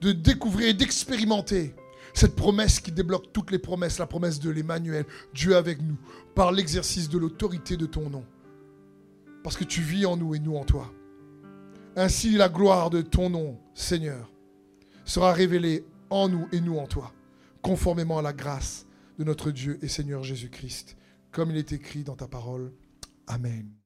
De 0.00 0.12
découvrir 0.12 0.68
et 0.68 0.74
d'expérimenter 0.74 1.74
cette 2.16 2.34
promesse 2.34 2.80
qui 2.80 2.92
débloque 2.92 3.30
toutes 3.32 3.50
les 3.50 3.58
promesses, 3.58 3.98
la 3.98 4.06
promesse 4.06 4.40
de 4.40 4.48
l'Emmanuel, 4.48 5.04
Dieu 5.34 5.54
avec 5.54 5.82
nous, 5.82 5.98
par 6.34 6.50
l'exercice 6.50 7.10
de 7.10 7.18
l'autorité 7.18 7.76
de 7.76 7.84
ton 7.84 8.08
nom. 8.08 8.24
Parce 9.44 9.56
que 9.56 9.64
tu 9.64 9.82
vis 9.82 10.06
en 10.06 10.16
nous 10.16 10.34
et 10.34 10.38
nous 10.38 10.56
en 10.56 10.64
toi. 10.64 10.90
Ainsi 11.94 12.32
la 12.32 12.48
gloire 12.48 12.88
de 12.88 13.02
ton 13.02 13.28
nom, 13.28 13.58
Seigneur, 13.74 14.32
sera 15.04 15.34
révélée 15.34 15.84
en 16.08 16.30
nous 16.30 16.48
et 16.52 16.60
nous 16.60 16.78
en 16.78 16.86
toi, 16.86 17.12
conformément 17.60 18.18
à 18.18 18.22
la 18.22 18.32
grâce 18.32 18.86
de 19.18 19.24
notre 19.24 19.50
Dieu 19.50 19.78
et 19.82 19.88
Seigneur 19.88 20.24
Jésus-Christ, 20.24 20.96
comme 21.32 21.50
il 21.50 21.58
est 21.58 21.72
écrit 21.72 22.02
dans 22.02 22.16
ta 22.16 22.28
parole. 22.28 22.72
Amen. 23.26 23.85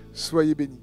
Soyez 0.13 0.55
bénis. 0.55 0.80